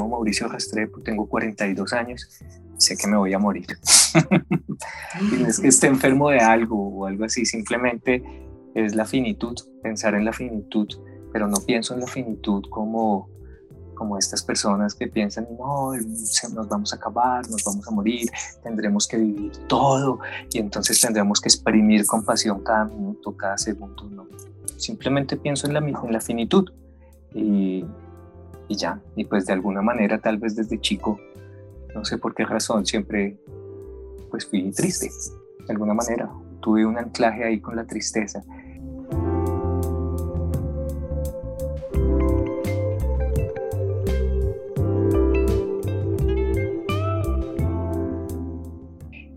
llamo 0.00 0.16
Mauricio 0.16 0.48
Restrepo, 0.48 1.00
tengo 1.00 1.26
42 1.28 1.92
años, 1.92 2.28
sé 2.78 2.96
que 2.96 3.06
me 3.06 3.16
voy 3.16 3.32
a 3.32 3.38
morir. 3.38 3.66
y 5.32 5.36
no 5.36 5.46
es 5.46 5.60
que 5.60 5.68
esté 5.68 5.86
enfermo 5.86 6.30
de 6.30 6.40
algo 6.40 6.88
o 6.88 7.06
algo 7.06 7.24
así, 7.24 7.44
simplemente 7.44 8.22
es 8.74 8.94
la 8.94 9.04
finitud, 9.04 9.56
pensar 9.82 10.14
en 10.14 10.24
la 10.24 10.32
finitud, 10.32 10.88
pero 11.32 11.46
no 11.46 11.58
pienso 11.66 11.94
en 11.94 12.00
la 12.00 12.06
finitud 12.06 12.64
como 12.70 13.28
como 14.00 14.16
estas 14.16 14.42
personas 14.42 14.94
que 14.94 15.08
piensan, 15.08 15.46
no, 15.58 15.92
nos 15.92 16.68
vamos 16.70 16.90
a 16.94 16.96
acabar, 16.96 17.46
nos 17.50 17.62
vamos 17.64 17.86
a 17.86 17.90
morir, 17.90 18.30
tendremos 18.62 19.06
que 19.06 19.18
vivir 19.18 19.52
todo 19.68 20.20
y 20.50 20.58
entonces 20.58 20.98
tendremos 20.98 21.38
que 21.38 21.50
exprimir 21.50 22.06
con 22.06 22.24
pasión 22.24 22.64
cada 22.64 22.86
minuto, 22.86 23.36
cada 23.36 23.58
segundo. 23.58 24.04
No. 24.04 24.26
Simplemente 24.78 25.36
pienso 25.36 25.66
en 25.66 25.74
la, 25.74 25.80
en 25.80 26.12
la 26.14 26.20
finitud 26.22 26.70
y, 27.34 27.84
y 28.70 28.76
ya. 28.76 29.02
Y 29.16 29.24
pues 29.24 29.46
de 29.46 29.52
alguna 29.52 29.82
manera, 29.82 30.20
tal 30.20 30.38
vez 30.38 30.54
desde 30.54 30.80
chico, 30.80 31.18
no 31.92 32.04
sé 32.04 32.18
por 32.18 32.34
qué 32.34 32.44
razón, 32.44 32.86
siempre 32.86 33.36
pues 34.30 34.46
fui 34.46 34.70
triste, 34.70 35.10
de 35.66 35.72
alguna 35.72 35.92
manera. 35.92 36.30
Tuve 36.60 36.86
un 36.86 36.96
anclaje 36.96 37.44
ahí 37.44 37.60
con 37.60 37.74
la 37.74 37.84
tristeza 37.84 38.44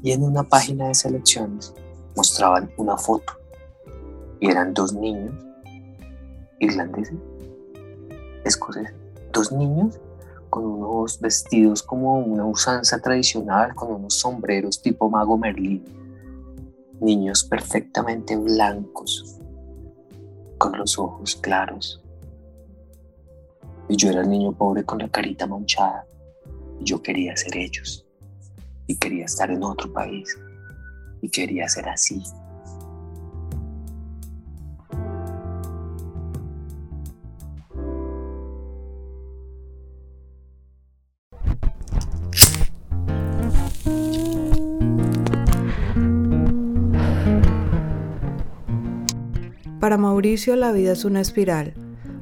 y 0.03 0.11
en 0.11 0.23
una 0.23 0.43
página 0.43 0.89
de 0.89 0.93
selecciones 0.93 1.73
mostraban 2.15 2.69
una 2.77 2.97
foto 2.97 3.33
y 4.39 4.51
eran 4.51 4.75
dos 4.75 4.93
niños 4.93 5.33
irlandeses, 6.59 7.17
escoceses, 8.43 9.02
dos 9.33 9.51
niños 9.51 9.99
con 10.49 10.65
unos 10.65 11.19
vestidos 11.19 11.81
como 11.81 12.19
una 12.19 12.45
usanza 12.45 12.99
tradicional, 12.99 13.73
con 13.73 13.91
unos 13.91 14.19
sombreros 14.19 14.81
tipo 14.81 15.09
mago 15.09 15.37
Merlín, 15.37 15.83
niños 17.01 17.43
perfectamente 17.43 18.37
blancos, 18.37 19.39
con 20.59 20.77
los 20.77 20.97
ojos 20.99 21.35
claros. 21.35 22.01
Y 23.89 23.97
yo 23.97 24.11
era 24.11 24.21
el 24.21 24.29
niño 24.29 24.53
pobre 24.53 24.85
con 24.85 24.99
la 24.99 25.09
carita 25.09 25.47
manchada, 25.47 26.05
y 26.79 26.85
yo 26.85 27.01
quería 27.01 27.35
ser 27.35 27.57
ellos 27.57 28.05
y 28.85 28.95
quería 28.95 29.25
estar 29.25 29.49
en 29.49 29.63
otro 29.63 29.91
país 29.91 30.37
y 31.21 31.29
quería 31.29 31.67
ser 31.67 31.89
así. 31.89 32.21
Para 49.83 49.97
Mauricio 49.97 50.55
la 50.55 50.71
vida 50.71 50.93
es 50.93 51.03
una 51.03 51.19
espiral, 51.19 51.73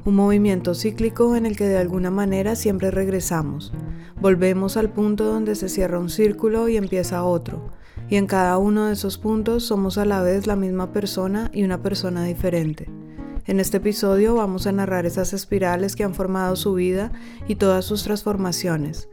un 0.04 0.16
movimiento 0.16 0.74
cíclico 0.74 1.36
en 1.36 1.46
el 1.46 1.56
que 1.56 1.68
de 1.68 1.78
alguna 1.78 2.10
manera 2.10 2.56
siempre 2.56 2.90
regresamos 2.90 3.72
Volvemos 4.20 4.76
al 4.76 4.90
punto 4.90 5.26
donde 5.26 5.54
se 5.54 5.68
cierra 5.68 6.00
un 6.00 6.10
círculo 6.10 6.68
y 6.68 6.76
empieza 6.76 7.22
otro, 7.22 7.70
y 8.08 8.16
en 8.16 8.26
cada 8.26 8.58
uno 8.58 8.86
de 8.86 8.94
esos 8.94 9.16
puntos 9.16 9.62
somos 9.62 9.96
a 9.96 10.04
la 10.04 10.22
vez 10.22 10.48
la 10.48 10.56
misma 10.56 10.92
persona 10.92 11.52
y 11.54 11.62
una 11.62 11.80
persona 11.80 12.24
diferente. 12.24 12.90
En 13.46 13.60
este 13.60 13.76
episodio 13.76 14.34
vamos 14.34 14.66
a 14.66 14.72
narrar 14.72 15.06
esas 15.06 15.32
espirales 15.32 15.94
que 15.94 16.02
han 16.02 16.16
formado 16.16 16.56
su 16.56 16.74
vida 16.74 17.12
y 17.46 17.54
todas 17.54 17.84
sus 17.84 18.02
transformaciones. 18.02 19.08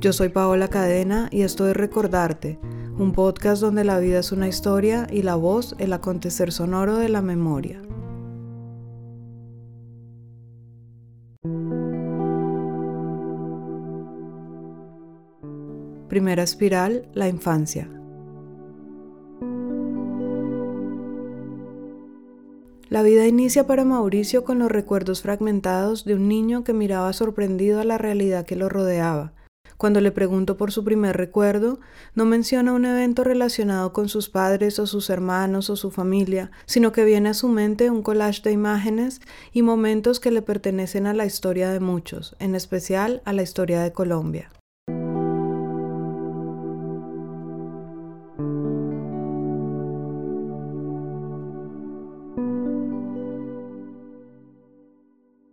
Yo 0.00 0.14
soy 0.14 0.30
Paola 0.30 0.68
Cadena 0.68 1.28
y 1.30 1.42
esto 1.42 1.68
es 1.68 1.76
Recordarte, 1.76 2.58
un 3.02 3.12
podcast 3.12 3.60
donde 3.60 3.82
la 3.82 3.98
vida 3.98 4.20
es 4.20 4.30
una 4.30 4.46
historia 4.46 5.08
y 5.10 5.22
la 5.22 5.34
voz 5.34 5.74
el 5.78 5.92
acontecer 5.92 6.52
sonoro 6.52 6.96
de 6.96 7.08
la 7.08 7.20
memoria. 7.20 7.82
Primera 16.08 16.44
espiral, 16.44 17.08
la 17.12 17.28
infancia. 17.28 17.88
La 22.88 23.02
vida 23.02 23.26
inicia 23.26 23.66
para 23.66 23.84
Mauricio 23.84 24.44
con 24.44 24.60
los 24.60 24.70
recuerdos 24.70 25.22
fragmentados 25.22 26.04
de 26.04 26.14
un 26.14 26.28
niño 26.28 26.62
que 26.62 26.72
miraba 26.72 27.12
sorprendido 27.14 27.80
a 27.80 27.84
la 27.84 27.98
realidad 27.98 28.46
que 28.46 28.54
lo 28.54 28.68
rodeaba. 28.68 29.32
Cuando 29.76 30.00
le 30.00 30.12
pregunto 30.12 30.56
por 30.56 30.72
su 30.72 30.84
primer 30.84 31.16
recuerdo, 31.16 31.80
no 32.14 32.24
menciona 32.24 32.72
un 32.72 32.84
evento 32.84 33.24
relacionado 33.24 33.92
con 33.92 34.08
sus 34.08 34.28
padres 34.28 34.78
o 34.78 34.86
sus 34.86 35.10
hermanos 35.10 35.70
o 35.70 35.76
su 35.76 35.90
familia, 35.90 36.50
sino 36.66 36.92
que 36.92 37.04
viene 37.04 37.30
a 37.30 37.34
su 37.34 37.48
mente 37.48 37.90
un 37.90 38.02
collage 38.02 38.42
de 38.42 38.52
imágenes 38.52 39.20
y 39.52 39.62
momentos 39.62 40.20
que 40.20 40.30
le 40.30 40.42
pertenecen 40.42 41.06
a 41.06 41.14
la 41.14 41.26
historia 41.26 41.70
de 41.70 41.80
muchos, 41.80 42.36
en 42.38 42.54
especial 42.54 43.22
a 43.24 43.32
la 43.32 43.42
historia 43.42 43.82
de 43.82 43.92
Colombia. 43.92 44.50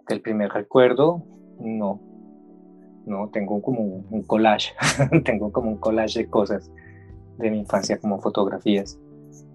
El 0.10 0.22
primer 0.22 0.50
recuerdo, 0.52 1.24
no. 1.60 2.09
No, 3.10 3.28
tengo 3.30 3.60
como 3.62 3.82
un 3.82 4.22
collage, 4.22 4.74
tengo 5.26 5.52
como 5.52 5.72
un 5.72 5.78
collage 5.78 6.20
de 6.20 6.30
cosas 6.30 6.72
de 7.40 7.50
mi 7.50 7.60
infancia 7.60 7.98
como 7.98 8.22
fotografías. 8.22 9.00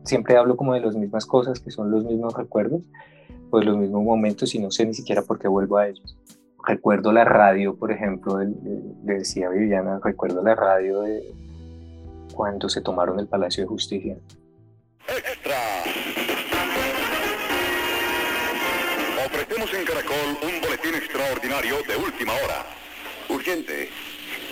Siempre 0.03 0.37
hablo 0.37 0.57
como 0.57 0.75
de 0.75 0.81
las 0.81 0.97
mismas 0.97 1.25
cosas, 1.25 1.61
que 1.61 1.71
son 1.71 1.91
los 1.91 2.05
mismos 2.05 2.35
recuerdos, 2.35 2.83
pues 3.51 3.65
los 3.65 3.77
mismos 3.77 4.03
momentos 4.03 4.55
y 4.57 4.59
no 4.59 4.73
sé 4.73 4.85
ni 4.85 4.93
siquiera 4.93 5.23
por 5.23 5.39
qué 5.39 5.47
vuelvo 5.47 5.79
a 5.79 5.89
ellos. 5.89 6.19
Recuerdo 6.67 7.13
la 7.13 7.25
radio, 7.25 7.77
por 7.77 7.93
ejemplo, 7.93 8.41
le 8.41 9.15
decía 9.15 9.51
Viviana, 9.51 10.01
recuerdo 10.03 10.43
la 10.43 10.57
radio 10.57 11.03
de 11.03 11.23
cuando 12.35 12.69
se 12.69 12.81
tomaron 12.81 13.21
el 13.21 13.29
Palacio 13.29 13.63
de 13.63 13.69
Justicia. 13.69 14.17
Extra. 15.07 15.55
Ofrecemos 19.27 19.75
en 19.75 19.85
Caracol 19.85 20.39
un 20.43 20.61
boletín 20.61 20.95
extraordinario 20.95 21.77
de 21.87 21.97
última 21.97 22.33
hora. 22.33 22.84
Urgente. 23.29 23.89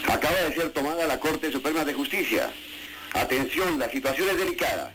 Acaba 0.08 0.34
de 0.48 0.54
ser 0.54 0.70
tomada 0.70 1.06
la 1.06 1.20
Corte 1.20 1.50
Suprema 1.50 1.84
de 1.84 1.94
Justicia. 1.94 2.50
Atención, 3.14 3.78
la 3.78 3.90
situación 3.90 4.28
es 4.30 4.38
delicada. 4.38 4.92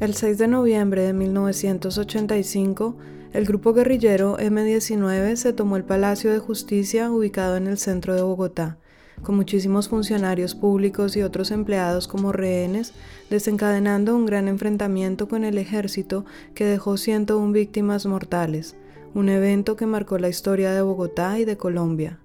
El 0.00 0.14
6 0.14 0.38
de 0.38 0.48
noviembre 0.48 1.02
de 1.02 1.12
1985, 1.12 2.96
el 3.32 3.44
grupo 3.46 3.72
guerrillero 3.72 4.38
M-19 4.38 5.36
se 5.36 5.52
tomó 5.52 5.76
el 5.76 5.84
Palacio 5.84 6.32
de 6.32 6.38
Justicia 6.38 7.10
ubicado 7.10 7.56
en 7.56 7.66
el 7.66 7.78
centro 7.78 8.14
de 8.14 8.22
Bogotá, 8.22 8.78
con 9.22 9.36
muchísimos 9.36 9.88
funcionarios 9.88 10.54
públicos 10.54 11.16
y 11.16 11.22
otros 11.22 11.50
empleados 11.50 12.08
como 12.08 12.32
rehenes, 12.32 12.94
desencadenando 13.30 14.16
un 14.16 14.26
gran 14.26 14.48
enfrentamiento 14.48 15.28
con 15.28 15.44
el 15.44 15.58
ejército 15.58 16.24
que 16.54 16.64
dejó 16.64 16.96
101 16.96 17.52
víctimas 17.52 18.06
mortales, 18.06 18.74
un 19.14 19.28
evento 19.28 19.76
que 19.76 19.86
marcó 19.86 20.18
la 20.18 20.28
historia 20.28 20.72
de 20.72 20.82
Bogotá 20.82 21.38
y 21.38 21.44
de 21.44 21.56
Colombia. 21.56 22.21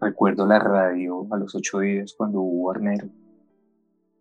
Recuerdo 0.00 0.46
la 0.46 0.58
radio 0.58 1.26
a 1.32 1.36
los 1.36 1.54
ocho 1.54 1.80
días 1.80 2.14
cuando 2.16 2.38
hubo 2.38 2.70
Armero. 2.70 3.06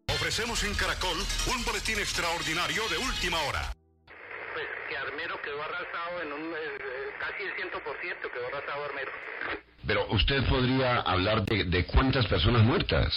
Ofrecemos 0.09 0.63
en 0.63 0.73
Caracol 0.73 1.17
un 1.53 1.63
boletín 1.63 1.99
extraordinario 1.99 2.81
de 2.89 2.97
última 2.97 3.38
hora. 3.43 3.61
Pues 4.53 4.66
que 4.90 4.97
Armero 4.97 5.40
quedó 5.43 5.61
arrasado 5.61 6.22
en 6.23 6.34
un, 6.34 6.53
eh, 6.53 6.57
eh, 6.57 7.13
casi 7.19 7.43
el 7.43 7.53
100% 7.53 8.31
quedó 8.34 8.47
arrasado 8.47 8.85
Armero. 8.85 9.11
Pero 9.85 10.07
usted 10.11 10.41
podría 10.49 11.02
hablar 11.02 11.46
de, 11.46 11.66
de 11.66 11.85
cuántas 11.85 12.25
personas 12.25 12.63
muertas. 12.63 13.13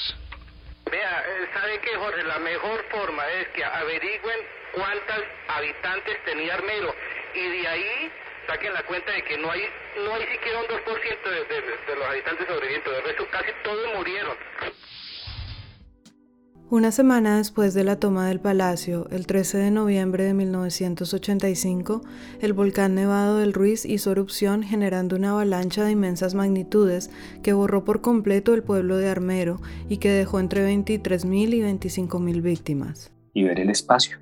Vea, 0.90 1.22
eh, 1.22 1.48
¿sabe 1.54 1.80
qué, 1.80 1.96
Jorge? 1.96 2.22
La 2.24 2.38
mejor 2.38 2.84
forma 2.90 3.26
es 3.40 3.48
que 3.48 3.64
averigüen 3.64 4.40
cuántos 4.74 5.24
habitantes 5.48 6.24
tenía 6.26 6.54
Armero 6.54 6.94
y 7.34 7.48
de 7.48 7.68
ahí 7.68 8.12
saquen 8.50 8.74
la 8.74 8.84
cuenta 8.84 9.12
de 9.12 9.22
que 9.22 9.38
no 9.38 9.50
hay 9.50 9.60
no 10.04 10.14
hay 10.14 10.26
siquiera 10.26 10.58
un 10.60 10.66
2% 10.66 10.74
de, 11.30 11.92
de, 11.92 11.96
los 11.96 12.06
habitantes 12.08 12.46
sobrevivientes, 12.48 12.92
de 12.92 13.00
resto 13.02 13.24
casi 13.30 13.50
todos 13.62 13.86
murieron. 13.96 14.36
Una 16.68 16.92
semana 16.92 17.38
después 17.38 17.74
de 17.74 17.82
la 17.82 17.98
toma 17.98 18.28
del 18.28 18.38
palacio, 18.38 19.08
el 19.10 19.26
13 19.26 19.58
de 19.58 19.70
noviembre 19.72 20.24
de 20.24 20.34
1985, 20.34 22.02
el 22.40 22.52
volcán 22.52 22.94
Nevado 22.94 23.38
del 23.38 23.52
Ruiz 23.52 23.84
hizo 23.84 24.12
erupción 24.12 24.62
generando 24.62 25.16
una 25.16 25.30
avalancha 25.30 25.84
de 25.84 25.92
inmensas 25.92 26.34
magnitudes 26.34 27.10
que 27.42 27.52
borró 27.52 27.84
por 27.84 28.00
completo 28.00 28.54
el 28.54 28.62
pueblo 28.62 28.96
de 28.96 29.08
Armero 29.08 29.60
y 29.88 29.98
que 29.98 30.10
dejó 30.10 30.38
entre 30.38 30.64
23.000 30.64 31.54
y 31.54 31.60
25.000 31.60 32.42
víctimas. 32.42 33.12
Y 33.34 33.44
ver 33.44 33.58
el 33.58 33.70
espacio, 33.70 34.18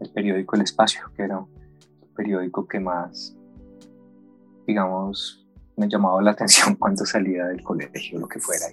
el 0.00 0.10
periódico 0.10 0.56
El 0.56 0.62
Espacio, 0.62 1.10
que 1.16 1.22
era 1.22 1.38
un 1.38 1.48
periódico 2.14 2.68
que 2.68 2.78
más 2.78 3.35
digamos, 4.66 5.46
me 5.76 5.88
llamaba 5.88 6.22
la 6.22 6.32
atención 6.32 6.74
cuando 6.78 7.04
salía 7.04 7.46
del 7.46 7.62
colegio, 7.62 8.18
lo 8.18 8.28
que 8.28 8.40
fuera, 8.40 8.66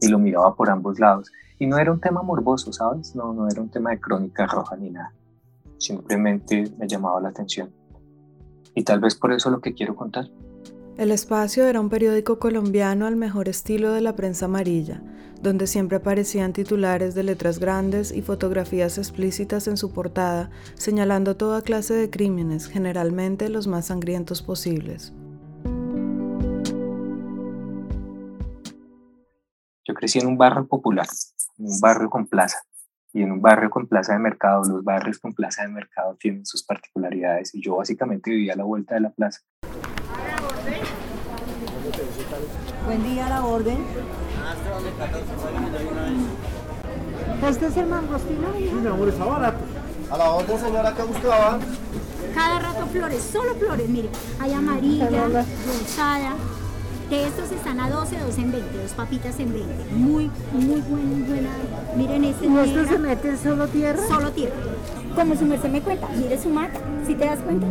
y, 0.00 0.08
lo 0.08 0.18
miraba 0.18 0.54
por 0.54 0.70
ambos 0.70 0.98
lados. 0.98 1.30
Y 1.58 1.66
no 1.66 1.78
era 1.78 1.92
un 1.92 2.00
tema 2.00 2.22
morboso, 2.22 2.72
¿sabes? 2.72 3.14
No, 3.14 3.34
no 3.34 3.48
era 3.48 3.60
un 3.60 3.70
tema 3.70 3.90
de 3.90 4.00
crónica 4.00 4.46
roja 4.46 4.76
ni 4.76 4.90
nada. 4.90 5.12
Simplemente 5.78 6.72
me 6.78 6.88
llamaba 6.88 7.20
la 7.20 7.28
atención. 7.28 7.70
Y 8.74 8.82
tal 8.82 9.00
vez 9.00 9.14
por 9.14 9.32
eso 9.32 9.50
lo 9.50 9.60
que 9.60 9.74
quiero 9.74 9.94
contar. 9.94 10.26
El 10.96 11.10
Espacio 11.10 11.66
era 11.66 11.80
un 11.80 11.88
periódico 11.88 12.38
colombiano 12.38 13.06
al 13.06 13.16
mejor 13.16 13.48
estilo 13.48 13.92
de 13.92 14.00
la 14.00 14.16
prensa 14.16 14.46
amarilla, 14.46 15.02
donde 15.42 15.66
siempre 15.66 15.96
aparecían 15.96 16.52
titulares 16.52 17.14
de 17.14 17.22
letras 17.22 17.58
grandes 17.58 18.12
y 18.12 18.20
fotografías 18.20 18.98
explícitas 18.98 19.66
en 19.66 19.76
su 19.76 19.92
portada, 19.92 20.50
señalando 20.74 21.36
toda 21.36 21.62
clase 21.62 21.94
de 21.94 22.10
crímenes, 22.10 22.66
generalmente 22.66 23.48
los 23.48 23.66
más 23.66 23.86
sangrientos 23.86 24.42
posibles. 24.42 25.14
Yo 29.90 29.94
crecí 29.94 30.20
en 30.20 30.28
un 30.28 30.38
barrio 30.38 30.68
popular, 30.68 31.08
en 31.58 31.66
un 31.66 31.80
barrio 31.80 32.08
con 32.08 32.28
plaza, 32.28 32.62
y 33.12 33.22
en 33.22 33.32
un 33.32 33.42
barrio 33.42 33.70
con 33.70 33.88
plaza 33.88 34.12
de 34.12 34.20
mercado, 34.20 34.62
los 34.62 34.84
barrios 34.84 35.18
con 35.18 35.32
plaza 35.32 35.62
de 35.62 35.68
mercado 35.68 36.14
tienen 36.14 36.46
sus 36.46 36.62
particularidades, 36.62 37.52
y 37.56 37.60
yo 37.60 37.74
básicamente 37.74 38.30
vivía 38.30 38.52
a 38.52 38.56
la 38.56 38.62
vuelta 38.62 38.94
de 38.94 39.00
la 39.00 39.10
plaza. 39.10 39.40
Buen 42.86 43.02
día, 43.02 43.28
la 43.28 43.44
orden. 43.44 43.78
¿Este 47.48 47.66
es 47.66 47.76
el 47.76 47.86
mangostino? 47.86 48.46
Sí, 48.56 48.70
mi 48.72 48.86
amor, 48.86 49.08
está 49.08 49.24
barato. 49.24 49.64
A 50.08 50.16
la 50.16 50.30
orden, 50.30 50.56
señora, 50.56 50.94
¿qué 50.94 51.02
buscaba? 51.02 51.58
Cada 52.32 52.60
rato 52.60 52.86
flores, 52.86 53.22
solo 53.24 53.56
flores, 53.56 53.88
mire. 53.88 54.08
Hay 54.38 54.52
amarilla, 54.52 55.08
rosada. 55.08 56.36
De 57.10 57.26
estos 57.26 57.50
están 57.50 57.80
a 57.80 57.90
12, 57.90 58.20
12 58.20 58.40
en 58.40 58.52
20, 58.52 58.78
dos 58.82 58.92
papitas 58.92 59.40
en 59.40 59.52
20. 59.52 59.94
Muy, 59.94 60.30
muy 60.52 60.80
buena, 60.80 61.26
buena. 61.26 61.50
Miren 61.96 62.22
este. 62.22 62.46
¿Y 62.46 62.56
esto 62.56 62.86
se 62.86 62.98
mete 62.98 63.36
solo 63.36 63.66
tierra? 63.66 64.00
Solo 64.06 64.30
tierra. 64.30 64.54
Como 65.16 65.34
su 65.34 65.44
merced 65.44 65.70
me 65.70 65.80
cuenta, 65.82 66.06
mire 66.16 66.40
su 66.40 66.50
mata, 66.50 66.78
si 67.04 67.16
te 67.16 67.24
das 67.24 67.40
cuenta. 67.40 67.66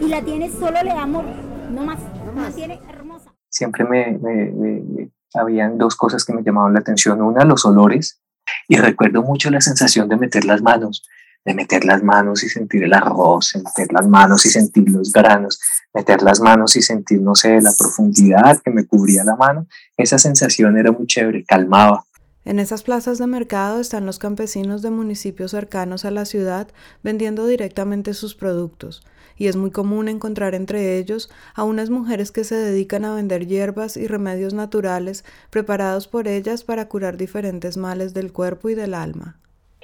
Y 0.00 0.08
la 0.08 0.22
tiene, 0.22 0.50
solo 0.50 0.82
le 0.82 0.88
da 0.88 1.02
amor, 1.02 1.26
no 1.70 1.84
más. 1.84 1.98
No 2.24 2.32
más. 2.32 2.54
tiene 2.54 2.80
hermosa. 2.88 3.30
Siempre 3.50 3.84
me, 3.84 4.18
me, 4.22 4.52
me, 4.52 5.10
habían 5.34 5.76
dos 5.76 5.94
cosas 5.94 6.24
que 6.24 6.32
me 6.32 6.42
llamaban 6.42 6.72
la 6.72 6.80
atención. 6.80 7.20
Una, 7.20 7.44
los 7.44 7.66
olores. 7.66 8.22
Y 8.68 8.76
recuerdo 8.76 9.22
mucho 9.22 9.50
la 9.50 9.60
sensación 9.60 10.08
de 10.08 10.16
meter 10.16 10.46
las 10.46 10.62
manos 10.62 11.06
de 11.48 11.54
meter 11.54 11.86
las 11.86 12.02
manos 12.02 12.44
y 12.44 12.50
sentir 12.50 12.84
el 12.84 12.92
arroz, 12.92 13.54
meter 13.56 13.90
las 13.90 14.06
manos 14.06 14.44
y 14.44 14.50
sentir 14.50 14.86
los 14.90 15.10
granos, 15.10 15.58
meter 15.94 16.20
las 16.20 16.40
manos 16.40 16.76
y 16.76 16.82
sentir, 16.82 17.22
no 17.22 17.34
sé, 17.34 17.62
la 17.62 17.72
profundidad 17.76 18.60
que 18.62 18.70
me 18.70 18.86
cubría 18.86 19.24
la 19.24 19.34
mano. 19.34 19.66
Esa 19.96 20.18
sensación 20.18 20.76
era 20.76 20.92
muy 20.92 21.06
chévere, 21.06 21.46
calmaba. 21.46 22.04
En 22.44 22.58
esas 22.58 22.82
plazas 22.82 23.16
de 23.16 23.26
mercado 23.26 23.80
están 23.80 24.04
los 24.04 24.18
campesinos 24.18 24.82
de 24.82 24.90
municipios 24.90 25.52
cercanos 25.52 26.04
a 26.04 26.10
la 26.10 26.26
ciudad 26.26 26.68
vendiendo 27.02 27.46
directamente 27.46 28.12
sus 28.12 28.34
productos, 28.34 29.02
y 29.38 29.46
es 29.46 29.56
muy 29.56 29.70
común 29.70 30.08
encontrar 30.08 30.54
entre 30.54 30.98
ellos 30.98 31.30
a 31.54 31.64
unas 31.64 31.88
mujeres 31.88 32.30
que 32.30 32.44
se 32.44 32.56
dedican 32.56 33.06
a 33.06 33.14
vender 33.14 33.46
hierbas 33.46 33.96
y 33.96 34.06
remedios 34.06 34.52
naturales 34.52 35.24
preparados 35.48 36.08
por 36.08 36.28
ellas 36.28 36.62
para 36.62 36.88
curar 36.88 37.16
diferentes 37.16 37.78
males 37.78 38.12
del 38.12 38.34
cuerpo 38.34 38.68
y 38.68 38.74
del 38.74 38.92
alma. 38.92 39.38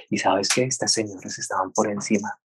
Y 0.09 0.17
sabes 0.17 0.49
que 0.49 0.63
estas 0.63 0.93
señoras 0.93 1.37
estaban 1.39 1.71
por 1.71 1.89
encima. 1.89 2.39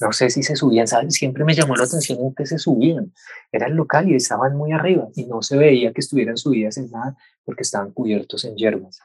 No 0.00 0.12
sé 0.12 0.30
si 0.30 0.42
se 0.42 0.54
subían, 0.54 0.86
¿sabes? 0.86 1.14
Siempre 1.14 1.44
me 1.44 1.54
llamó 1.54 1.74
la 1.74 1.84
atención 1.84 2.18
en 2.20 2.34
que 2.34 2.46
se 2.46 2.58
subían. 2.58 3.12
Era 3.50 3.66
el 3.66 3.74
local 3.74 4.08
y 4.08 4.14
estaban 4.14 4.56
muy 4.56 4.72
arriba 4.72 5.08
y 5.16 5.26
no 5.26 5.42
se 5.42 5.56
veía 5.56 5.92
que 5.92 6.00
estuvieran 6.00 6.36
subidas 6.36 6.76
en 6.76 6.90
nada 6.90 7.16
porque 7.44 7.62
estaban 7.62 7.92
cubiertos 7.92 8.44
en 8.44 8.56
hierbas. 8.56 9.00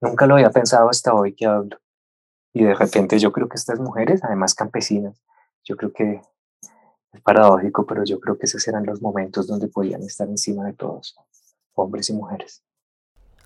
Nunca 0.00 0.26
lo 0.26 0.34
había 0.34 0.50
pensado 0.50 0.88
hasta 0.88 1.12
hoy 1.12 1.34
que 1.34 1.46
hablo. 1.46 1.78
Y 2.54 2.64
de 2.64 2.74
repente 2.74 3.18
yo 3.18 3.32
creo 3.32 3.48
que 3.48 3.56
estas 3.56 3.78
mujeres, 3.80 4.22
además 4.24 4.54
campesinas, 4.54 5.20
yo 5.64 5.76
creo 5.76 5.92
que 5.92 6.22
es 7.12 7.20
paradójico, 7.20 7.86
pero 7.86 8.04
yo 8.04 8.20
creo 8.20 8.38
que 8.38 8.46
esos 8.46 8.66
eran 8.68 8.86
los 8.86 9.02
momentos 9.02 9.46
donde 9.46 9.68
podían 9.68 10.02
estar 10.02 10.28
encima 10.28 10.64
de 10.64 10.72
todos, 10.72 11.16
hombres 11.74 12.08
y 12.10 12.14
mujeres. 12.14 12.62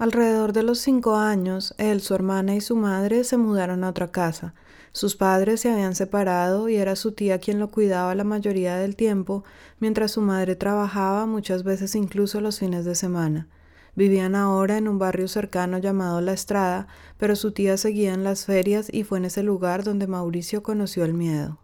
Alrededor 0.03 0.53
de 0.53 0.65
los 0.65 0.81
cinco 0.81 1.15
años, 1.15 1.77
él, 1.79 2.01
su 2.01 2.13
hermana 2.17 2.57
y 2.57 2.61
su 2.61 2.75
madre 2.75 3.23
se 3.23 3.37
mudaron 3.37 3.85
a 3.85 3.91
otra 3.91 4.09
casa. 4.09 4.53
Sus 4.91 5.15
padres 5.15 5.61
se 5.61 5.71
habían 5.71 5.95
separado 5.95 6.69
y 6.69 6.75
era 6.75 6.97
su 6.97 7.13
tía 7.13 7.39
quien 7.39 7.61
lo 7.61 7.71
cuidaba 7.71 8.13
la 8.17 8.25
mayoría 8.25 8.75
del 8.79 8.97
tiempo, 8.97 9.45
mientras 9.79 10.11
su 10.11 10.21
madre 10.21 10.57
trabajaba 10.57 11.25
muchas 11.27 11.63
veces 11.63 11.95
incluso 11.95 12.41
los 12.41 12.59
fines 12.59 12.85
de 12.85 12.97
semana. 12.97 13.49
Vivían 13.95 14.35
ahora 14.35 14.77
en 14.77 14.89
un 14.89 14.99
barrio 14.99 15.29
cercano 15.29 15.79
llamado 15.79 16.21
La 16.21 16.33
Estrada, 16.33 16.89
pero 17.17 17.37
su 17.37 17.53
tía 17.53 17.77
seguía 17.77 18.13
en 18.13 18.25
las 18.25 18.45
ferias 18.45 18.93
y 18.93 19.05
fue 19.05 19.19
en 19.19 19.27
ese 19.27 19.45
lugar 19.45 19.85
donde 19.85 20.09
Mauricio 20.09 20.65
conoció 20.65 21.05
el 21.05 21.15
miedo. 21.15 21.61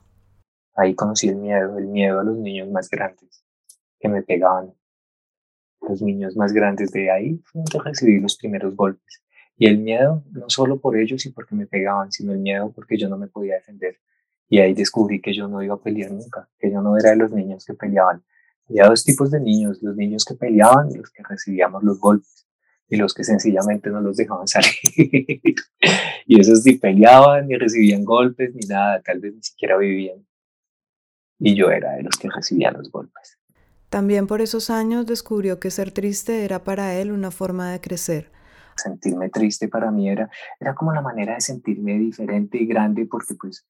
Ahí 0.76 0.94
conocí 0.94 1.26
el 1.26 1.38
miedo, 1.38 1.76
el 1.76 1.88
miedo 1.88 2.20
a 2.20 2.22
los 2.22 2.36
niños 2.36 2.70
más 2.70 2.88
grandes, 2.88 3.44
que 3.98 4.08
me 4.08 4.22
pegaban, 4.22 4.72
los 5.88 6.02
niños 6.02 6.36
más 6.36 6.52
grandes 6.52 6.90
de 6.92 7.10
ahí 7.10 7.40
fue 7.44 7.62
donde 7.62 7.90
recibí 7.90 8.20
los 8.20 8.36
primeros 8.36 8.76
golpes. 8.76 9.22
Y 9.56 9.66
el 9.66 9.78
miedo, 9.78 10.24
no 10.30 10.48
solo 10.48 10.80
por 10.80 10.96
ellos 10.96 11.26
y 11.26 11.30
porque 11.30 11.54
me 11.54 11.66
pegaban, 11.66 12.12
sino 12.12 12.32
el 12.32 12.38
miedo 12.38 12.70
porque 12.72 12.96
yo 12.96 13.08
no 13.08 13.18
me 13.18 13.26
podía 13.26 13.54
defender. 13.54 13.98
Y 14.48 14.60
ahí 14.60 14.72
descubrí 14.72 15.20
que 15.20 15.34
yo 15.34 15.48
no 15.48 15.62
iba 15.62 15.74
a 15.74 15.82
pelear 15.82 16.12
nunca, 16.12 16.48
que 16.58 16.70
yo 16.70 16.80
no 16.80 16.96
era 16.96 17.10
de 17.10 17.16
los 17.16 17.32
niños 17.32 17.64
que 17.64 17.74
peleaban. 17.74 18.22
Había 18.68 18.86
dos 18.86 19.04
tipos 19.04 19.30
de 19.30 19.40
niños, 19.40 19.82
los 19.82 19.96
niños 19.96 20.24
que 20.24 20.34
peleaban 20.34 20.90
y 20.90 20.98
los 20.98 21.10
que 21.10 21.22
recibíamos 21.28 21.82
los 21.82 21.98
golpes, 21.98 22.46
y 22.88 22.96
los 22.96 23.12
que 23.14 23.24
sencillamente 23.24 23.90
no 23.90 24.00
los 24.00 24.16
dejaban 24.16 24.46
salir. 24.46 24.70
y 26.26 26.40
esos 26.40 26.64
ni 26.64 26.74
peleaban, 26.74 27.48
ni 27.48 27.56
recibían 27.56 28.04
golpes, 28.04 28.54
ni 28.54 28.66
nada, 28.68 29.02
tal 29.02 29.20
vez 29.20 29.34
ni 29.34 29.42
siquiera 29.42 29.76
vivían. 29.76 30.24
Y 31.40 31.54
yo 31.54 31.70
era 31.70 31.92
de 31.94 32.02
los 32.02 32.16
que 32.16 32.28
recibían 32.30 32.74
los 32.74 32.90
golpes. 32.90 33.37
También 33.90 34.26
por 34.26 34.42
esos 34.42 34.68
años 34.68 35.06
descubrió 35.06 35.58
que 35.58 35.70
ser 35.70 35.92
triste 35.92 36.44
era 36.44 36.62
para 36.62 36.94
él 36.94 37.10
una 37.10 37.30
forma 37.30 37.70
de 37.70 37.80
crecer. 37.80 38.30
Sentirme 38.76 39.30
triste 39.30 39.68
para 39.68 39.90
mí 39.90 40.08
era, 40.10 40.30
era 40.60 40.74
como 40.74 40.92
la 40.92 41.00
manera 41.00 41.34
de 41.34 41.40
sentirme 41.40 41.98
diferente 41.98 42.58
y 42.58 42.66
grande 42.66 43.06
porque 43.06 43.34
pues 43.34 43.66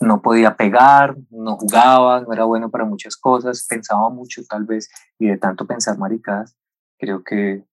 no 0.00 0.22
podía 0.22 0.56
pegar, 0.56 1.16
no 1.30 1.56
jugaba, 1.56 2.20
no 2.20 2.32
era 2.32 2.44
bueno 2.44 2.70
para 2.70 2.84
muchas 2.84 3.16
cosas, 3.16 3.66
pensaba 3.68 4.08
mucho 4.08 4.42
tal 4.48 4.64
vez 4.64 4.88
y 5.18 5.26
de 5.26 5.36
tanto 5.36 5.66
pensar 5.66 5.98
maricadas, 5.98 6.56
creo 6.96 7.22
que, 7.24 7.64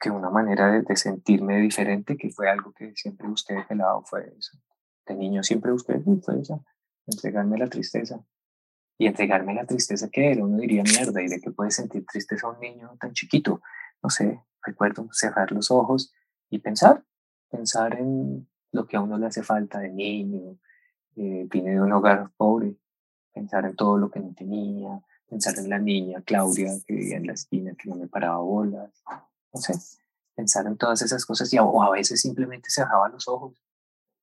que 0.00 0.10
una 0.10 0.30
manera 0.30 0.70
de, 0.70 0.96
sentirme 0.96 1.58
diferente, 1.58 2.16
que 2.16 2.30
fue 2.30 2.48
algo 2.48 2.72
que 2.72 2.94
siempre 2.94 3.28
busqué 3.28 3.64
de 3.68 3.74
lado, 3.74 4.02
fue 4.04 4.32
eso. 4.38 4.56
De 5.04 5.14
niño 5.14 5.42
siempre 5.42 5.72
busqué, 5.72 6.00
fue 6.22 6.40
esa, 6.40 6.60
entregarme 7.06 7.58
la 7.58 7.68
tristeza 7.68 8.24
y 8.98 9.06
entregarme 9.06 9.54
la 9.54 9.64
tristeza 9.64 10.10
que 10.10 10.32
era. 10.32 10.44
Uno 10.44 10.58
diría, 10.58 10.82
mierda, 10.82 11.22
¿y 11.22 11.28
de 11.28 11.40
qué 11.40 11.52
puede 11.52 11.70
sentir 11.70 12.04
tristeza 12.04 12.48
un 12.48 12.58
niño 12.58 12.96
tan 13.00 13.12
chiquito? 13.12 13.62
No 14.02 14.10
sé, 14.10 14.42
recuerdo 14.62 15.08
cerrar 15.12 15.52
los 15.52 15.70
ojos 15.70 16.12
y 16.50 16.58
pensar, 16.58 17.04
pensar 17.48 17.98
en 17.98 18.48
lo 18.72 18.86
que 18.86 18.96
a 18.96 19.00
uno 19.00 19.16
le 19.16 19.26
hace 19.26 19.42
falta 19.42 19.78
de 19.78 19.90
niño, 19.90 20.58
eh, 21.16 21.46
vine 21.48 21.70
de 21.70 21.80
un 21.80 21.92
hogar 21.92 22.30
pobre, 22.36 22.76
pensar 23.32 23.64
en 23.64 23.76
todo 23.76 23.96
lo 23.98 24.10
que 24.10 24.18
no 24.18 24.34
tenía, 24.34 25.00
pensar 25.28 25.56
en 25.58 25.70
la 25.70 25.78
niña 25.78 26.22
Claudia 26.22 26.72
que 26.84 26.94
vivía 26.94 27.16
en 27.16 27.26
la 27.26 27.34
esquina, 27.34 27.74
que 27.76 27.88
no 27.88 27.96
me 27.96 28.08
paraba 28.08 28.38
bolas, 28.38 28.90
no 29.52 29.60
sé, 29.60 29.74
pensar 30.34 30.66
en 30.66 30.76
todas 30.76 31.02
esas 31.02 31.24
cosas 31.24 31.52
y 31.52 31.58
o 31.58 31.82
a 31.82 31.90
veces 31.90 32.20
simplemente 32.20 32.68
cerraba 32.70 33.08
los 33.08 33.28
ojos 33.28 33.62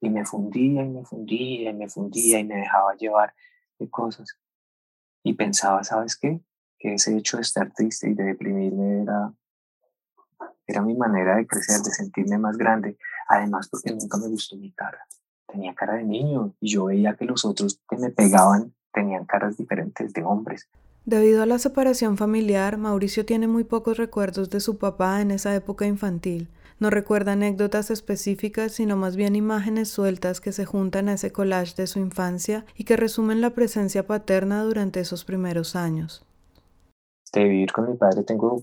y 0.01 0.09
me 0.09 0.25
fundía 0.25 0.83
y 0.83 0.89
me 0.89 1.05
fundía 1.05 1.69
y 1.69 1.73
me 1.73 1.87
fundía 1.87 2.39
y 2.39 2.43
me 2.43 2.55
dejaba 2.57 2.95
llevar 2.95 3.33
de 3.79 3.89
cosas 3.89 4.37
y 5.25 5.33
pensaba, 5.33 5.83
¿sabes 5.83 6.15
qué? 6.15 6.39
Que 6.77 6.93
ese 6.93 7.17
hecho 7.17 7.37
de 7.37 7.41
estar 7.41 7.73
triste 7.73 8.07
y 8.07 8.13
de 8.13 8.25
deprimirme 8.25 9.01
era, 9.01 9.33
era 10.67 10.81
mi 10.83 10.93
manera 10.93 11.35
de 11.35 11.47
crecer, 11.47 11.81
de 11.81 11.89
sentirme 11.89 12.37
más 12.37 12.57
grande. 12.57 12.95
Además, 13.27 13.67
porque 13.67 13.91
nunca 13.91 14.19
me 14.19 14.27
gustó 14.27 14.55
mi 14.55 14.71
cara. 14.71 14.99
Tenía 15.47 15.73
cara 15.73 15.95
de 15.95 16.03
niño 16.03 16.53
y 16.61 16.69
yo 16.69 16.85
veía 16.85 17.15
que 17.15 17.25
los 17.25 17.43
otros 17.43 17.81
que 17.89 17.97
me 17.97 18.11
pegaban 18.11 18.75
tenían 18.93 19.25
caras 19.25 19.57
diferentes 19.57 20.13
de 20.13 20.23
hombres. 20.23 20.69
Debido 21.05 21.41
a 21.41 21.47
la 21.47 21.57
separación 21.57 22.17
familiar, 22.17 22.77
Mauricio 22.77 23.25
tiene 23.25 23.47
muy 23.47 23.63
pocos 23.63 23.97
recuerdos 23.97 24.51
de 24.51 24.59
su 24.59 24.77
papá 24.77 25.21
en 25.21 25.31
esa 25.31 25.55
época 25.55 25.87
infantil. 25.87 26.49
No 26.77 26.89
recuerda 26.89 27.31
anécdotas 27.31 27.89
específicas, 27.89 28.73
sino 28.73 28.97
más 28.97 29.15
bien 29.15 29.35
imágenes 29.35 29.89
sueltas 29.89 30.41
que 30.41 30.51
se 30.51 30.65
juntan 30.65 31.07
a 31.07 31.13
ese 31.13 31.31
collage 31.31 31.73
de 31.75 31.87
su 31.87 31.99
infancia 31.99 32.65
y 32.75 32.83
que 32.83 32.97
resumen 32.97 33.39
la 33.39 33.51
presencia 33.51 34.05
paterna 34.05 34.61
durante 34.63 34.99
esos 34.99 35.23
primeros 35.23 35.77
años. 35.77 36.25
De 37.31 37.43
vivir 37.45 37.71
con 37.71 37.89
mi 37.89 37.97
padre 37.97 38.23
tengo 38.23 38.61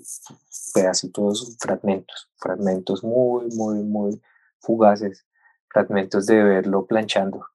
pedacitos, 0.74 1.56
fragmentos, 1.58 2.30
fragmentos 2.36 3.02
muy, 3.02 3.48
muy, 3.54 3.82
muy 3.82 4.20
fugaces, 4.60 5.26
fragmentos 5.70 6.26
de 6.26 6.42
verlo 6.42 6.84
planchando 6.86 7.46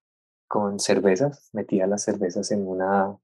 con 0.48 0.80
cervezas, 0.80 1.50
metía 1.54 1.86
las 1.86 2.04
cervezas 2.04 2.52
en 2.52 2.68
una 2.68 3.16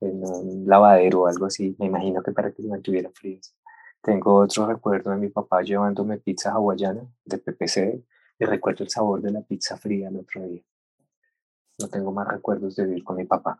en 0.00 0.24
un 0.24 0.64
lavadero 0.66 1.22
o 1.22 1.26
algo 1.26 1.46
así, 1.46 1.76
me 1.78 1.86
imagino 1.86 2.22
que 2.22 2.32
para 2.32 2.52
que 2.52 2.62
se 2.62 2.68
mantuvieran 2.68 3.12
frías. 3.12 3.54
Tengo 4.04 4.34
otro 4.34 4.66
recuerdo 4.66 5.12
de 5.12 5.16
mi 5.16 5.30
papá 5.30 5.62
llevándome 5.62 6.18
pizza 6.18 6.52
hawaiana 6.52 7.00
de 7.24 7.38
PPC 7.38 8.04
y 8.38 8.44
recuerdo 8.44 8.84
el 8.84 8.90
sabor 8.90 9.22
de 9.22 9.30
la 9.30 9.40
pizza 9.40 9.78
fría 9.78 10.08
el 10.08 10.18
otro 10.18 10.46
día. 10.46 10.62
No 11.78 11.88
tengo 11.88 12.12
más 12.12 12.28
recuerdos 12.28 12.76
de 12.76 12.84
vivir 12.84 13.02
con 13.02 13.16
mi 13.16 13.24
papá. 13.24 13.58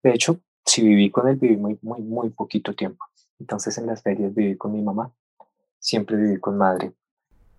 De 0.00 0.12
hecho, 0.12 0.38
si 0.64 0.86
viví 0.86 1.10
con 1.10 1.26
él, 1.26 1.34
viví 1.34 1.56
muy, 1.56 1.80
muy, 1.82 2.00
muy 2.00 2.30
poquito 2.30 2.74
tiempo. 2.74 3.06
Entonces 3.40 3.76
en 3.76 3.86
las 3.86 4.02
ferias 4.02 4.32
viví 4.32 4.56
con 4.56 4.72
mi 4.72 4.82
mamá. 4.82 5.12
Siempre 5.80 6.16
viví 6.16 6.38
con 6.38 6.56
madre. 6.58 6.92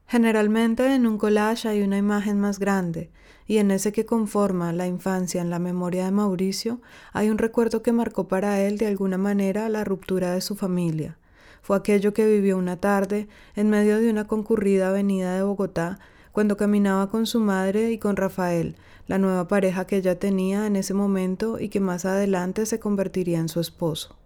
Generalmente 0.07 0.95
en 0.95 1.05
un 1.05 1.17
collage 1.17 1.67
hay 1.67 1.81
una 1.81 1.97
imagen 1.97 2.39
más 2.39 2.57
grande, 2.57 3.11
y 3.47 3.57
en 3.57 3.69
ese 3.69 3.91
que 3.91 4.05
conforma 4.05 4.71
la 4.71 4.87
infancia 4.87 5.41
en 5.41 5.49
la 5.49 5.59
memoria 5.59 6.05
de 6.05 6.11
Mauricio 6.11 6.81
hay 7.11 7.29
un 7.29 7.37
recuerdo 7.37 7.81
que 7.81 7.91
marcó 7.91 8.29
para 8.29 8.61
él 8.61 8.77
de 8.77 8.87
alguna 8.87 9.17
manera 9.17 9.67
la 9.67 9.83
ruptura 9.83 10.33
de 10.33 10.39
su 10.39 10.55
familia. 10.55 11.17
Fue 11.63 11.77
aquello 11.77 12.13
que 12.13 12.27
vivió 12.27 12.57
una 12.57 12.75
tarde 12.75 13.29
en 13.55 13.69
medio 13.69 13.99
de 13.99 14.09
una 14.09 14.27
concurrida 14.27 14.89
avenida 14.89 15.33
de 15.33 15.43
Bogotá 15.43 15.97
cuando 16.33 16.57
caminaba 16.57 17.09
con 17.09 17.25
su 17.25 17.39
madre 17.39 17.91
y 17.91 17.97
con 17.97 18.17
Rafael, 18.17 18.75
la 19.07 19.17
nueva 19.17 19.47
pareja 19.47 19.87
que 19.87 19.95
ella 19.95 20.19
tenía 20.19 20.67
en 20.67 20.75
ese 20.75 20.93
momento 20.93 21.59
y 21.59 21.69
que 21.69 21.79
más 21.79 22.03
adelante 22.03 22.65
se 22.65 22.79
convertiría 22.79 23.39
en 23.39 23.47
su 23.47 23.61
esposo. 23.61 24.17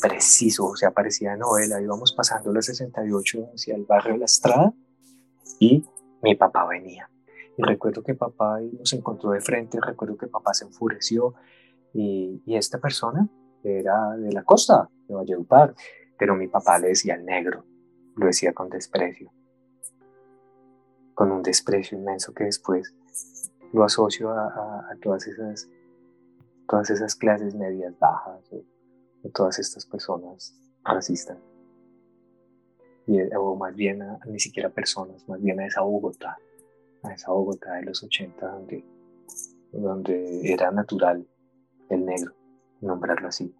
Preciso, 0.00 0.66
o 0.66 0.76
sea, 0.76 0.90
parecía 0.90 1.36
novela. 1.36 1.80
Íbamos 1.80 2.12
pasando 2.12 2.52
la 2.52 2.62
68 2.62 3.50
hacia 3.54 3.74
el 3.74 3.84
barrio 3.84 4.14
de 4.14 4.18
la 4.20 4.24
Estrada 4.24 4.72
y 5.58 5.84
mi 6.22 6.34
papá 6.34 6.66
venía. 6.66 7.08
Y 7.56 7.62
recuerdo 7.62 8.02
que 8.02 8.14
papá 8.14 8.60
nos 8.60 8.92
encontró 8.92 9.30
de 9.30 9.40
frente, 9.40 9.78
recuerdo 9.80 10.16
que 10.16 10.26
papá 10.26 10.54
se 10.54 10.64
enfureció 10.64 11.34
y, 11.92 12.42
y 12.46 12.56
esta 12.56 12.78
persona 12.78 13.28
era 13.62 14.10
de 14.16 14.32
la 14.32 14.42
costa, 14.42 14.88
de 15.06 15.14
Valledupar, 15.14 15.74
pero 16.18 16.34
mi 16.34 16.48
papá 16.48 16.78
le 16.78 16.88
decía 16.88 17.14
el 17.14 17.24
negro, 17.24 17.64
lo 18.16 18.26
decía 18.26 18.52
con 18.52 18.68
desprecio, 18.68 19.32
con 21.14 21.30
un 21.30 21.42
desprecio 21.42 21.96
inmenso 21.96 22.34
que 22.34 22.44
después 22.44 22.94
lo 23.72 23.84
asocio 23.84 24.30
a, 24.30 24.46
a 24.90 24.96
todas 25.00 25.26
esas 25.26 25.68
todas 26.68 26.90
esas 26.90 27.14
clases 27.14 27.54
medias 27.54 27.98
bajas 27.98 28.40
todas 29.30 29.58
estas 29.58 29.86
personas 29.86 30.54
racistas. 30.82 31.38
Y, 33.06 33.20
o 33.36 33.54
más 33.56 33.74
bien 33.74 34.02
ni 34.26 34.40
siquiera 34.40 34.70
personas, 34.70 35.28
más 35.28 35.40
bien 35.40 35.60
a 35.60 35.66
esa 35.66 35.82
Bogotá, 35.82 36.38
a 37.02 37.12
esa 37.12 37.32
Bogotá 37.32 37.74
de 37.74 37.82
los 37.82 38.02
80 38.02 38.46
donde, 38.46 38.84
donde 39.72 40.52
era 40.52 40.70
natural 40.70 41.26
el 41.90 42.04
negro, 42.04 42.34
nombrarlo 42.80 43.28
así. 43.28 43.54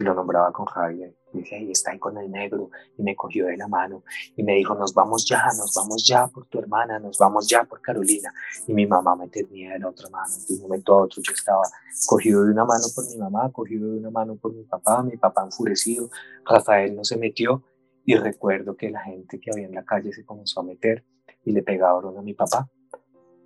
Y 0.00 0.04
lo 0.04 0.14
nombraba 0.14 0.50
con 0.50 0.66
rabia 0.66 1.12
y 1.34 1.38
decía, 1.40 1.58
ahí 1.58 1.70
está 1.70 1.90
ahí 1.90 1.98
con 1.98 2.16
el 2.16 2.30
negro. 2.30 2.70
Y 2.96 3.02
me 3.02 3.14
cogió 3.14 3.44
de 3.44 3.58
la 3.58 3.68
mano 3.68 4.02
y 4.34 4.42
me 4.42 4.54
dijo, 4.54 4.74
nos 4.74 4.94
vamos 4.94 5.26
ya, 5.26 5.44
nos 5.58 5.74
vamos 5.74 6.06
ya 6.06 6.26
por 6.26 6.46
tu 6.46 6.58
hermana, 6.58 6.98
nos 6.98 7.18
vamos 7.18 7.46
ya 7.46 7.64
por 7.64 7.82
Carolina. 7.82 8.32
Y 8.66 8.72
mi 8.72 8.86
mamá 8.86 9.14
me 9.14 9.28
tenía 9.28 9.74
de 9.74 9.80
la 9.80 9.88
otra 9.90 10.08
mano. 10.08 10.32
De 10.48 10.54
un 10.54 10.62
momento 10.62 10.94
a 10.94 11.02
otro 11.02 11.20
yo 11.22 11.34
estaba 11.34 11.64
cogido 12.06 12.44
de 12.44 12.52
una 12.52 12.64
mano 12.64 12.86
por 12.94 13.06
mi 13.06 13.18
mamá, 13.18 13.52
cogido 13.52 13.90
de 13.92 13.98
una 13.98 14.10
mano 14.10 14.36
por 14.36 14.54
mi 14.54 14.64
papá, 14.64 15.02
mi 15.02 15.18
papá 15.18 15.44
enfurecido. 15.44 16.08
Rafael 16.46 16.96
no 16.96 17.04
se 17.04 17.18
metió 17.18 17.62
y 18.06 18.16
recuerdo 18.16 18.76
que 18.76 18.90
la 18.90 19.00
gente 19.00 19.38
que 19.38 19.50
había 19.50 19.66
en 19.66 19.74
la 19.74 19.84
calle 19.84 20.14
se 20.14 20.24
comenzó 20.24 20.60
a 20.60 20.62
meter 20.62 21.04
y 21.44 21.52
le 21.52 21.62
pegaron 21.62 22.16
a 22.16 22.22
mi 22.22 22.32
papá. 22.32 22.70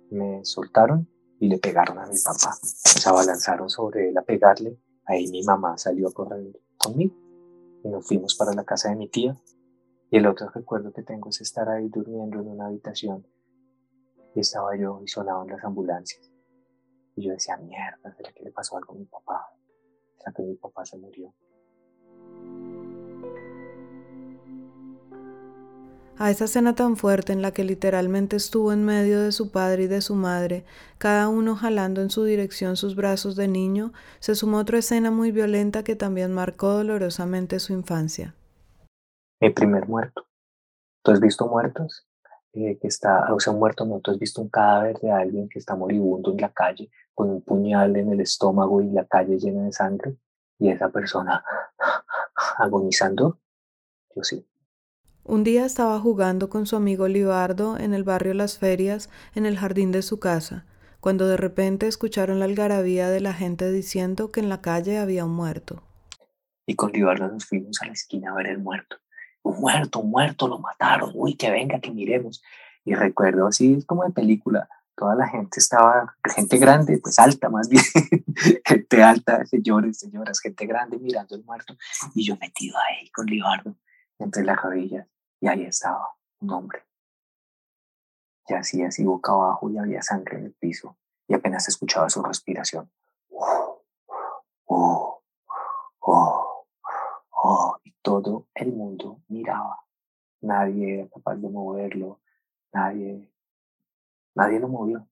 Me 0.09 0.45
soltaron 0.45 1.05
y 1.37 1.49
le 1.49 1.57
pegaron 1.57 1.99
a 1.99 2.05
mi 2.05 2.17
papá. 2.23 2.53
Se 2.61 3.09
abalanzaron 3.09 3.69
sobre 3.69 4.09
él 4.09 4.17
a 4.17 4.21
pegarle. 4.21 4.77
Ahí 5.07 5.27
mi 5.27 5.43
mamá 5.43 5.77
salió 5.77 6.07
a 6.07 6.13
correr 6.13 6.59
conmigo 6.77 7.15
y 7.83 7.89
nos 7.89 8.07
fuimos 8.07 8.35
para 8.35 8.53
la 8.53 8.63
casa 8.63 8.89
de 8.89 8.95
mi 8.95 9.07
tía. 9.07 9.35
Y 10.09 10.17
el 10.17 10.27
otro 10.27 10.49
recuerdo 10.49 10.91
que 10.93 11.03
tengo 11.03 11.29
es 11.29 11.41
estar 11.41 11.69
ahí 11.69 11.87
durmiendo 11.89 12.39
en 12.39 12.47
una 12.47 12.67
habitación 12.67 13.25
y 14.33 14.39
estaba 14.39 14.75
yo 14.77 15.01
y 15.03 15.07
sonaban 15.07 15.47
las 15.47 15.63
ambulancias. 15.63 16.31
Y 17.15 17.27
yo 17.27 17.31
decía, 17.31 17.57
mierda, 17.57 18.13
¿será 18.15 18.31
que 18.33 18.43
le 18.43 18.51
pasó 18.51 18.77
algo 18.77 18.93
a 18.93 18.97
mi 18.97 19.05
papá? 19.05 19.47
¿Será 20.17 20.33
que 20.33 20.43
mi 20.43 20.55
papá 20.55 20.85
se 20.85 20.97
murió? 20.97 21.33
A 26.17 26.31
esa 26.31 26.47
cena 26.47 26.75
tan 26.75 26.95
fuerte 26.95 27.33
en 27.33 27.41
la 27.41 27.51
que 27.51 27.65
literalmente 27.65 28.37
estuvo 28.37 28.71
en 28.71 28.85
medio 28.85 29.21
de 29.21 29.33
su 29.33 29.51
padre 29.51 29.83
y 29.83 29.87
de 29.87 29.99
su 29.99 30.15
madre, 30.15 30.63
cada 30.97 31.27
uno 31.27 31.57
jalando 31.57 32.01
en 32.01 32.09
su 32.09 32.23
dirección 32.23 32.77
sus 32.77 32.95
brazos 32.95 33.35
de 33.35 33.49
niño, 33.49 33.91
se 34.19 34.33
sumó 34.33 34.59
otra 34.59 34.77
escena 34.77 35.11
muy 35.11 35.31
violenta 35.31 35.83
que 35.83 35.97
también 35.97 36.31
marcó 36.31 36.69
dolorosamente 36.69 37.59
su 37.59 37.73
infancia. 37.73 38.33
Mi 39.41 39.49
primer 39.49 39.89
muerto. 39.89 40.25
¿Tú 41.03 41.11
has 41.11 41.19
visto 41.19 41.49
muertos? 41.49 42.07
Eh, 42.53 42.77
que 42.79 42.87
está, 42.87 43.33
o 43.33 43.39
sea, 43.41 43.51
un 43.51 43.59
muerto 43.59 43.85
no, 43.85 43.99
tú 43.99 44.11
has 44.11 44.17
visto 44.17 44.41
un 44.41 44.47
cadáver 44.47 44.97
de 45.01 45.11
alguien 45.11 45.49
que 45.49 45.59
está 45.59 45.75
moribundo 45.75 46.31
en 46.31 46.37
la 46.37 46.53
calle 46.53 46.89
con 47.13 47.29
un 47.29 47.41
puñal 47.41 47.93
en 47.97 48.13
el 48.13 48.21
estómago 48.21 48.81
y 48.81 48.89
la 48.89 49.03
calle 49.03 49.37
llena 49.37 49.65
de 49.65 49.73
sangre 49.73 50.15
y 50.59 50.69
esa 50.69 50.87
persona 50.87 51.43
agonizando. 52.57 53.37
Yo 54.15 54.23
sí. 54.23 54.47
Un 55.27 55.43
día 55.43 55.65
estaba 55.65 55.99
jugando 55.99 56.49
con 56.51 56.67
su 56.67 56.75
amigo 56.75 57.07
Libardo 57.07 57.79
en 57.79 57.95
el 57.95 58.03
barrio 58.03 58.35
Las 58.35 58.59
Ferias, 58.59 59.09
en 59.33 59.47
el 59.47 59.57
jardín 59.57 59.91
de 59.91 60.03
su 60.03 60.19
casa, 60.19 60.67
cuando 60.99 61.27
de 61.27 61.35
repente 61.35 61.87
escucharon 61.87 62.37
la 62.37 62.45
algarabía 62.45 63.09
de 63.09 63.21
la 63.21 63.33
gente 63.33 63.71
diciendo 63.71 64.31
que 64.31 64.39
en 64.39 64.49
la 64.49 64.61
calle 64.61 64.99
había 64.99 65.25
un 65.25 65.33
muerto. 65.33 65.81
Y 66.67 66.75
con 66.75 66.91
Libardo 66.91 67.27
nos 67.27 67.45
fuimos 67.45 67.81
a 67.81 67.87
la 67.87 67.93
esquina 67.93 68.31
a 68.31 68.35
ver 68.35 68.45
el 68.45 68.59
muerto. 68.59 68.97
Un 69.41 69.59
muerto, 69.61 70.01
un 70.01 70.11
muerto, 70.11 70.47
lo 70.47 70.59
mataron. 70.59 71.09
Uy, 71.15 71.35
que 71.35 71.49
venga, 71.49 71.79
que 71.79 71.89
miremos. 71.89 72.43
Y 72.83 72.93
recuerdo 72.93 73.47
así, 73.47 73.83
como 73.87 74.03
de 74.03 74.11
película. 74.11 74.69
Toda 74.95 75.15
la 75.15 75.27
gente 75.27 75.59
estaba, 75.59 76.15
gente 76.35 76.59
grande, 76.59 76.99
pues 76.99 77.17
alta 77.17 77.49
más 77.49 77.67
bien, 77.67 77.83
gente 78.63 79.01
alta, 79.01 79.43
señores, 79.47 79.97
señoras, 79.97 80.39
gente 80.39 80.67
grande 80.67 80.99
mirando 80.99 81.35
el 81.35 81.43
muerto. 81.43 81.75
Y 82.13 82.23
yo 82.23 82.37
metido 82.39 82.77
ahí 82.77 83.09
con 83.09 83.25
Libardo 83.25 83.75
entre 84.19 84.43
las 84.43 84.61
rodillas 84.61 85.07
y 85.45 85.47
ahí 85.47 85.63
estaba 85.65 86.15
un 86.39 86.51
hombre. 86.51 86.81
Y 88.47 88.55
así, 88.55 88.81
así 88.81 89.03
boca 89.03 89.31
abajo 89.31 89.69
y 89.69 89.77
había 89.77 90.01
sangre 90.01 90.39
en 90.39 90.45
el 90.45 90.53
piso 90.53 90.97
y 91.27 91.35
apenas 91.35 91.67
escuchaba 91.67 92.09
su 92.09 92.23
respiración. 92.23 92.91
Oh, 93.29 93.83
oh, 94.65 95.21
oh, 95.99 96.65
oh, 97.29 97.77
y 97.83 97.91
todo 98.01 98.47
el 98.55 98.73
mundo 98.73 99.21
miraba. 99.27 99.85
Nadie 100.41 101.01
era 101.01 101.09
capaz 101.09 101.35
de 101.35 101.47
moverlo, 101.47 102.19
nadie, 102.73 103.31
nadie 104.33 104.59
lo 104.59 104.67
movió. 104.67 105.07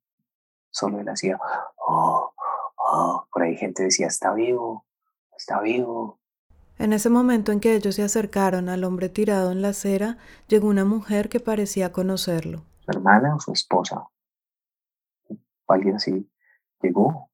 Solo 0.71 0.99
él 0.99 1.09
hacía, 1.09 1.39
oh, 1.77 2.33
oh. 2.77 3.27
Por 3.31 3.43
ahí 3.43 3.55
gente 3.55 3.83
decía, 3.83 4.07
está 4.07 4.33
vivo, 4.33 4.87
está 5.37 5.61
vivo, 5.61 6.19
en 6.79 6.93
ese 6.93 7.09
momento 7.09 7.51
en 7.51 7.59
que 7.59 7.75
ellos 7.75 7.95
se 7.95 8.03
acercaron 8.03 8.67
al 8.67 8.83
hombre 8.83 9.09
tirado 9.09 9.51
en 9.51 9.61
la 9.61 9.69
acera, 9.69 10.17
llegó 10.47 10.67
una 10.67 10.85
mujer 10.85 11.29
que 11.29 11.39
parecía 11.39 11.91
conocerlo. 11.91 12.63
Su 12.85 12.91
hermana 12.91 13.35
o 13.35 13.39
su 13.39 13.53
esposa. 13.53 14.07
Alguien 15.67 15.95
así 15.95 16.29
llegó 16.81 17.29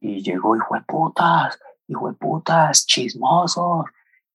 y 0.00 0.22
llegó, 0.22 0.56
hijo 0.56 0.74
de 0.74 0.82
putas, 0.82 1.58
hijo 1.86 2.08
de 2.08 2.14
putas, 2.14 2.86
chismosos. 2.86 3.86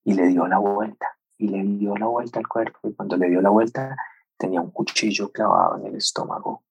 Y 0.04 0.14
le 0.14 0.28
dio 0.28 0.48
la 0.48 0.58
vuelta, 0.58 1.18
y 1.38 1.50
le 1.50 1.64
dio 1.64 1.96
la 1.98 2.08
vuelta 2.08 2.40
al 2.40 2.48
cuerpo. 2.48 2.80
Y 2.88 2.96
cuando 2.96 3.18
le 3.18 3.30
dio 3.30 3.42
la 3.42 3.50
vuelta, 3.50 3.96
tenía 4.38 4.62
un 4.62 4.72
cuchillo 4.72 5.32
clavado 5.32 5.78
en 5.78 5.88
el 5.88 5.96
estómago. 5.98 6.64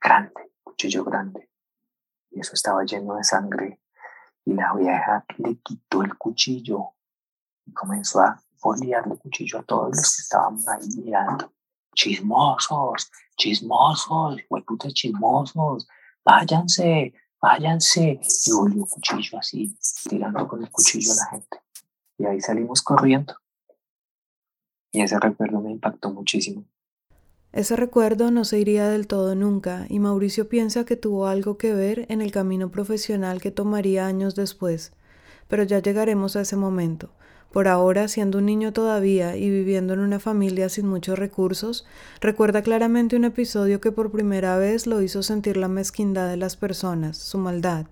Grande, 0.00 0.52
cuchillo 0.62 1.04
grande. 1.04 1.50
Y 2.30 2.40
eso 2.40 2.54
estaba 2.54 2.84
lleno 2.84 3.16
de 3.16 3.24
sangre. 3.24 3.80
Y 4.44 4.54
la 4.54 4.72
vieja 4.74 5.24
le 5.36 5.58
quitó 5.58 6.02
el 6.02 6.16
cuchillo 6.16 6.94
comenzó 7.72 8.20
a 8.20 8.42
foliarle 8.60 9.16
cuchillo 9.16 9.58
a 9.58 9.62
todos 9.62 9.96
los 9.96 10.16
que 10.16 10.22
estábamos 10.22 10.68
ahí 10.68 10.86
mirando. 11.02 11.52
Chismosos, 11.94 13.10
chismosos, 13.36 14.40
hueputas 14.48 14.94
chismosos, 14.94 15.88
váyanse, 16.24 17.14
váyanse. 17.40 18.20
Y 18.46 18.52
volvió 18.52 18.86
cuchillo 18.86 19.38
así, 19.38 19.76
tirando 20.08 20.46
con 20.46 20.62
el 20.62 20.70
cuchillo 20.70 21.12
a 21.12 21.16
la 21.16 21.26
gente. 21.30 21.60
Y 22.18 22.26
ahí 22.26 22.40
salimos 22.40 22.82
corriendo. 22.82 23.34
Y 24.92 25.02
ese 25.02 25.18
recuerdo 25.18 25.60
me 25.60 25.70
impactó 25.70 26.10
muchísimo. 26.10 26.64
Ese 27.52 27.74
recuerdo 27.74 28.30
no 28.30 28.44
se 28.44 28.60
iría 28.60 28.88
del 28.88 29.08
todo 29.08 29.34
nunca, 29.34 29.86
y 29.88 29.98
Mauricio 29.98 30.48
piensa 30.48 30.84
que 30.84 30.96
tuvo 30.96 31.26
algo 31.26 31.58
que 31.58 31.74
ver 31.74 32.06
en 32.08 32.20
el 32.20 32.30
camino 32.30 32.70
profesional 32.70 33.40
que 33.40 33.50
tomaría 33.50 34.06
años 34.06 34.36
después. 34.36 34.92
Pero 35.48 35.64
ya 35.64 35.80
llegaremos 35.80 36.36
a 36.36 36.42
ese 36.42 36.54
momento 36.54 37.10
Por 37.52 37.66
ahora, 37.66 38.06
siendo 38.06 38.38
un 38.38 38.46
niño 38.46 38.72
todavía 38.72 39.36
y 39.36 39.50
viviendo 39.50 39.92
en 39.92 40.00
una 40.00 40.20
familia 40.20 40.68
sin 40.68 40.86
muchos 40.86 41.18
recursos, 41.18 41.84
recuerda 42.20 42.62
claramente 42.62 43.16
un 43.16 43.24
episodio 43.24 43.80
que 43.80 43.90
por 43.90 44.12
primera 44.12 44.56
vez 44.56 44.86
lo 44.86 45.02
hizo 45.02 45.24
sentir 45.24 45.56
la 45.56 45.66
mezquindad 45.66 46.28
de 46.28 46.36
las 46.36 46.56
personas, 46.56 47.16
su 47.16 47.38
maldad. 47.38 47.86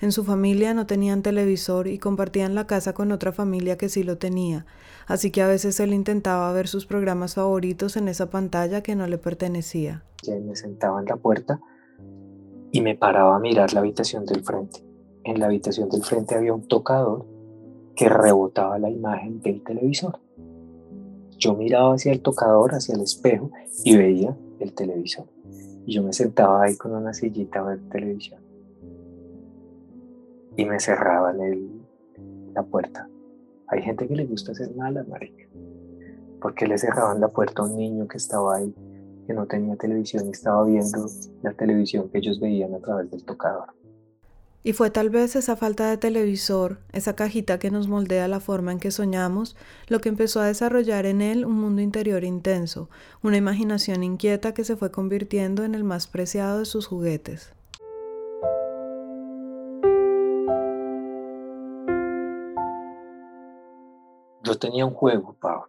En 0.00 0.12
su 0.12 0.22
familia 0.22 0.74
no 0.74 0.86
tenían 0.86 1.22
televisor 1.22 1.88
y 1.88 1.98
compartían 1.98 2.54
la 2.54 2.68
casa 2.68 2.92
con 2.92 3.10
otra 3.10 3.32
familia 3.32 3.76
que 3.76 3.88
sí 3.88 4.04
lo 4.04 4.16
tenía, 4.16 4.64
así 5.08 5.32
que 5.32 5.42
a 5.42 5.48
veces 5.48 5.80
él 5.80 5.92
intentaba 5.92 6.52
ver 6.52 6.68
sus 6.68 6.86
programas 6.86 7.34
favoritos 7.34 7.96
en 7.96 8.06
esa 8.06 8.30
pantalla 8.30 8.80
que 8.82 8.94
no 8.94 9.08
le 9.08 9.18
pertenecía. 9.18 10.04
me 10.26 10.54
sentaba 10.54 11.00
en 11.00 11.06
la 11.06 11.16
puerta 11.16 11.60
y 12.70 12.80
me 12.80 12.94
paraba 12.94 13.36
a 13.36 13.40
mirar 13.40 13.72
la 13.74 13.80
habitación 13.80 14.24
del 14.24 14.44
frente. 14.44 14.84
En 15.24 15.40
la 15.40 15.46
habitación 15.46 15.88
del 15.90 16.04
frente 16.04 16.36
había 16.36 16.54
un 16.54 16.66
tocador 16.68 17.39
que 18.00 18.08
rebotaba 18.08 18.78
la 18.78 18.88
imagen 18.88 19.42
del 19.42 19.62
televisor. 19.62 20.18
Yo 21.36 21.54
miraba 21.54 21.92
hacia 21.92 22.12
el 22.12 22.22
tocador, 22.22 22.74
hacia 22.74 22.94
el 22.94 23.02
espejo 23.02 23.50
y 23.84 23.94
veía 23.94 24.34
el 24.58 24.72
televisor. 24.72 25.26
Y 25.84 25.96
yo 25.96 26.02
me 26.02 26.14
sentaba 26.14 26.62
ahí 26.62 26.78
con 26.78 26.94
una 26.94 27.12
sillita 27.12 27.60
a 27.60 27.64
ver 27.64 27.80
televisión. 27.90 28.40
Y 30.56 30.64
me 30.64 30.80
cerraban 30.80 31.36
la 32.54 32.62
puerta. 32.62 33.06
Hay 33.66 33.82
gente 33.82 34.08
que 34.08 34.16
le 34.16 34.24
gusta 34.24 34.54
ser 34.54 34.74
mala, 34.74 35.04
marica. 35.04 35.44
Porque 36.40 36.66
le 36.66 36.78
cerraban 36.78 37.20
la 37.20 37.28
puerta 37.28 37.60
a 37.60 37.66
un 37.66 37.76
niño 37.76 38.08
que 38.08 38.16
estaba 38.16 38.56
ahí, 38.56 38.74
que 39.26 39.34
no 39.34 39.44
tenía 39.44 39.76
televisión 39.76 40.26
y 40.26 40.30
estaba 40.30 40.64
viendo 40.64 41.06
la 41.42 41.52
televisión 41.52 42.08
que 42.08 42.16
ellos 42.16 42.40
veían 42.40 42.72
a 42.72 42.78
través 42.78 43.10
del 43.10 43.22
tocador. 43.26 43.74
Y 44.62 44.74
fue 44.74 44.90
tal 44.90 45.08
vez 45.08 45.36
esa 45.36 45.56
falta 45.56 45.88
de 45.88 45.96
televisor, 45.96 46.80
esa 46.92 47.16
cajita 47.16 47.58
que 47.58 47.70
nos 47.70 47.88
moldea 47.88 48.28
la 48.28 48.40
forma 48.40 48.72
en 48.72 48.78
que 48.78 48.90
soñamos, 48.90 49.56
lo 49.88 50.00
que 50.00 50.10
empezó 50.10 50.40
a 50.40 50.46
desarrollar 50.46 51.06
en 51.06 51.22
él 51.22 51.46
un 51.46 51.58
mundo 51.58 51.80
interior 51.80 52.24
intenso, 52.24 52.90
una 53.22 53.38
imaginación 53.38 54.02
inquieta 54.02 54.52
que 54.52 54.64
se 54.64 54.76
fue 54.76 54.90
convirtiendo 54.90 55.64
en 55.64 55.74
el 55.74 55.82
más 55.82 56.06
preciado 56.06 56.58
de 56.58 56.66
sus 56.66 56.86
juguetes. 56.86 57.54
Yo 64.42 64.58
tenía 64.58 64.84
un 64.84 64.92
juego, 64.92 65.36
Pau. 65.40 65.64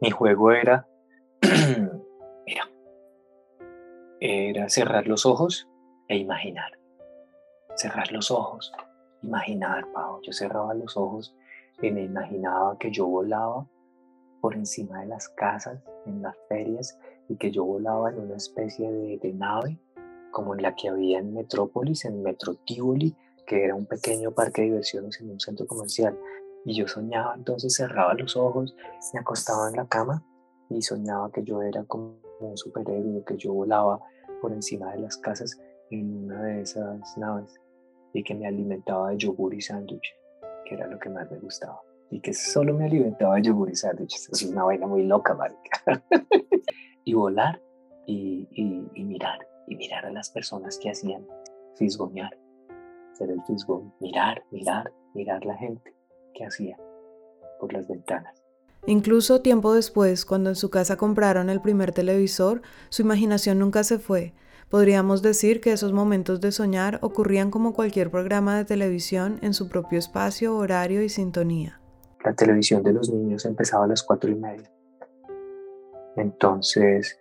Mi 0.00 0.12
juego 0.12 0.52
era, 0.52 0.86
mira, 2.46 2.70
era 4.20 4.68
cerrar 4.68 5.08
los 5.08 5.26
ojos 5.26 5.68
e 6.08 6.16
imaginar 6.16 6.83
cerrar 7.76 8.10
los 8.12 8.30
ojos, 8.30 8.72
imaginar, 9.24 9.90
Pau. 9.92 10.20
Yo 10.22 10.32
cerraba 10.32 10.74
los 10.74 10.96
ojos 10.96 11.34
y 11.82 11.90
me 11.90 12.02
imaginaba 12.02 12.78
que 12.78 12.90
yo 12.90 13.06
volaba 13.06 13.66
por 14.40 14.54
encima 14.54 15.00
de 15.00 15.06
las 15.06 15.28
casas, 15.30 15.82
en 16.06 16.22
las 16.22 16.36
ferias, 16.48 16.98
y 17.28 17.36
que 17.36 17.50
yo 17.50 17.64
volaba 17.64 18.10
en 18.10 18.20
una 18.20 18.36
especie 18.36 18.90
de, 18.90 19.32
nave, 19.32 19.78
como 20.30 20.54
en 20.54 20.62
la 20.62 20.74
que 20.74 20.88
había 20.88 21.18
en 21.18 21.32
Metrópolis, 21.32 22.04
en 22.04 22.22
Metro 22.22 22.54
Tivoli, 22.66 23.16
que 23.46 23.64
era 23.64 23.74
un 23.74 23.86
pequeño 23.86 24.32
parque 24.32 24.62
de 24.62 24.68
diversiones 24.68 25.20
en 25.20 25.30
un 25.30 25.40
centro 25.40 25.66
comercial. 25.66 26.18
Y 26.66 26.74
yo 26.74 26.86
soñaba, 26.86 27.34
entonces 27.34 27.74
cerraba 27.74 28.14
los 28.14 28.36
ojos, 28.36 28.76
me 29.12 29.20
acostaba 29.20 29.68
en 29.68 29.76
la 29.76 29.86
cama 29.86 30.24
y 30.68 30.82
soñaba 30.82 31.30
que 31.30 31.42
yo 31.42 31.62
era 31.62 31.84
como 31.84 32.18
un 32.40 32.56
superhéroe, 32.56 33.24
que 33.24 33.36
yo 33.36 33.52
volaba 33.52 34.00
por 34.40 34.52
encima 34.52 34.92
de 34.92 35.00
las 35.00 35.16
casas 35.16 35.58
en 35.90 36.24
una 36.24 36.42
de 36.42 36.62
esas 36.62 37.16
naves 37.16 37.60
y 38.14 38.22
que 38.22 38.34
me 38.34 38.46
alimentaba 38.46 39.10
de 39.10 39.18
yogur 39.18 39.52
y 39.52 39.60
sándwich, 39.60 40.16
que 40.64 40.76
era 40.76 40.86
lo 40.86 40.98
que 40.98 41.10
más 41.10 41.30
me 41.30 41.38
gustaba. 41.40 41.82
Y 42.10 42.20
que 42.20 42.32
solo 42.32 42.72
me 42.72 42.84
alimentaba 42.84 43.34
de 43.34 43.42
yogur 43.42 43.68
y 43.70 43.74
sándwiches. 43.74 44.28
Es 44.32 44.42
una 44.44 44.62
vaina 44.62 44.86
muy 44.86 45.02
loca, 45.02 45.34
marica. 45.34 45.82
y 47.04 47.12
volar 47.12 47.60
y, 48.06 48.48
y, 48.52 49.04
mirar, 49.04 49.38
y 49.66 49.74
mirar 49.74 50.06
a 50.06 50.12
las 50.12 50.30
personas 50.30 50.78
que 50.78 50.90
hacían 50.90 51.26
fisgoñar, 51.76 52.38
ser 53.14 53.30
el 53.30 53.42
fisgón, 53.42 53.92
mirar, 54.00 54.44
mirar, 54.52 54.92
mirar 55.14 55.44
la 55.44 55.56
gente 55.56 55.92
que 56.34 56.44
hacía 56.44 56.78
por 57.58 57.72
las 57.72 57.88
ventanas. 57.88 58.44
Incluso 58.86 59.40
tiempo 59.40 59.74
después, 59.74 60.24
cuando 60.24 60.50
en 60.50 60.56
su 60.56 60.70
casa 60.70 60.96
compraron 60.96 61.50
el 61.50 61.60
primer 61.60 61.92
televisor, 61.92 62.62
su 62.90 63.02
imaginación 63.02 63.58
nunca 63.58 63.82
se 63.82 63.98
fue, 63.98 64.34
Podríamos 64.70 65.22
decir 65.22 65.60
que 65.60 65.72
esos 65.72 65.92
momentos 65.92 66.40
de 66.40 66.50
soñar 66.50 66.98
ocurrían 67.02 67.50
como 67.50 67.74
cualquier 67.74 68.10
programa 68.10 68.56
de 68.56 68.64
televisión 68.64 69.38
en 69.42 69.54
su 69.54 69.68
propio 69.68 69.98
espacio, 69.98 70.56
horario 70.56 71.02
y 71.02 71.08
sintonía. 71.08 71.80
La 72.24 72.34
televisión 72.34 72.82
de 72.82 72.92
los 72.92 73.10
niños 73.10 73.44
empezaba 73.44 73.84
a 73.84 73.88
las 73.88 74.02
cuatro 74.02 74.30
y 74.30 74.34
media. 74.34 74.70
Entonces 76.16 77.18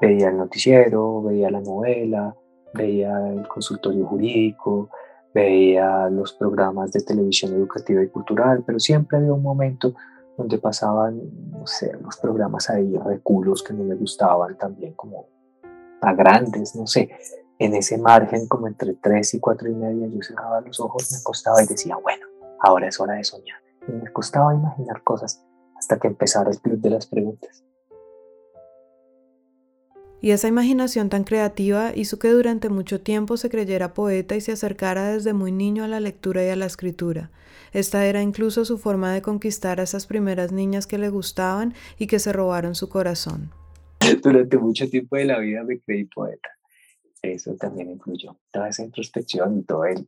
veía 0.00 0.28
el 0.28 0.36
noticiero, 0.36 1.22
veía 1.22 1.50
la 1.50 1.60
novela, 1.60 2.34
veía 2.74 3.32
el 3.32 3.46
consultorio 3.46 4.06
jurídico, 4.06 4.90
veía 5.32 6.08
los 6.10 6.32
programas 6.32 6.92
de 6.92 7.00
televisión 7.00 7.54
educativa 7.54 8.02
y 8.02 8.08
cultural, 8.08 8.64
pero 8.66 8.78
siempre 8.78 9.18
había 9.18 9.32
un 9.32 9.42
momento 9.42 9.94
donde 10.36 10.58
pasaban, 10.58 11.20
no 11.50 11.66
sé, 11.66 11.92
los 12.00 12.16
programas 12.16 12.70
ahí 12.70 12.90
de 12.90 13.20
culos 13.20 13.62
que 13.62 13.74
no 13.74 13.84
me 13.84 13.94
gustaban 13.94 14.56
también, 14.56 14.94
como 14.94 15.26
a 16.00 16.12
grandes, 16.14 16.74
no 16.76 16.86
sé, 16.86 17.10
en 17.58 17.74
ese 17.74 17.98
margen 17.98 18.46
como 18.46 18.68
entre 18.68 18.94
3 18.94 19.34
y 19.34 19.40
4 19.40 19.68
y 19.68 19.74
media 19.74 20.06
yo 20.06 20.22
cerraba 20.22 20.60
los 20.60 20.78
ojos, 20.80 21.10
me 21.10 21.18
acostaba 21.18 21.62
y 21.62 21.66
decía, 21.66 21.96
bueno, 21.96 22.26
ahora 22.60 22.88
es 22.88 23.00
hora 23.00 23.14
de 23.14 23.24
soñar. 23.24 23.58
Y 23.88 23.92
me 23.92 24.12
costaba 24.12 24.54
imaginar 24.54 25.02
cosas 25.02 25.44
hasta 25.76 25.98
que 25.98 26.08
empezara 26.08 26.50
el 26.50 26.60
club 26.60 26.80
de 26.80 26.90
las 26.90 27.06
preguntas. 27.06 27.64
Y 30.20 30.32
esa 30.32 30.48
imaginación 30.48 31.10
tan 31.10 31.22
creativa 31.22 31.92
hizo 31.94 32.18
que 32.18 32.30
durante 32.30 32.68
mucho 32.68 33.00
tiempo 33.00 33.36
se 33.36 33.50
creyera 33.50 33.94
poeta 33.94 34.34
y 34.34 34.40
se 34.40 34.52
acercara 34.52 35.12
desde 35.12 35.32
muy 35.32 35.52
niño 35.52 35.84
a 35.84 35.88
la 35.88 36.00
lectura 36.00 36.44
y 36.44 36.48
a 36.48 36.56
la 36.56 36.66
escritura. 36.66 37.30
Esta 37.72 38.04
era 38.04 38.20
incluso 38.20 38.64
su 38.64 38.78
forma 38.78 39.12
de 39.12 39.22
conquistar 39.22 39.78
a 39.78 39.84
esas 39.84 40.06
primeras 40.06 40.50
niñas 40.50 40.88
que 40.88 40.98
le 40.98 41.08
gustaban 41.08 41.74
y 41.98 42.08
que 42.08 42.18
se 42.18 42.32
robaron 42.32 42.74
su 42.74 42.88
corazón. 42.88 43.52
durante 44.22 44.58
mucho 44.58 44.88
tiempo 44.88 45.16
de 45.16 45.24
la 45.24 45.38
vida 45.38 45.62
me 45.64 45.80
creí 45.80 46.04
poeta. 46.04 46.50
Eso 47.22 47.56
también 47.56 47.90
influyó. 47.90 48.38
Toda 48.50 48.68
esa 48.68 48.84
introspección 48.84 49.58
y 49.58 49.62
todo 49.64 49.84
el, 49.84 50.06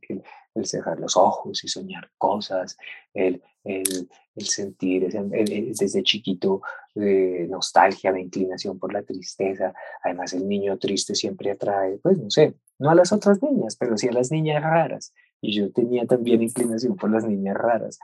el, 0.55 0.65
cerrar 0.65 0.99
los 0.99 1.17
ojos 1.17 1.63
y 1.63 1.67
soñar 1.67 2.09
cosas, 2.17 2.77
el, 3.13 3.41
el, 3.65 4.07
sentir 4.37 5.09
desde 5.09 6.03
chiquito 6.03 6.61
de 6.95 7.47
nostalgia, 7.49 8.13
de 8.13 8.21
inclinación 8.21 8.79
por 8.79 8.93
la 8.93 9.03
tristeza. 9.03 9.73
Además, 10.03 10.33
el 10.33 10.47
niño 10.47 10.77
triste 10.77 11.13
siempre 11.13 11.51
atrae, 11.51 11.97
pues 11.97 12.17
no 12.17 12.29
sé, 12.29 12.55
no 12.79 12.89
a 12.89 12.95
las 12.95 13.11
otras 13.11 13.41
niñas, 13.43 13.75
pero 13.75 13.97
sí 13.97 14.07
a 14.07 14.13
las 14.13 14.31
niñas 14.31 14.63
raras. 14.63 15.13
Y 15.41 15.53
yo 15.53 15.71
tenía 15.71 16.05
también 16.05 16.41
inclinación 16.41 16.95
por 16.95 17.11
las 17.11 17.25
niñas 17.25 17.57
raras. 17.57 17.99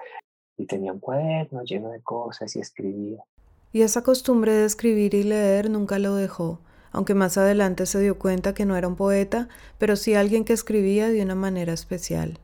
Y 0.58 0.66
tenía 0.66 0.92
un 0.92 1.00
cuaderno 1.00 1.64
lleno 1.64 1.92
de 1.92 2.02
cosas 2.02 2.56
y 2.56 2.60
escribía 2.60 3.24
y 3.72 3.82
esa 3.82 4.04
costumbre 4.04 4.54
de 4.54 4.66
escribir 4.66 5.14
y 5.14 5.24
leer 5.24 5.70
nunca 5.70 6.00
lo 6.00 6.16
dejó, 6.16 6.60
aunque 6.92 7.14
más 7.14 7.38
adelante 7.38 7.86
se 7.86 8.00
dio 8.00 8.18
cuenta 8.18 8.54
que 8.54 8.66
no 8.66 8.76
era 8.76 8.88
un 8.88 8.96
poeta, 8.96 9.50
pero 9.78 9.96
sí 9.96 10.16
alguien 10.16 10.46
que 10.46 10.54
escribía 10.54 11.10
de 11.10 11.22
una 11.22 11.36
manera 11.36 11.74
especial. 11.74 12.40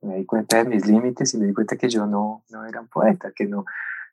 Me 0.00 0.16
di 0.16 0.26
cuenta 0.26 0.58
de 0.58 0.64
mis 0.64 0.86
límites 0.86 1.34
y 1.34 1.38
me 1.38 1.46
di 1.46 1.54
cuenta 1.54 1.76
que 1.76 1.88
yo 1.88 2.06
no, 2.06 2.44
no 2.50 2.64
era 2.64 2.80
un 2.80 2.88
poeta, 2.88 3.32
que 3.34 3.46
no, 3.46 3.64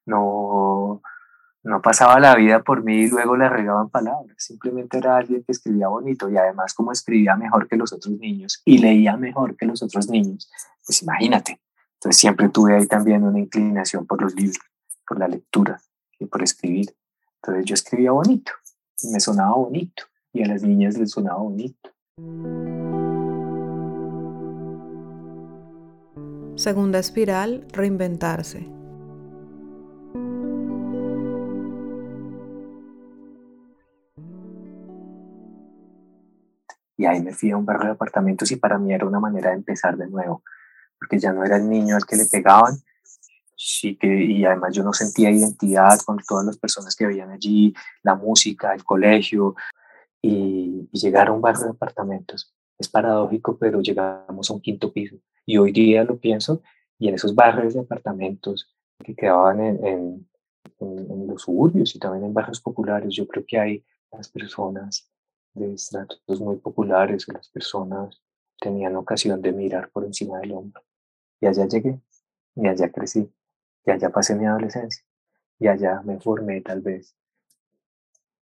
no, 0.06 1.02
no 1.64 1.82
pasaba 1.82 2.20
la 2.20 2.36
vida 2.36 2.64
por 2.64 2.84
mí 2.84 3.04
y 3.04 3.10
luego 3.10 3.38
le 3.38 3.48
regaban 3.48 3.90
palabras. 3.90 4.36
Simplemente 4.38 4.98
era 4.98 5.18
alguien 5.18 5.44
que 5.44 5.52
escribía 5.52 5.88
bonito 5.88 6.30
y 6.30 6.38
además 6.38 6.74
como 6.74 6.92
escribía 6.92 7.36
mejor 7.36 7.68
que 7.68 7.78
los 7.78 7.94
otros 7.94 8.16
niños 8.16 8.62
y 8.66 8.80
leía 8.80 9.16
mejor 9.16 9.56
que 9.56 9.68
los 9.68 9.84
otros 9.84 10.10
niños, 10.10 10.50
pues 10.86 11.04
imagínate. 11.04 11.62
Entonces 11.96 12.20
siempre 12.20 12.50
tuve 12.50 12.76
ahí 12.76 12.88
también 12.88 13.24
una 13.24 13.40
inclinación 13.40 14.06
por 14.06 14.22
los 14.22 14.36
libros, 14.36 14.60
por 15.08 15.20
la 15.20 15.28
lectura 15.28 15.80
por 16.36 16.44
escribir. 16.44 16.94
Entonces 17.38 17.64
yo 17.64 17.76
escribía 17.76 18.12
bonito 18.12 18.52
y 19.02 19.08
me 19.08 19.22
sonaba 19.22 19.56
bonito 19.56 20.04
y 20.34 20.44
a 20.44 20.48
las 20.48 20.64
niñas 20.64 20.98
les 20.98 21.12
sonaba 21.12 21.40
bonito. 21.40 21.92
Segunda 26.58 27.00
espiral, 27.00 27.66
reinventarse. 27.72 28.68
Y 36.98 37.06
ahí 37.06 37.24
me 37.24 37.32
fui 37.32 37.52
a 37.52 37.56
un 37.56 37.66
barrio 37.66 37.86
de 37.86 37.92
apartamentos 37.94 38.52
y 38.52 38.58
para 38.58 38.78
mí 38.78 38.94
era 38.94 39.06
una 39.06 39.22
manera 39.22 39.52
de 39.52 39.56
empezar 39.56 39.96
de 39.96 40.10
nuevo, 40.10 40.44
porque 41.00 41.18
ya 41.18 41.32
no 41.32 41.46
era 41.46 41.56
el 41.56 41.70
niño 41.70 41.96
al 41.96 42.06
que 42.06 42.18
le 42.18 42.26
pegaban, 42.26 42.76
sí 43.66 43.96
que, 43.98 44.08
y 44.24 44.46
además 44.46 44.76
yo 44.76 44.84
no 44.84 44.94
sentía 44.94 45.32
identidad 45.32 46.00
con 46.06 46.20
todas 46.20 46.46
las 46.46 46.58
personas 46.58 46.96
que 46.96 47.08
veían 47.08 47.32
allí, 47.32 47.74
la 48.04 48.14
música, 48.14 48.74
el 48.76 48.84
colegio, 48.84 49.56
y, 50.22 50.88
llegar 50.92 51.30
a 51.30 51.32
un 51.32 51.42
barrio 51.42 51.64
de 51.66 51.70
apartamentos. 51.72 52.54
Es 52.78 52.88
paradójico, 52.88 53.58
pero 53.58 53.82
llegamos 53.82 54.50
a 54.50 54.54
un 54.54 54.62
quinto 54.62 54.94
piso. 54.94 55.16
Y 55.48 55.58
hoy 55.58 55.72
día 55.72 56.04
lo 56.04 56.20
pienso, 56.20 56.62
y 57.00 57.08
en 57.08 57.16
esos 57.16 57.34
barrios 57.34 57.74
de 57.74 57.80
apartamentos 57.80 58.72
que 59.04 59.16
quedaban 59.16 59.60
en, 59.60 59.86
en, 59.86 60.28
en, 60.80 61.28
los 61.28 61.42
suburbios 61.42 61.96
y 61.96 62.00
también 62.00 62.26
en 62.26 62.34
barrios 62.34 62.62
populares. 62.62 63.16
Yo 63.16 63.28
creo 63.28 63.44
que 63.48 63.60
hay 63.60 63.86
las 64.12 64.30
personas 64.30 65.10
de 65.54 65.74
estratos 65.74 66.40
muy 66.40 66.58
populares 66.58 67.28
las 67.30 67.50
personas 67.50 68.22
tenían 68.60 68.96
ocasión 68.96 69.42
de 69.42 69.52
mirar 69.52 69.90
por 69.90 70.06
encima 70.06 70.40
del 70.40 70.52
hombro. 70.52 70.84
Y 71.42 71.48
allá 71.48 71.68
llegué, 71.68 72.00
y 72.56 72.68
allá 72.68 72.92
crecí, 72.92 73.30
y 73.86 73.92
allá 73.92 74.10
pasé 74.10 74.36
mi 74.36 74.46
adolescencia, 74.46 75.04
y 75.60 75.68
allá 75.68 76.02
me 76.04 76.20
formé 76.20 76.62
tal 76.62 76.82
vez. 76.82 77.16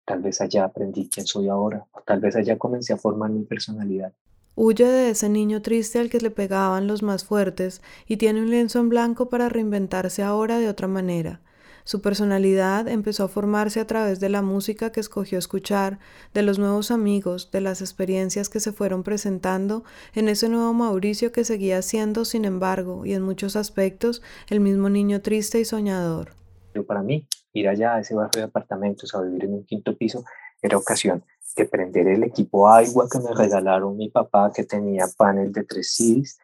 Tal 0.05 0.23
vez 0.23 0.41
allá 0.41 0.65
aprendí 0.65 1.09
quién 1.09 1.27
soy 1.27 1.49
ahora, 1.49 1.87
o 1.93 2.01
tal 2.03 2.21
vez 2.21 2.37
allá 2.37 2.59
comencé 2.59 2.93
a 2.93 2.97
formar 2.97 3.31
mi 3.31 3.45
personalidad. 3.45 4.13
Huye 4.57 4.85
de 4.85 5.11
ese 5.11 5.29
niño 5.29 5.63
triste 5.63 5.99
al 6.01 6.11
que 6.11 6.21
le 6.21 6.31
pegaban 6.31 6.87
los 6.87 7.03
más 7.03 7.25
fuertes 7.25 7.81
y 8.07 8.17
tiene 8.17 8.43
un 8.43 8.51
lienzo 8.51 8.81
en 8.81 8.89
blanco 8.89 9.31
para 9.31 9.49
reinventarse 9.49 10.23
ahora 10.23 10.59
de 10.59 10.69
otra 10.69 10.89
manera. 10.89 11.41
Su 11.85 12.01
personalidad 12.01 12.89
empezó 12.89 13.25
a 13.25 13.29
formarse 13.29 13.81
a 13.81 13.87
través 13.87 14.21
de 14.21 14.29
la 14.29 14.43
música 14.43 14.93
que 14.93 15.01
escogió 15.01 15.39
escuchar, 15.39 15.99
de 16.35 16.43
los 16.43 16.59
nuevos 16.59 16.91
amigos, 16.91 17.51
de 17.51 17.61
las 17.61 17.81
experiencias 17.81 18.49
que 18.49 18.61
se 18.61 18.73
fueron 18.73 19.03
presentando 19.03 19.85
en 20.15 20.29
ese 20.29 20.49
nuevo 20.49 20.73
Mauricio 20.73 21.33
que 21.33 21.45
seguía 21.45 21.83
siendo, 21.83 22.25
sin 22.25 22.45
embargo, 22.45 23.05
y 23.07 23.15
en 23.15 23.23
muchos 23.23 23.57
aspectos, 23.57 24.23
el 24.49 24.61
mismo 24.61 24.89
niño 24.89 25.21
triste 25.21 25.61
y 25.61 25.65
soñador. 25.65 26.35
Pero 26.73 26.87
para 26.87 27.03
mí, 27.03 27.27
ir 27.53 27.69
allá 27.69 27.95
a 27.95 28.01
ese 28.01 28.15
barrio 28.15 28.43
de 28.43 28.49
apartamentos 28.49 29.15
a 29.15 29.23
vivir 29.23 29.45
en 29.45 29.55
un 29.55 29.65
quinto 29.65 29.97
piso 29.97 30.25
era 30.63 30.77
ocasión 30.77 31.25
de 31.57 31.65
prender 31.67 32.07
el 32.07 32.23
equipo 32.23 32.69
agua 32.69 33.09
que 33.11 33.19
me 33.19 33.35
regalaron 33.35 33.97
mi 33.97 34.09
papá 34.09 34.53
que 34.55 34.65
tenía 34.65 35.07
panel 35.17 35.53
de 35.53 35.65
tres 35.65 35.95
CDs. 35.95 36.39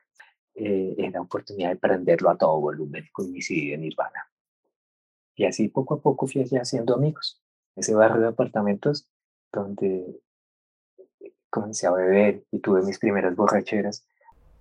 Eh, 0.55 0.94
era 0.99 1.20
oportunidad 1.20 1.70
de 1.70 1.77
prenderlo 1.77 2.31
a 2.31 2.37
todo 2.37 2.59
volumen 2.61 3.05
con 3.12 3.31
mi 3.31 3.42
CD 3.42 3.72
de 3.72 3.79
Nirvana. 3.79 4.27
Y 5.38 5.44
así 5.44 5.68
poco 5.68 5.94
a 5.94 6.01
poco 6.01 6.27
fui 6.27 6.42
haciendo 6.42 6.94
amigos. 6.94 7.42
Ese 7.77 7.94
barrio 7.94 8.22
de 8.22 8.29
apartamentos 8.29 9.07
donde 9.53 10.18
comencé 11.51 11.87
a 11.87 11.92
beber 11.92 12.44
y 12.51 12.61
tuve 12.61 12.83
mis 12.83 12.99
primeras 12.99 13.37
borracheras. 13.37 14.07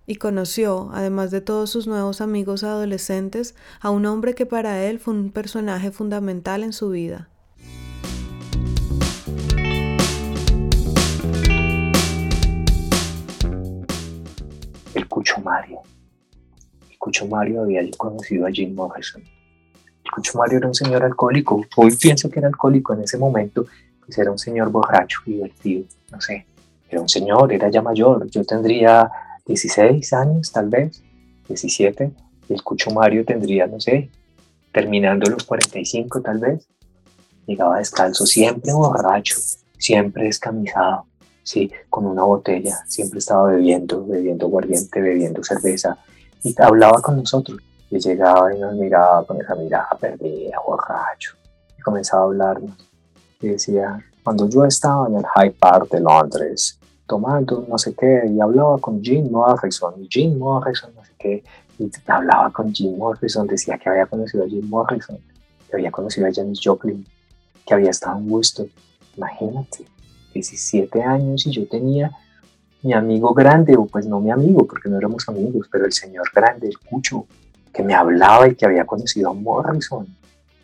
Y 0.06 0.16
conoció, 0.16 0.90
además 0.92 1.30
de 1.30 1.40
todos 1.40 1.70
sus 1.70 1.86
nuevos 1.86 2.20
amigos 2.20 2.62
adolescentes, 2.62 3.56
a 3.80 3.90
un 3.90 4.04
hombre 4.04 4.34
que 4.34 4.44
para 4.44 4.84
él 4.84 5.00
fue 5.00 5.14
un 5.14 5.32
personaje 5.32 5.90
fundamental 5.90 6.62
en 6.62 6.74
su 6.74 6.90
vida. 6.90 7.30
El 14.94 15.08
Cucho 15.08 15.40
Mario. 15.40 15.80
El 16.90 16.98
Cucho 16.98 17.26
Mario 17.26 17.62
había 17.62 17.82
conocido 17.96 18.46
a 18.46 18.50
Jim 18.50 18.74
Morrison 18.74 19.24
Cucho 20.10 20.38
Mario 20.38 20.58
era 20.58 20.68
un 20.68 20.74
señor 20.74 21.04
alcohólico. 21.04 21.62
Hoy 21.76 21.96
pienso 21.96 22.30
que 22.30 22.38
era 22.38 22.48
alcohólico 22.48 22.94
en 22.94 23.02
ese 23.02 23.18
momento, 23.18 23.66
pues 24.04 24.16
era 24.18 24.30
un 24.30 24.38
señor 24.38 24.70
borracho, 24.70 25.20
divertido, 25.26 25.84
no 26.10 26.20
sé. 26.20 26.46
Era 26.88 27.00
un 27.00 27.08
señor, 27.08 27.52
era 27.52 27.68
ya 27.68 27.82
mayor. 27.82 28.28
Yo 28.30 28.44
tendría 28.44 29.10
16 29.46 30.12
años, 30.12 30.52
tal 30.52 30.68
vez, 30.68 31.02
17. 31.48 32.10
Y 32.48 32.52
el 32.52 32.62
Cucho 32.62 32.90
Mario 32.90 33.24
tendría, 33.24 33.66
no 33.66 33.80
sé, 33.80 34.10
terminando 34.72 35.30
los 35.30 35.44
45 35.44 36.20
tal 36.20 36.38
vez. 36.38 36.68
Llegaba 37.46 37.78
descalzo, 37.78 38.26
siempre 38.26 38.72
borracho, 38.72 39.36
siempre 39.78 40.24
descamisado, 40.24 41.06
sí, 41.42 41.70
con 41.88 42.06
una 42.06 42.24
botella. 42.24 42.84
Siempre 42.86 43.18
estaba 43.18 43.50
bebiendo, 43.50 44.04
bebiendo 44.04 44.46
aguardiente, 44.46 45.00
bebiendo 45.00 45.42
cerveza. 45.42 45.98
Y 46.42 46.54
hablaba 46.58 47.00
con 47.02 47.16
nosotros. 47.16 47.58
Y 47.90 47.98
llegaba 47.98 48.54
y 48.54 48.58
nos 48.58 48.74
miraba 48.74 49.24
con 49.24 49.40
esa 49.40 49.54
mirada 49.54 49.90
perdida, 50.00 50.58
borracho. 50.66 51.36
Y 51.78 51.82
comenzaba 51.82 52.22
a 52.22 52.24
hablarnos. 52.26 52.76
Y 53.40 53.48
decía, 53.48 54.04
cuando 54.24 54.48
yo 54.48 54.64
estaba 54.64 55.06
en 55.08 55.16
el 55.16 55.24
Hyde 55.24 55.52
Park 55.52 55.90
de 55.90 56.00
Londres, 56.00 56.80
tomando 57.06 57.64
no 57.68 57.78
sé 57.78 57.94
qué, 57.94 58.22
y 58.28 58.40
hablaba 58.40 58.78
con 58.78 59.02
Jim 59.02 59.30
Morrison, 59.30 59.94
y 60.02 60.08
Jim 60.10 60.36
Morrison, 60.36 60.92
no 60.94 61.04
sé 61.04 61.12
qué, 61.18 61.44
y 61.78 61.90
hablaba 62.06 62.50
con 62.50 62.72
Jim 62.72 62.96
Morrison, 62.96 63.46
decía 63.46 63.78
que 63.78 63.88
había 63.88 64.06
conocido 64.06 64.44
a 64.44 64.48
Jim 64.48 64.68
Morrison, 64.68 65.18
que 65.68 65.76
había 65.76 65.90
conocido 65.90 66.26
a 66.26 66.32
Janis 66.32 66.60
Joplin, 66.62 67.06
que 67.64 67.74
había 67.74 67.90
estado 67.90 68.18
en 68.18 68.30
Woodstock. 68.30 68.68
Imagínate, 69.16 69.86
17 70.32 71.02
años 71.02 71.46
y 71.46 71.50
yo 71.52 71.66
tenía 71.68 72.10
mi 72.82 72.92
amigo 72.92 73.32
grande, 73.34 73.76
o 73.76 73.86
pues 73.86 74.06
no 74.06 74.20
mi 74.20 74.30
amigo, 74.30 74.66
porque 74.66 74.88
no 74.88 74.98
éramos 74.98 75.28
amigos, 75.28 75.68
pero 75.70 75.86
el 75.86 75.92
señor 75.92 76.24
grande, 76.34 76.68
el 76.68 76.78
Cucho, 76.78 77.26
que 77.76 77.82
me 77.82 77.94
hablaba 77.94 78.48
y 78.48 78.54
que 78.54 78.64
había 78.64 78.86
conocido 78.86 79.30
a 79.30 79.34
Morrison 79.34 80.06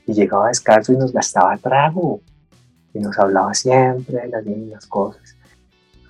y 0.07 0.14
llegaba 0.14 0.48
descalzo 0.48 0.94
y 0.94 0.96
nos 0.96 1.12
gastaba 1.12 1.59
trago 1.59 2.22
y 2.94 3.01
nos 3.01 3.18
hablaba 3.18 3.53
siempre 3.53 4.22
de 4.22 4.29
las 4.29 4.44
mismas 4.46 4.87
cosas. 4.87 5.37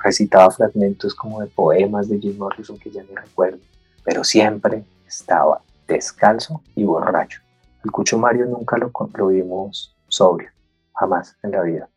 Recitaba 0.03 0.49
fragmentos 0.53 1.13
como 1.15 1.41
de 1.41 1.49
poemas 1.49 2.09
de 2.09 2.21
Jim 2.21 2.39
Morrison 2.39 2.79
que 2.79 2.91
ya 2.91 3.03
ni 3.03 3.17
recuerdo, 3.17 3.59
pero 4.05 4.23
siempre 4.23 4.85
estaba 5.05 5.63
descalzo 5.89 6.63
y 6.77 6.85
borracho. 6.85 7.41
El 7.85 7.91
Cucho 7.91 8.17
Mario 8.17 8.47
nunca 8.47 8.79
lo, 8.79 8.93
lo 9.15 9.27
vimos 9.27 9.97
sobrio, 10.07 10.51
jamás 10.95 11.37
en 11.43 11.51
la 11.51 11.63
vida. 11.63 11.89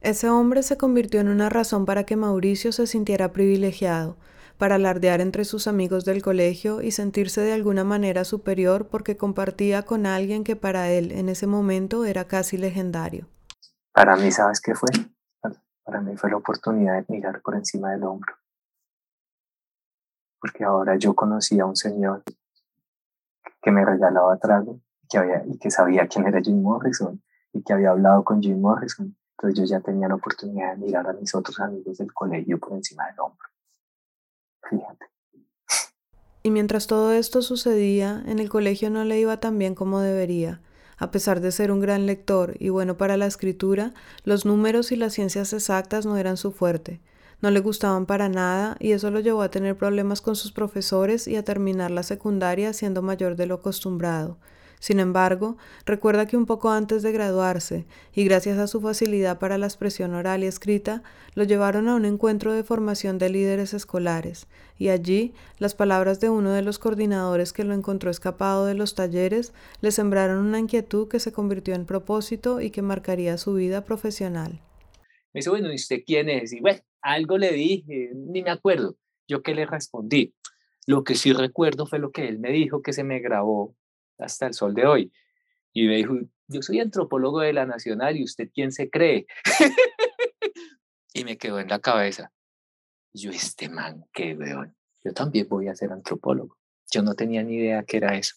Ese 0.00 0.28
hombre 0.28 0.64
se 0.64 0.76
convirtió 0.76 1.20
en 1.20 1.28
una 1.28 1.50
razón 1.50 1.86
para 1.86 2.02
que 2.02 2.16
Mauricio 2.16 2.72
se 2.72 2.88
sintiera 2.88 3.32
privilegiado, 3.32 4.16
para 4.58 4.76
alardear 4.76 5.20
entre 5.20 5.44
sus 5.44 5.66
amigos 5.66 6.04
del 6.04 6.22
colegio 6.22 6.80
y 6.82 6.90
sentirse 6.90 7.40
de 7.40 7.52
alguna 7.52 7.84
manera 7.84 8.24
superior 8.24 8.88
porque 8.88 9.16
compartía 9.16 9.82
con 9.84 10.06
alguien 10.06 10.44
que 10.44 10.56
para 10.56 10.90
él 10.90 11.12
en 11.12 11.28
ese 11.28 11.46
momento 11.46 12.04
era 12.04 12.26
casi 12.26 12.56
legendario. 12.56 13.26
Para 13.92 14.16
mí, 14.16 14.30
¿sabes 14.32 14.60
qué 14.60 14.74
fue? 14.74 14.88
Para 15.84 16.00
mí 16.00 16.16
fue 16.16 16.30
la 16.30 16.36
oportunidad 16.36 16.94
de 16.94 17.04
mirar 17.08 17.42
por 17.42 17.54
encima 17.54 17.90
del 17.92 18.04
hombro. 18.04 18.34
Porque 20.40 20.64
ahora 20.64 20.96
yo 20.96 21.14
conocí 21.14 21.60
a 21.60 21.66
un 21.66 21.76
señor 21.76 22.22
que 23.62 23.70
me 23.70 23.84
regalaba 23.84 24.36
trago 24.38 24.80
que, 25.08 25.18
había, 25.18 25.44
y 25.46 25.58
que 25.58 25.70
sabía 25.70 26.06
quién 26.08 26.26
era 26.26 26.40
Jim 26.40 26.60
Morrison 26.60 27.22
y 27.52 27.62
que 27.62 27.72
había 27.72 27.90
hablado 27.90 28.24
con 28.24 28.42
Jim 28.42 28.60
Morrison. 28.60 29.16
Entonces 29.36 29.58
yo 29.58 29.64
ya 29.64 29.80
tenía 29.80 30.08
la 30.08 30.14
oportunidad 30.16 30.74
de 30.74 30.86
mirar 30.86 31.08
a 31.08 31.12
mis 31.12 31.34
otros 31.34 31.60
amigos 31.60 31.98
del 31.98 32.12
colegio 32.12 32.58
por 32.58 32.72
encima 32.72 33.06
del 33.06 33.20
hombro. 33.20 33.48
Y 36.42 36.50
mientras 36.50 36.86
todo 36.86 37.12
esto 37.12 37.40
sucedía, 37.40 38.22
en 38.26 38.38
el 38.38 38.50
colegio 38.50 38.90
no 38.90 39.04
le 39.04 39.18
iba 39.18 39.40
tan 39.40 39.58
bien 39.58 39.74
como 39.74 40.00
debería. 40.00 40.60
A 40.98 41.10
pesar 41.10 41.40
de 41.40 41.50
ser 41.52 41.72
un 41.72 41.80
gran 41.80 42.06
lector 42.06 42.56
y 42.60 42.68
bueno 42.68 42.96
para 42.96 43.16
la 43.16 43.26
escritura, 43.26 43.94
los 44.24 44.44
números 44.44 44.92
y 44.92 44.96
las 44.96 45.14
ciencias 45.14 45.52
exactas 45.52 46.06
no 46.06 46.16
eran 46.16 46.36
su 46.36 46.52
fuerte. 46.52 47.00
No 47.40 47.50
le 47.50 47.60
gustaban 47.60 48.06
para 48.06 48.28
nada 48.28 48.76
y 48.78 48.92
eso 48.92 49.10
lo 49.10 49.20
llevó 49.20 49.42
a 49.42 49.50
tener 49.50 49.76
problemas 49.76 50.20
con 50.20 50.36
sus 50.36 50.52
profesores 50.52 51.26
y 51.26 51.36
a 51.36 51.44
terminar 51.44 51.90
la 51.90 52.02
secundaria 52.02 52.72
siendo 52.72 53.02
mayor 53.02 53.36
de 53.36 53.46
lo 53.46 53.56
acostumbrado. 53.56 54.38
Sin 54.80 55.00
embargo, 55.00 55.56
recuerda 55.86 56.26
que 56.26 56.36
un 56.36 56.46
poco 56.46 56.70
antes 56.70 57.02
de 57.02 57.12
graduarse, 57.12 57.86
y 58.14 58.24
gracias 58.24 58.58
a 58.58 58.66
su 58.66 58.80
facilidad 58.80 59.38
para 59.38 59.58
la 59.58 59.66
expresión 59.66 60.14
oral 60.14 60.44
y 60.44 60.46
escrita, 60.46 61.02
lo 61.34 61.44
llevaron 61.44 61.88
a 61.88 61.94
un 61.94 62.04
encuentro 62.04 62.52
de 62.52 62.64
formación 62.64 63.18
de 63.18 63.30
líderes 63.30 63.74
escolares, 63.74 64.46
y 64.78 64.88
allí 64.88 65.32
las 65.58 65.74
palabras 65.74 66.20
de 66.20 66.30
uno 66.30 66.50
de 66.50 66.62
los 66.62 66.78
coordinadores 66.78 67.52
que 67.52 67.64
lo 67.64 67.74
encontró 67.74 68.10
escapado 68.10 68.66
de 68.66 68.74
los 68.74 68.94
talleres 68.94 69.52
le 69.80 69.90
sembraron 69.90 70.44
una 70.44 70.58
inquietud 70.58 71.08
que 71.08 71.20
se 71.20 71.32
convirtió 71.32 71.74
en 71.74 71.86
propósito 71.86 72.60
y 72.60 72.70
que 72.70 72.82
marcaría 72.82 73.38
su 73.38 73.54
vida 73.54 73.84
profesional. 73.84 74.60
Me 75.32 75.38
dice, 75.40 75.50
bueno, 75.50 75.72
¿y 75.72 75.76
usted 75.76 76.02
quién 76.06 76.28
es? 76.28 76.52
Y 76.52 76.60
bueno, 76.60 76.80
algo 77.02 77.38
le 77.38 77.52
dije, 77.52 78.10
ni 78.14 78.42
me 78.42 78.50
acuerdo. 78.50 78.96
Yo 79.26 79.42
qué 79.42 79.54
le 79.54 79.66
respondí. 79.66 80.34
Lo 80.86 81.02
que 81.02 81.14
sí 81.14 81.32
recuerdo 81.32 81.86
fue 81.86 81.98
lo 81.98 82.12
que 82.12 82.28
él 82.28 82.38
me 82.38 82.50
dijo 82.50 82.82
que 82.82 82.92
se 82.92 83.04
me 83.04 83.20
grabó 83.20 83.74
hasta 84.18 84.46
el 84.46 84.54
sol 84.54 84.74
de 84.74 84.86
hoy. 84.86 85.12
Y 85.72 85.86
me 85.86 85.96
dijo, 85.96 86.14
yo 86.46 86.62
soy 86.62 86.80
antropólogo 86.80 87.40
de 87.40 87.52
la 87.52 87.66
Nacional 87.66 88.16
y 88.16 88.24
usted 88.24 88.50
quién 88.52 88.72
se 88.72 88.90
cree. 88.90 89.26
y 91.14 91.24
me 91.24 91.36
quedó 91.36 91.60
en 91.60 91.68
la 91.68 91.78
cabeza. 91.78 92.32
Yo, 93.12 93.30
este 93.30 93.68
man, 93.68 94.04
qué 94.12 94.34
weón. 94.34 94.76
Yo 95.02 95.12
también 95.12 95.48
voy 95.48 95.68
a 95.68 95.74
ser 95.74 95.92
antropólogo. 95.92 96.56
Yo 96.90 97.02
no 97.02 97.14
tenía 97.14 97.42
ni 97.42 97.56
idea 97.56 97.84
qué 97.84 97.98
era 97.98 98.16
eso. 98.16 98.36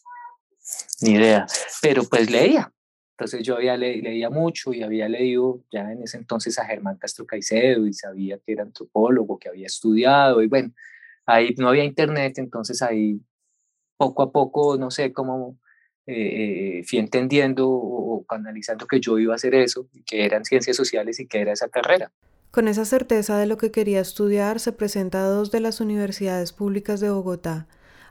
Ni 1.01 1.11
idea. 1.11 1.47
Pero 1.81 2.03
pues 2.03 2.29
leía. 2.29 2.71
Entonces 3.11 3.43
yo 3.43 3.55
había 3.55 3.75
leía 3.77 4.29
mucho 4.29 4.73
y 4.73 4.83
había 4.83 5.09
leído 5.09 5.63
ya 5.71 5.91
en 5.91 6.03
ese 6.03 6.17
entonces 6.17 6.59
a 6.59 6.65
Germán 6.65 6.97
Castro 6.97 7.25
Caicedo 7.25 7.87
y 7.87 7.93
sabía 7.93 8.37
que 8.37 8.51
era 8.51 8.61
antropólogo, 8.61 9.39
que 9.39 9.49
había 9.49 9.65
estudiado 9.65 10.43
y 10.43 10.47
bueno, 10.47 10.71
ahí 11.25 11.55
no 11.57 11.69
había 11.69 11.83
internet, 11.83 12.37
entonces 12.37 12.83
ahí 12.83 13.19
poco 13.97 14.21
a 14.21 14.31
poco, 14.31 14.77
no 14.77 14.91
sé 14.91 15.13
cómo 15.13 15.57
eh, 16.07 16.83
fui 16.85 16.99
entendiendo 16.99 17.69
o, 17.69 18.25
canalizando 18.27 18.87
que 18.87 18.99
yo 18.99 19.19
iba 19.19 19.33
a 19.33 19.35
hacer 19.35 19.53
eso, 19.55 19.87
que 20.05 20.25
eran 20.25 20.45
ciencias 20.45 20.75
sociales 20.75 21.19
y 21.19 21.27
que 21.27 21.41
era 21.41 21.53
esa 21.53 21.69
carrera. 21.69 22.11
Con 22.51 22.67
esa 22.67 22.85
certeza 22.85 23.37
de 23.37 23.45
lo 23.45 23.57
que 23.57 23.71
quería 23.71 23.99
estudiar, 23.99 24.59
se 24.59 24.71
presenta 24.71 25.23
a 25.23 25.27
dos 25.27 25.51
de 25.51 25.59
las 25.59 25.81
universidades 25.81 26.53
públicas 26.53 26.99
de 26.99 27.09
Bogotá, 27.09 27.67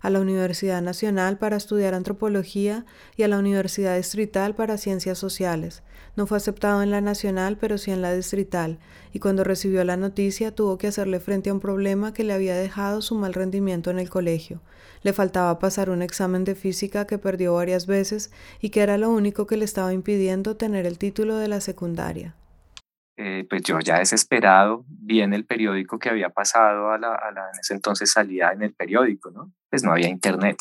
a 0.06 0.10
la 0.10 0.20
Universidad 0.20 0.80
Nacional 0.82 1.36
para 1.36 1.56
estudiar 1.56 1.92
antropología 1.92 2.86
y 3.16 3.24
a 3.24 3.28
la 3.28 3.40
Universidad 3.40 3.96
Distrital 3.96 4.54
para 4.54 4.78
ciencias 4.78 5.18
sociales. 5.18 5.82
No 6.14 6.28
fue 6.28 6.36
aceptado 6.36 6.80
en 6.84 6.92
la 6.92 7.00
nacional, 7.00 7.58
pero 7.58 7.76
sí 7.76 7.90
en 7.90 8.02
la 8.02 8.14
distrital, 8.14 8.78
y 9.12 9.18
cuando 9.18 9.42
recibió 9.42 9.82
la 9.82 9.96
noticia 9.96 10.54
tuvo 10.54 10.78
que 10.78 10.86
hacerle 10.86 11.18
frente 11.18 11.50
a 11.50 11.54
un 11.54 11.58
problema 11.58 12.14
que 12.14 12.22
le 12.22 12.34
había 12.34 12.54
dejado 12.54 13.02
su 13.02 13.16
mal 13.16 13.34
rendimiento 13.34 13.90
en 13.90 13.98
el 13.98 14.08
colegio. 14.08 14.62
Le 15.02 15.12
faltaba 15.12 15.58
pasar 15.58 15.90
un 15.90 16.02
examen 16.02 16.44
de 16.44 16.54
física 16.54 17.08
que 17.08 17.18
perdió 17.18 17.54
varias 17.54 17.88
veces 17.88 18.30
y 18.60 18.70
que 18.70 18.82
era 18.82 18.98
lo 18.98 19.10
único 19.10 19.48
que 19.48 19.56
le 19.56 19.64
estaba 19.64 19.92
impidiendo 19.92 20.56
tener 20.56 20.86
el 20.86 20.98
título 20.98 21.36
de 21.36 21.48
la 21.48 21.60
secundaria. 21.60 22.36
Eh, 23.18 23.46
pues 23.48 23.62
yo 23.62 23.78
ya 23.80 23.98
desesperado 23.98 24.84
vi 24.88 25.22
en 25.22 25.32
el 25.32 25.46
periódico 25.46 25.98
que 25.98 26.10
había 26.10 26.28
pasado 26.28 26.90
a 26.90 26.98
la, 26.98 27.14
a 27.14 27.30
la, 27.32 27.50
en 27.50 27.60
ese 27.60 27.72
entonces 27.72 28.12
salía 28.12 28.50
en 28.50 28.62
el 28.62 28.74
periódico, 28.74 29.30
¿no? 29.30 29.52
Pues 29.70 29.82
no 29.82 29.92
había 29.92 30.08
internet. 30.08 30.58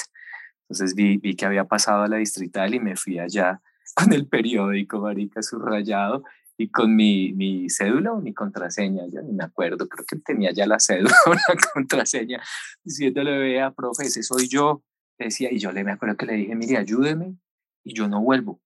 Entonces 0.69 0.95
vi, 0.95 1.17
vi 1.17 1.35
que 1.35 1.45
había 1.45 1.65
pasado 1.65 2.03
a 2.03 2.07
la 2.07 2.15
distrital 2.15 2.73
y 2.73 2.79
me 2.79 2.95
fui 2.95 3.19
allá 3.19 3.61
con 3.95 4.13
el 4.13 4.27
periódico, 4.27 4.99
marica, 4.99 5.41
subrayado 5.41 6.23
y 6.57 6.69
con 6.69 6.95
mi, 6.95 7.33
mi 7.33 7.69
cédula 7.69 8.13
o 8.13 8.21
mi 8.21 8.33
contraseña, 8.33 9.03
ya 9.09 9.21
ni 9.21 9.33
me 9.33 9.43
acuerdo, 9.43 9.89
creo 9.89 10.05
que 10.05 10.15
tenía 10.17 10.51
ya 10.51 10.65
la 10.65 10.79
cédula 10.79 11.13
o 11.25 11.33
la 11.33 11.59
contraseña, 11.73 12.41
diciéndole, 12.83 13.37
vea, 13.37 13.71
profe, 13.71 14.05
ese 14.05 14.23
soy 14.23 14.47
yo, 14.47 14.81
decía, 15.17 15.51
y 15.51 15.59
yo 15.59 15.71
le 15.71 15.83
me 15.83 15.91
acuerdo 15.91 16.15
que 16.15 16.25
le 16.25 16.33
dije, 16.33 16.55
mire, 16.55 16.77
ayúdeme, 16.77 17.35
y 17.83 17.93
yo 17.93 18.07
no 18.07 18.21
vuelvo, 18.21 18.61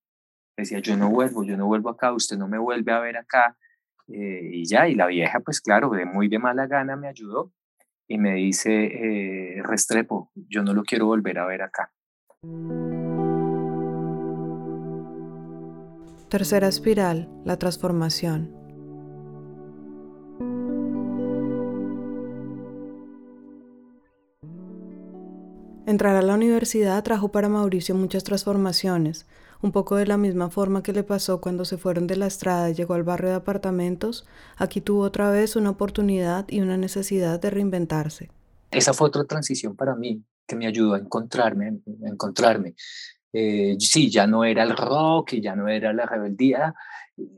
decía, 0.56 0.80
yo 0.80 0.96
no 0.98 1.10
vuelvo, 1.10 1.44
yo 1.44 1.58
no 1.58 1.66
vuelvo 1.66 1.90
acá, 1.90 2.14
usted 2.14 2.38
no 2.38 2.48
me 2.48 2.60
vuelve 2.60 2.92
a 2.92 3.00
ver 3.00 3.18
acá, 3.18 3.58
eh, 4.12 4.50
y 4.52 4.66
ya, 4.66 4.88
y 4.88 4.96
la 4.96 5.08
vieja, 5.08 5.40
pues 5.40 5.62
claro, 5.62 5.90
de 5.92 6.06
muy 6.06 6.28
de 6.28 6.40
mala 6.40 6.68
gana 6.68 6.96
me 6.96 7.08
ayudó 7.08 7.52
y 8.08 8.18
me 8.18 8.34
dice, 8.34 8.86
eh, 8.86 9.62
Restrepo, 9.64 10.32
yo 10.36 10.64
no 10.64 10.74
lo 10.74 10.84
quiero 10.84 11.06
volver 11.06 11.38
a 11.38 11.46
ver 11.46 11.62
acá. 11.62 11.92
Tercera 16.30 16.68
espiral, 16.68 17.30
la 17.46 17.58
transformación. 17.58 18.60
Entrar 25.86 26.16
a 26.16 26.22
la 26.22 26.36
universidad 26.36 27.04
trajo 27.04 27.32
para 27.32 27.50
Mauricio 27.50 27.96
muchas 27.96 28.24
transformaciones, 28.24 29.28
un 29.62 29.72
poco 29.72 29.98
de 29.98 30.06
la 30.06 30.18
misma 30.18 30.50
forma 30.50 30.84
que 30.84 30.94
le 30.94 31.04
pasó 31.04 31.42
cuando 31.42 31.66
se 31.66 31.78
fueron 31.78 32.08
de 32.08 32.16
la 32.16 32.28
estrada 32.28 32.70
y 32.70 32.74
llegó 32.74 32.94
al 32.94 33.04
barrio 33.04 33.30
de 33.30 33.36
apartamentos, 33.36 34.26
aquí 34.58 34.82
tuvo 34.82 35.02
otra 35.02 35.30
vez 35.30 35.56
una 35.56 35.72
oportunidad 35.72 36.46
y 36.50 36.62
una 36.62 36.78
necesidad 36.78 37.40
de 37.40 37.50
reinventarse. 37.50 38.30
Esa 38.72 38.94
fue 38.94 39.08
otra 39.08 39.26
transición 39.26 39.76
para 39.76 39.96
mí 39.96 40.24
que 40.48 40.56
me 40.56 40.68
ayudó 40.68 40.94
a 40.94 41.00
encontrarme, 41.00 41.68
a 41.68 42.08
encontrarme. 42.08 42.76
Eh, 43.34 43.76
sí, 43.80 44.10
ya 44.10 44.26
no 44.26 44.44
era 44.44 44.64
el 44.64 44.76
rock, 44.76 45.36
ya 45.36 45.56
no 45.56 45.68
era 45.68 45.94
la 45.94 46.06
rebeldía, 46.06 46.74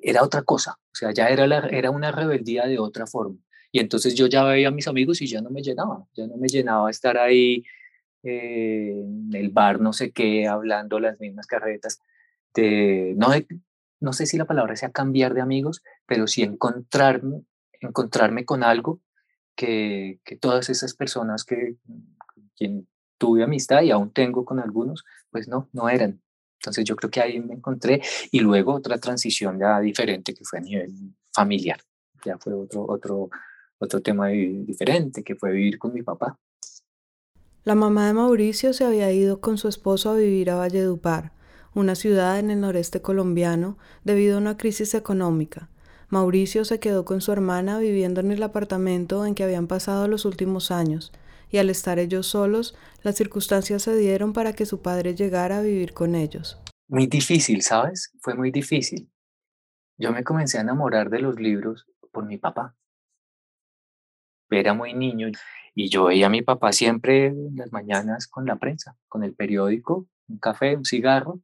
era 0.02 0.24
otra 0.24 0.44
cosa, 0.44 0.78
o 0.80 0.96
sea, 0.96 1.12
ya 1.12 1.28
era, 1.28 1.48
la, 1.48 1.60
era 1.70 1.90
una 1.90 2.12
rebeldía 2.12 2.68
de 2.68 2.80
otra 2.80 3.08
forma. 3.08 3.38
Y 3.72 3.80
entonces 3.80 4.16
yo 4.16 4.28
ya 4.28 4.44
veía 4.44 4.68
a 4.68 4.72
mis 4.72 4.88
amigos 4.88 5.22
y 5.22 5.28
ya 5.28 5.42
no 5.42 5.50
me 5.50 5.62
llenaba, 5.62 6.06
ya 6.14 6.28
no 6.28 6.38
me 6.38 6.48
llenaba 6.48 6.90
estar 6.90 7.18
ahí 7.18 7.64
eh, 8.24 9.02
en 9.04 9.34
el 9.34 9.50
bar, 9.50 9.82
no 9.82 9.92
sé 9.92 10.12
qué, 10.12 10.48
hablando 10.48 11.00
las 11.00 11.20
mismas 11.20 11.48
carretas 11.48 12.00
no, 12.56 13.28
no 14.00 14.14
sé 14.14 14.26
si 14.26 14.38
la 14.38 14.46
palabra 14.46 14.76
sea 14.76 14.92
cambiar 14.92 15.34
de 15.34 15.42
amigos, 15.42 15.84
pero 16.06 16.28
sí 16.28 16.44
encontrarme, 16.44 17.44
encontrarme 17.80 18.46
con 18.46 18.64
algo 18.64 19.02
que, 19.56 20.20
que 20.24 20.36
todas 20.36 20.70
esas 20.70 20.94
personas 20.94 21.44
que 21.44 21.76
quien 22.56 22.88
tuve 23.18 23.44
amistad 23.44 23.84
y 23.84 23.92
aún 23.92 24.12
tengo 24.12 24.46
con 24.46 24.60
algunos, 24.60 25.06
pues 25.30 25.48
no, 25.48 25.70
no 25.74 25.90
eran. 25.90 26.22
Entonces 26.60 26.86
yo 26.86 26.96
creo 26.96 27.10
que 27.10 27.22
ahí 27.22 27.40
me 27.40 27.54
encontré 27.54 28.02
y 28.32 28.40
luego 28.40 28.74
otra 28.74 28.98
transición 28.98 29.60
ya 29.60 29.80
diferente 29.80 30.34
que 30.34 30.44
fue 30.44 30.60
a 30.60 30.62
nivel 30.62 30.92
familiar, 31.34 31.80
ya 32.26 32.38
fue 32.38 32.54
otro, 32.54 32.86
otro, 32.88 33.30
otro 33.80 34.02
tema 34.02 34.28
diferente 34.28 35.24
que 35.24 35.36
fue 35.36 35.52
vivir 35.52 35.80
con 35.80 35.94
mi 35.94 36.04
papá. 36.04 36.38
La 37.64 37.76
mamá 37.76 38.08
de 38.08 38.14
Mauricio 38.14 38.74
se 38.74 38.86
había 38.86 39.12
ido 39.12 39.40
con 39.40 39.58
su 39.58 39.68
esposo 39.68 40.12
a 40.12 40.16
vivir 40.16 40.50
a 40.50 40.56
Valledupar 40.56 41.32
una 41.74 41.96
ciudad 41.96 42.40
en 42.40 42.52
el 42.52 42.62
noreste 42.62 43.02
colombiano, 43.02 43.78
debido 44.04 44.36
a 44.36 44.42
una 44.42 44.58
crisis 44.58 44.94
económica. 44.94 45.70
Mauricio 46.10 46.66
se 46.66 46.80
quedó 46.80 47.06
con 47.06 47.22
su 47.22 47.32
hermana 47.32 47.80
viviendo 47.80 48.20
en 48.20 48.32
el 48.32 48.44
apartamento 48.44 49.26
en 49.26 49.34
que 49.34 49.44
habían 49.44 49.68
pasado 49.68 50.08
los 50.08 50.26
últimos 50.26 50.72
años, 50.72 51.12
y 51.50 51.58
al 51.58 51.70
estar 51.70 52.00
ellos 52.00 52.28
solos, 52.28 52.76
las 53.04 53.16
circunstancias 53.16 53.84
se 53.84 53.96
dieron 53.96 54.34
para 54.34 54.54
que 54.54 54.66
su 54.66 54.82
padre 54.82 55.16
llegara 55.16 55.60
a 55.60 55.62
vivir 55.62 55.94
con 55.94 56.16
ellos. 56.16 56.60
Muy 56.88 57.08
difícil, 57.08 57.62
¿sabes? 57.62 58.12
Fue 58.20 58.36
muy 58.36 58.52
difícil. 58.52 59.10
Yo 59.98 60.12
me 60.12 60.24
comencé 60.24 60.58
a 60.58 60.62
enamorar 60.62 61.10
de 61.10 61.20
los 61.20 61.40
libros 61.40 61.86
por 62.12 62.26
mi 62.26 62.38
papá. 62.38 62.76
Era 64.50 64.74
muy 64.74 64.94
niño 64.94 65.30
y 65.74 65.90
yo 65.90 66.06
veía 66.06 66.28
a 66.28 66.30
mi 66.30 66.42
papá 66.42 66.74
siempre 66.74 67.28
en 67.28 67.56
las 67.56 67.72
mañanas 67.72 68.28
con 68.28 68.46
la 68.46 68.58
prensa, 68.58 68.98
con 69.08 69.24
el 69.24 69.34
periódico, 69.34 70.08
un 70.28 70.40
café, 70.40 70.76
un 70.76 70.84
cigarro, 70.84 71.40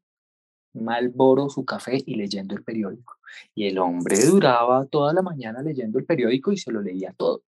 Malboro 0.83 1.49
su 1.49 1.65
café 1.65 2.01
y 2.05 2.15
leyendo 2.15 2.55
el 2.55 2.63
periódico. 2.63 3.17
Y 3.53 3.67
el 3.67 3.77
hombre 3.79 4.17
duraba 4.25 4.85
toda 4.85 5.13
la 5.13 5.21
mañana 5.21 5.61
leyendo 5.61 5.99
el 5.99 6.05
periódico 6.05 6.51
y 6.51 6.57
se 6.57 6.71
lo 6.71 6.81
leía 6.81 7.13
todo. 7.13 7.43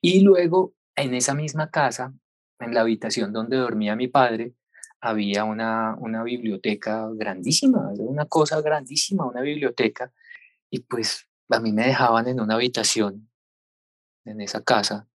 Y 0.00 0.20
luego, 0.20 0.74
en 0.94 1.14
esa 1.14 1.34
misma 1.34 1.70
casa, 1.70 2.14
en 2.60 2.74
la 2.74 2.82
habitación 2.82 3.32
donde 3.32 3.56
dormía 3.56 3.96
mi 3.96 4.08
padre, 4.08 4.54
había 5.00 5.44
una, 5.44 5.96
una 5.98 6.22
biblioteca 6.22 7.08
grandísima, 7.12 7.90
una 7.98 8.26
cosa 8.26 8.60
grandísima, 8.60 9.26
una 9.26 9.40
biblioteca. 9.40 10.12
Y 10.70 10.80
pues 10.80 11.26
a 11.50 11.60
mí 11.60 11.72
me 11.72 11.86
dejaban 11.86 12.28
en 12.28 12.40
una 12.40 12.54
habitación, 12.54 13.28
en 14.24 14.40
esa 14.40 14.62
casa, 14.62 15.08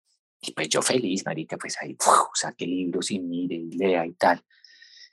y 0.41 0.53
pues 0.53 0.69
yo 0.69 0.83
feliz, 0.83 1.25
marica, 1.25 1.57
pues 1.57 1.77
ahí 1.81 1.97
saqué 2.35 2.67
libros 2.67 3.11
y 3.11 3.21
mire 3.21 3.57
y 3.57 3.73
lea 3.73 4.07
y 4.07 4.13
tal. 4.13 4.45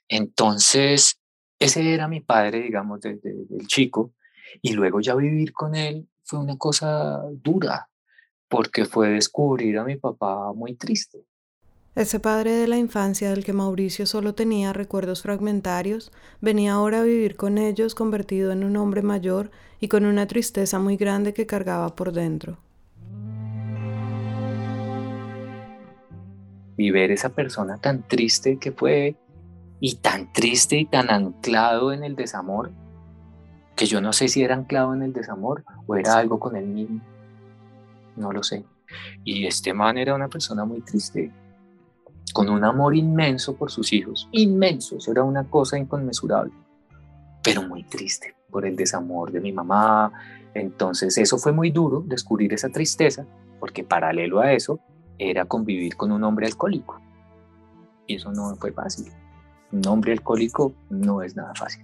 Entonces, 0.08 1.20
ese 1.64 1.94
era 1.94 2.08
mi 2.08 2.20
padre, 2.20 2.62
digamos, 2.62 3.00
del 3.00 3.68
chico, 3.68 4.14
y 4.62 4.74
luego 4.74 5.00
ya 5.00 5.16
vivir 5.16 5.54
con 5.54 5.76
él 5.76 6.08
fue 6.24 6.40
una 6.40 6.58
cosa 6.58 7.22
dura, 7.32 7.90
porque 8.50 8.86
fue 8.86 9.10
descubrir 9.10 9.78
a 9.78 9.84
mi 9.84 9.96
papá 9.96 10.52
muy 10.54 10.76
triste. 10.76 11.20
Ese 11.96 12.20
padre 12.20 12.52
de 12.52 12.68
la 12.68 12.78
infancia 12.78 13.30
del 13.30 13.46
que 13.46 13.54
Mauricio 13.54 14.06
solo 14.08 14.34
tenía 14.34 14.74
recuerdos 14.74 15.22
fragmentarios, 15.22 16.12
venía 16.42 16.74
ahora 16.74 17.00
a 17.00 17.04
vivir 17.04 17.36
con 17.36 17.58
ellos 17.58 17.96
convertido 17.96 18.52
en 18.52 18.64
un 18.64 18.76
hombre 18.78 19.02
mayor 19.02 19.52
y 19.80 19.88
con 19.88 20.06
una 20.06 20.28
tristeza 20.28 20.80
muy 20.80 20.98
grande 20.98 21.34
que 21.34 21.46
cargaba 21.46 21.96
por 21.96 22.12
dentro. 22.12 22.58
Y 26.76 26.90
ver 26.90 27.12
esa 27.12 27.30
persona 27.30 27.78
tan 27.78 28.08
triste 28.08 28.58
que 28.58 28.72
fue 28.72 29.16
y 29.86 29.96
tan 29.96 30.32
triste 30.32 30.78
y 30.78 30.86
tan 30.86 31.12
anclado 31.12 31.92
en 31.92 32.06
el 32.06 32.16
desamor, 32.16 32.72
que 33.76 33.86
yo 33.86 34.00
no 34.00 34.14
sé 34.14 34.30
si 34.30 34.42
era 34.42 34.56
anclado 34.56 34.94
en 34.94 35.04
el 35.04 35.12
desamor 35.12 35.66
o 35.86 35.98
era 35.98 36.16
algo 36.16 36.40
con 36.40 36.56
él 36.56 36.68
mismo. 36.68 37.02
No 38.16 38.32
lo 38.32 38.44
sé. 38.44 38.64
Y 39.26 39.46
este 39.46 39.74
man 39.74 39.98
era 39.98 40.16
una 40.16 40.30
persona 40.30 40.64
muy 40.64 40.80
triste, 40.80 41.34
con 42.32 42.50
un 42.50 42.64
amor 42.64 42.96
inmenso 42.96 43.58
por 43.58 43.72
sus 43.72 43.92
hijos, 43.92 44.30
inmenso, 44.32 44.96
eso 44.96 45.12
era 45.12 45.24
una 45.26 45.44
cosa 45.44 45.78
inconmensurable, 45.78 46.54
pero 47.44 47.64
muy 47.64 47.84
triste 47.84 48.36
por 48.50 48.66
el 48.66 48.78
desamor 48.78 49.34
de 49.34 49.42
mi 49.42 49.52
mamá. 49.52 50.14
Entonces 50.54 51.18
eso 51.18 51.38
fue 51.38 51.52
muy 51.52 51.72
duro, 51.72 52.02
descubrir 52.08 52.54
esa 52.54 52.70
tristeza, 52.70 53.26
porque 53.60 53.84
paralelo 53.84 54.40
a 54.40 54.54
eso 54.54 54.80
era 55.18 55.44
convivir 55.44 55.98
con 55.98 56.14
un 56.14 56.24
hombre 56.24 56.48
alcohólico. 56.48 57.02
Y 58.08 58.16
eso 58.16 58.32
no 58.32 58.56
fue 58.56 58.72
fácil 58.72 59.12
un 59.74 59.86
hombre 59.88 60.14
alcohólico 60.14 60.74
no 60.90 61.22
es 61.22 61.36
nada 61.36 61.54
fácil. 61.56 61.84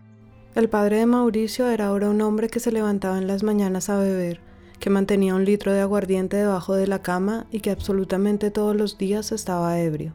El 0.55 0.69
padre 0.69 0.97
de 0.97 1.05
Mauricio 1.05 1.67
era 1.67 1.87
ahora 1.87 2.09
un 2.09 2.21
hombre 2.21 2.47
que 2.47 2.59
se 2.59 2.71
levantaba 2.71 3.17
en 3.17 3.27
las 3.27 3.43
mañanas 3.43 3.89
a 3.89 3.99
beber, 3.99 4.39
que 4.79 4.89
mantenía 4.89 5.35
un 5.35 5.43
litro 5.43 5.73
de 5.73 5.81
aguardiente 5.81 6.37
debajo 6.37 6.75
de 6.75 6.87
la 6.87 7.01
cama 7.01 7.47
y 7.51 7.59
que 7.59 7.71
absolutamente 7.71 8.51
todos 8.51 8.75
los 8.75 8.97
días 8.97 9.31
estaba 9.31 9.79
ebrio. 9.79 10.13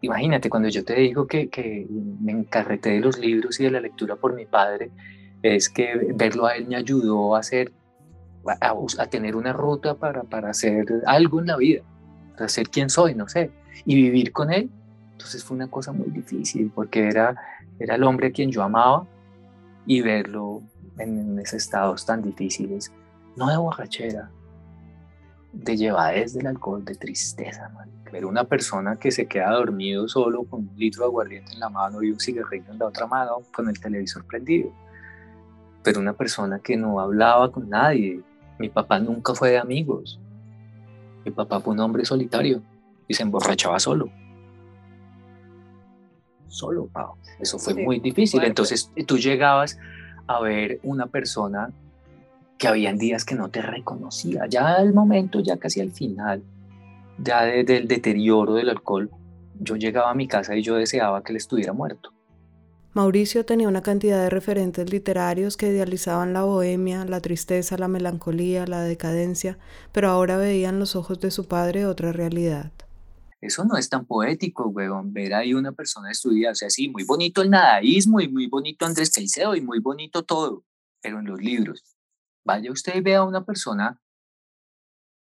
Imagínate, 0.00 0.50
cuando 0.50 0.68
yo 0.68 0.84
te 0.84 0.94
digo 0.94 1.26
que, 1.26 1.48
que 1.48 1.86
me 2.20 2.32
encarreté 2.32 2.90
de 2.90 3.00
los 3.00 3.18
libros 3.18 3.58
y 3.58 3.64
de 3.64 3.70
la 3.70 3.80
lectura 3.80 4.16
por 4.16 4.34
mi 4.34 4.44
padre, 4.44 4.90
es 5.42 5.68
que 5.68 6.12
verlo 6.14 6.46
a 6.46 6.56
él 6.56 6.66
me 6.66 6.76
ayudó 6.76 7.34
a 7.34 7.38
hacer, 7.38 7.72
a, 8.60 8.74
a 8.98 9.06
tener 9.06 9.34
una 9.34 9.52
ruta 9.52 9.94
para, 9.94 10.22
para 10.22 10.50
hacer 10.50 10.86
algo 11.06 11.40
en 11.40 11.46
la 11.46 11.56
vida, 11.56 11.82
para 12.36 12.48
ser 12.48 12.68
quien 12.68 12.90
soy, 12.90 13.14
no 13.14 13.28
sé, 13.28 13.50
y 13.86 13.94
vivir 13.94 14.32
con 14.32 14.52
él 14.52 14.70
entonces 15.24 15.42
fue 15.42 15.56
una 15.56 15.68
cosa 15.68 15.90
muy 15.90 16.10
difícil 16.10 16.70
porque 16.74 17.08
era, 17.08 17.34
era 17.78 17.94
el 17.94 18.02
hombre 18.02 18.26
a 18.26 18.30
quien 18.30 18.50
yo 18.50 18.62
amaba 18.62 19.06
y 19.86 20.02
verlo 20.02 20.60
en, 20.98 21.38
esos 21.38 21.54
estados 21.54 22.04
tan 22.04 22.20
difíciles, 22.20 22.92
no 23.34 23.48
de 23.48 23.56
borrachera, 23.56 24.30
de 25.50 25.76
llevadez 25.78 26.34
del 26.34 26.48
alcohol, 26.48 26.84
de 26.84 26.94
tristeza, 26.96 27.70
man. 27.70 27.90
Ver 28.12 28.26
una 28.26 28.44
persona 28.44 28.96
que 28.96 29.10
se 29.10 29.24
queda 29.24 29.52
dormido 29.52 30.08
solo 30.08 30.44
con 30.44 30.68
un 30.68 30.76
litro 30.76 31.04
de 31.04 31.06
aguardiente 31.06 31.54
en 31.54 31.60
la 31.60 31.70
mano 31.70 32.02
y 32.02 32.10
un 32.10 32.20
cigarrillo 32.20 32.70
en 32.70 32.78
la 32.78 32.86
otra 32.86 33.06
mano 33.06 33.38
con 33.56 33.70
el 33.70 33.80
televisor 33.80 34.26
prendido. 34.26 34.70
Pero 35.82 36.00
una 36.00 36.12
persona 36.12 36.58
que 36.58 36.76
no 36.76 37.00
hablaba 37.00 37.50
con 37.50 37.70
nadie. 37.70 38.20
Mi 38.58 38.68
papá 38.68 39.00
nunca 39.00 39.34
fue 39.34 39.52
de 39.52 39.58
amigos. 39.58 40.20
Mi 41.24 41.30
papá 41.30 41.60
fue 41.60 41.72
un 41.72 41.80
hombre 41.80 42.04
solitario 42.04 42.62
y 43.08 43.14
se 43.14 43.22
emborrachaba 43.22 43.80
solo. 43.80 44.10
Solo, 46.54 46.86
Pau. 46.86 47.16
Eso 47.40 47.58
fue 47.58 47.74
muy 47.74 47.98
difícil. 47.98 48.44
Entonces 48.44 48.92
tú 49.06 49.18
llegabas 49.18 49.76
a 50.28 50.40
ver 50.40 50.78
una 50.84 51.06
persona 51.06 51.72
que 52.58 52.68
habían 52.68 52.96
días 52.96 53.24
que 53.24 53.34
no 53.34 53.50
te 53.50 53.60
reconocía. 53.60 54.46
Ya 54.48 54.74
al 54.74 54.94
momento, 54.94 55.40
ya 55.40 55.56
casi 55.56 55.80
al 55.80 55.90
final, 55.90 56.44
ya 57.18 57.42
del 57.42 57.88
deterioro 57.88 58.54
del 58.54 58.70
alcohol, 58.70 59.10
yo 59.58 59.74
llegaba 59.74 60.12
a 60.12 60.14
mi 60.14 60.28
casa 60.28 60.54
y 60.54 60.62
yo 60.62 60.76
deseaba 60.76 61.24
que 61.24 61.32
él 61.32 61.38
estuviera 61.38 61.72
muerto. 61.72 62.10
Mauricio 62.92 63.44
tenía 63.44 63.66
una 63.66 63.82
cantidad 63.82 64.22
de 64.22 64.30
referentes 64.30 64.92
literarios 64.92 65.56
que 65.56 65.66
idealizaban 65.66 66.32
la 66.32 66.44
bohemia, 66.44 67.04
la 67.04 67.20
tristeza, 67.20 67.76
la 67.76 67.88
melancolía, 67.88 68.64
la 68.68 68.82
decadencia, 68.82 69.58
pero 69.90 70.08
ahora 70.08 70.36
veían 70.36 70.78
los 70.78 70.94
ojos 70.94 71.18
de 71.18 71.32
su 71.32 71.48
padre 71.48 71.86
otra 71.86 72.12
realidad. 72.12 72.70
Eso 73.44 73.64
no 73.66 73.76
es 73.76 73.90
tan 73.90 74.06
poético, 74.06 74.68
weón, 74.68 75.12
ver 75.12 75.34
ahí 75.34 75.52
una 75.52 75.72
persona 75.72 76.10
estudiada, 76.10 76.52
o 76.52 76.54
sea, 76.54 76.70
sí, 76.70 76.88
muy 76.88 77.04
bonito 77.04 77.42
el 77.42 77.50
nadaísmo 77.50 78.20
y 78.20 78.28
muy 78.28 78.46
bonito 78.46 78.86
Andrés 78.86 79.10
Caicedo 79.10 79.54
y 79.54 79.60
muy 79.60 79.80
bonito 79.80 80.22
todo, 80.22 80.64
pero 81.02 81.18
en 81.18 81.26
los 81.26 81.42
libros, 81.42 81.84
vaya 82.42 82.72
usted 82.72 82.96
y 82.96 83.00
vea 83.02 83.18
a 83.18 83.24
una 83.24 83.44
persona 83.44 84.00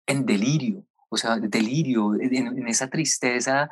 en 0.07 0.24
delirio, 0.24 0.87
o 1.11 1.18
sea, 1.18 1.37
delirio, 1.37 2.14
en, 2.14 2.66
esa 2.66 2.88
tristeza 2.88 3.68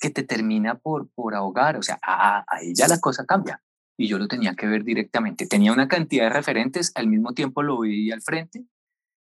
que 0.00 0.08
te 0.08 0.22
termina 0.22 0.78
por, 0.78 1.10
por 1.10 1.34
ahogar, 1.34 1.76
o 1.76 1.82
sea, 1.82 1.98
ahí 2.02 2.72
ya 2.74 2.88
la 2.88 3.00
cosa 3.00 3.26
cambia. 3.26 3.62
Y 3.98 4.08
yo 4.08 4.16
lo 4.16 4.26
tenía 4.26 4.54
que 4.54 4.66
ver 4.66 4.82
directamente. 4.82 5.46
Tenía 5.46 5.72
una 5.72 5.86
cantidad 5.86 6.24
de 6.24 6.30
referentes, 6.30 6.90
al 6.94 7.06
mismo 7.06 7.34
tiempo 7.34 7.62
lo 7.62 7.80
vi 7.80 8.10
al 8.10 8.22
frente 8.22 8.64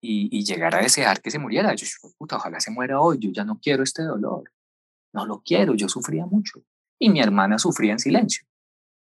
y, 0.03 0.29
y 0.37 0.45
llegar 0.45 0.75
a 0.75 0.83
desear 0.83 1.23
que 1.23 1.31
se 1.31 1.39
muriera. 1.39 1.75
Yo, 1.75 1.87
puta, 2.19 2.37
ojalá 2.37 2.61
se 2.61 2.71
muera 2.71 3.01
hoy, 3.01 3.19
yo 3.19 3.31
ya 3.33 3.45
no 3.45 3.59
quiero 3.63 3.83
este 3.83 4.03
dolor. 4.03 4.51
No 5.15 5.25
lo 5.25 5.43
quiero, 5.43 5.75
yo 5.75 5.89
sufría 5.89 6.27
mucho. 6.27 6.61
Y 6.99 7.09
mi 7.09 7.21
hermana 7.21 7.59
sufría 7.59 7.93
en 7.93 7.99
silencio. 7.99 8.45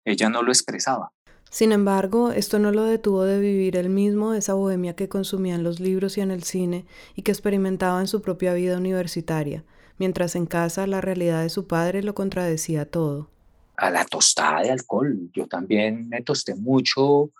Ella 0.06 0.30
no 0.30 0.44
lo 0.44 0.52
expresaba. 0.52 1.12
Sin 1.50 1.72
embargo, 1.72 2.32
esto 2.32 2.58
no 2.58 2.72
lo 2.72 2.84
detuvo 2.84 3.26
de 3.26 3.40
vivir 3.40 3.78
él 3.78 3.90
mismo 3.90 4.34
esa 4.34 4.56
bohemia 4.56 4.96
que 4.96 5.08
consumía 5.08 5.54
en 5.54 5.64
los 5.64 5.80
libros 5.80 6.18
y 6.18 6.22
en 6.22 6.32
el 6.32 6.44
cine 6.44 6.86
y 7.16 7.22
que 7.22 7.32
experimentaba 7.32 8.02
en 8.02 8.08
su 8.08 8.24
propia 8.24 8.56
vida 8.56 8.78
universitaria, 8.78 9.64
mientras 10.00 10.36
en 10.36 10.48
casa 10.48 10.88
la 10.88 11.00
realidad 11.00 11.44
de 11.44 11.50
su 11.50 11.68
padre 11.68 12.02
lo 12.02 12.16
contradecía 12.16 12.90
todo. 12.90 13.30
A 13.78 13.92
la 13.92 14.04
tostada 14.06 14.62
de 14.62 14.72
alcohol, 14.72 15.30
yo 15.32 15.46
también 15.48 16.10
me 16.10 16.22
tosté 16.22 16.56
mucho 16.56 17.32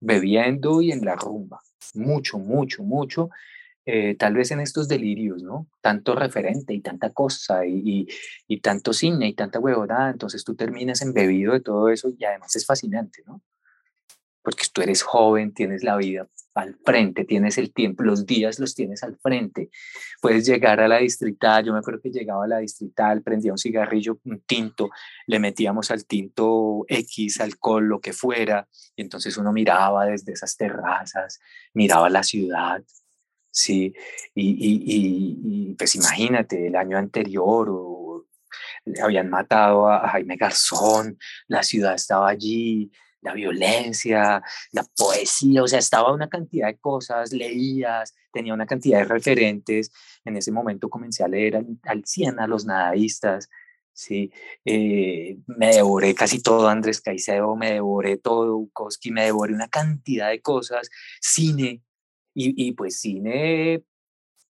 bebiendo 0.00 0.82
y 0.82 0.92
en 0.92 1.04
la 1.04 1.16
rumba, 1.16 1.62
mucho, 1.94 2.38
mucho, 2.38 2.82
mucho, 2.82 3.30
eh, 3.84 4.14
tal 4.16 4.34
vez 4.34 4.50
en 4.52 4.60
estos 4.60 4.88
delirios, 4.88 5.42
¿no? 5.42 5.66
Tanto 5.80 6.14
referente 6.14 6.72
y 6.74 6.80
tanta 6.80 7.10
cosa 7.10 7.66
y, 7.66 8.06
y, 8.46 8.60
tanto 8.60 8.92
cine 8.92 9.28
y 9.28 9.34
tanta 9.34 9.58
huevonada, 9.58 10.10
entonces 10.10 10.44
tú 10.44 10.54
terminas 10.54 11.02
embebido 11.02 11.52
de 11.52 11.60
todo 11.60 11.88
eso 11.88 12.10
y 12.16 12.24
además 12.24 12.54
es 12.56 12.66
fascinante, 12.66 13.22
¿no? 13.26 13.42
porque 14.42 14.66
tú 14.72 14.82
eres 14.82 15.02
joven, 15.02 15.54
tienes 15.54 15.82
la 15.84 15.96
vida 15.96 16.28
al 16.54 16.76
frente, 16.84 17.24
tienes 17.24 17.58
el 17.58 17.72
tiempo, 17.72 18.02
los 18.02 18.26
días 18.26 18.58
los 18.58 18.74
tienes 18.74 19.02
al 19.02 19.16
frente. 19.18 19.70
Puedes 20.20 20.46
llegar 20.46 20.80
a 20.80 20.88
la 20.88 20.98
distrital, 20.98 21.64
yo 21.64 21.72
me 21.72 21.78
acuerdo 21.78 22.00
que 22.00 22.10
llegaba 22.10 22.44
a 22.44 22.48
la 22.48 22.58
distrital, 22.58 23.22
prendía 23.22 23.52
un 23.52 23.58
cigarrillo, 23.58 24.18
un 24.24 24.40
tinto, 24.40 24.90
le 25.26 25.38
metíamos 25.38 25.90
al 25.90 26.04
tinto 26.04 26.84
X, 26.88 27.40
alcohol, 27.40 27.84
lo 27.84 28.00
que 28.00 28.12
fuera, 28.12 28.68
y 28.94 29.02
entonces 29.02 29.36
uno 29.36 29.52
miraba 29.52 30.06
desde 30.06 30.32
esas 30.32 30.56
terrazas, 30.56 31.40
miraba 31.74 32.10
la 32.10 32.22
ciudad, 32.22 32.82
¿sí? 33.50 33.94
Y, 34.34 34.50
y, 34.50 35.70
y, 35.70 35.74
pues 35.74 35.94
imagínate, 35.94 36.66
el 36.66 36.76
año 36.76 36.98
anterior 36.98 38.26
habían 39.02 39.30
matado 39.30 39.88
a 39.88 40.08
Jaime 40.08 40.36
Garzón, 40.36 41.18
la 41.46 41.62
ciudad 41.62 41.94
estaba 41.94 42.28
allí, 42.28 42.90
la 43.22 43.32
violencia, 43.32 44.42
la 44.72 44.84
poesía, 44.96 45.62
o 45.62 45.68
sea, 45.68 45.78
estaba 45.78 46.12
una 46.12 46.28
cantidad 46.28 46.66
de 46.66 46.78
cosas, 46.78 47.32
leías, 47.32 48.14
tenía 48.32 48.52
una 48.52 48.66
cantidad 48.66 48.98
de 48.98 49.04
referentes. 49.04 49.90
En 50.24 50.36
ese 50.36 50.52
momento 50.52 50.90
comencé 50.90 51.24
a 51.24 51.28
leer 51.28 51.56
al, 51.56 51.66
al 51.84 52.04
100 52.04 52.40
a 52.40 52.46
los 52.46 52.66
nadaístas, 52.66 53.48
¿sí? 53.92 54.32
Eh, 54.64 55.38
me 55.46 55.74
devoré 55.74 56.14
casi 56.14 56.42
todo 56.42 56.68
Andrés 56.68 57.00
Caicedo, 57.00 57.56
me 57.56 57.72
devoré 57.72 58.16
todo 58.18 58.58
Bukowski, 58.58 59.10
me 59.12 59.24
devoré 59.24 59.54
una 59.54 59.68
cantidad 59.68 60.30
de 60.30 60.42
cosas, 60.42 60.90
cine, 61.20 61.82
y, 62.34 62.68
y 62.68 62.72
pues 62.72 62.98
cine, 63.00 63.84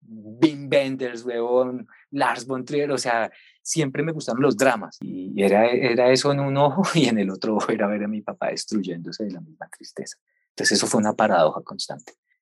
Wim 0.08 0.70
Wenders, 0.70 1.26
weón, 1.26 1.88
Lars 2.12 2.46
von 2.46 2.66
Trier, 2.66 2.92
o 2.92 2.98
sea, 2.98 3.32
siempre 3.62 4.04
me 4.04 4.12
gustaron 4.12 4.42
los 4.42 4.58
dramas 4.58 4.98
y 5.02 5.42
era, 5.42 5.70
era 5.70 6.12
eso 6.12 6.32
en 6.32 6.40
un 6.40 6.58
ojo 6.58 6.84
y 6.96 7.06
en 7.06 7.20
el 7.20 7.30
otro 7.30 7.56
ojo 7.56 7.72
era 7.72 7.88
ver 7.88 8.04
a 8.04 8.08
mi 8.08 8.22
papá 8.22 8.50
destruyéndose 8.50 9.26
de 9.26 9.32
la 9.32 9.42
misma 9.42 9.70
tristeza. 9.70 10.18
Entonces 10.50 10.78
eso 10.78 10.88
fue 10.88 11.00
una 11.00 11.14
paradoja 11.14 11.62
constante. 11.62 12.14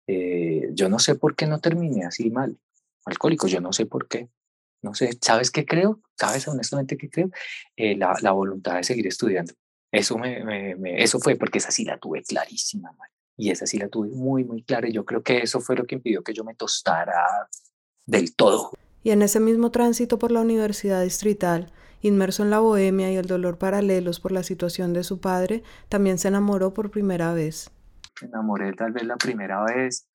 Eh, 0.06 0.70
yo 0.72 0.88
no 0.88 0.98
sé 0.98 1.14
por 1.14 1.36
qué 1.36 1.46
no 1.46 1.60
terminé 1.60 2.04
así 2.04 2.30
mal, 2.30 2.58
alcohólico, 3.04 3.46
yo 3.46 3.60
no 3.60 3.72
sé 3.72 3.86
por 3.86 4.08
qué. 4.08 4.28
No 4.80 4.94
sé, 4.94 5.16
¿sabes 5.20 5.50
qué 5.50 5.64
creo? 5.64 6.00
¿Sabes 6.16 6.48
honestamente 6.48 6.96
qué 6.96 7.08
creo? 7.08 7.30
Eh, 7.76 7.96
la, 7.96 8.16
la, 8.20 8.32
voluntad 8.32 8.76
de 8.76 8.82
seguir 8.82 9.06
estudiando. 9.06 9.52
Eso, 9.92 10.18
me, 10.18 10.44
me, 10.44 11.02
eso 11.02 11.20
fue 11.20 11.36
porque 11.36 11.58
esa 11.58 11.70
sí 11.70 11.84
la 11.84 11.98
tuve 11.98 12.22
clarísima, 12.22 12.92
y 13.36 13.50
esa 13.50 13.66
sí 13.66 13.78
la 13.78 13.88
tuve 13.88 14.08
muy, 14.08 14.42
muy 14.42 14.64
clara. 14.64 14.88
Y 14.88 14.92
yo 14.92 15.04
creo 15.04 15.22
que 15.22 15.38
eso 15.38 15.60
fue 15.60 15.76
lo 15.76 15.84
que 15.84 15.94
impidió 15.94 16.24
que 16.24 16.34
yo 16.34 16.42
me 16.42 16.54
tostara 16.54 17.48
del 18.06 18.34
todo 18.34 18.72
y 19.02 19.10
en 19.10 19.22
ese 19.22 19.40
mismo 19.40 19.70
tránsito 19.70 20.18
por 20.18 20.30
la 20.30 20.40
universidad 20.40 21.02
distrital, 21.02 21.72
inmerso 22.00 22.42
en 22.42 22.50
la 22.50 22.58
bohemia 22.58 23.10
y 23.12 23.16
el 23.16 23.26
dolor 23.26 23.58
paralelos 23.58 24.20
por 24.20 24.32
la 24.32 24.42
situación 24.42 24.92
de 24.92 25.04
su 25.04 25.20
padre, 25.20 25.62
también 25.88 26.18
se 26.18 26.28
enamoró 26.28 26.74
por 26.74 26.90
primera 26.90 27.32
vez. 27.32 27.70
Enamoré 28.20 28.72
tal 28.72 28.92
vez 28.92 29.04
la 29.04 29.16
primera 29.16 29.64
vez, 29.64 30.08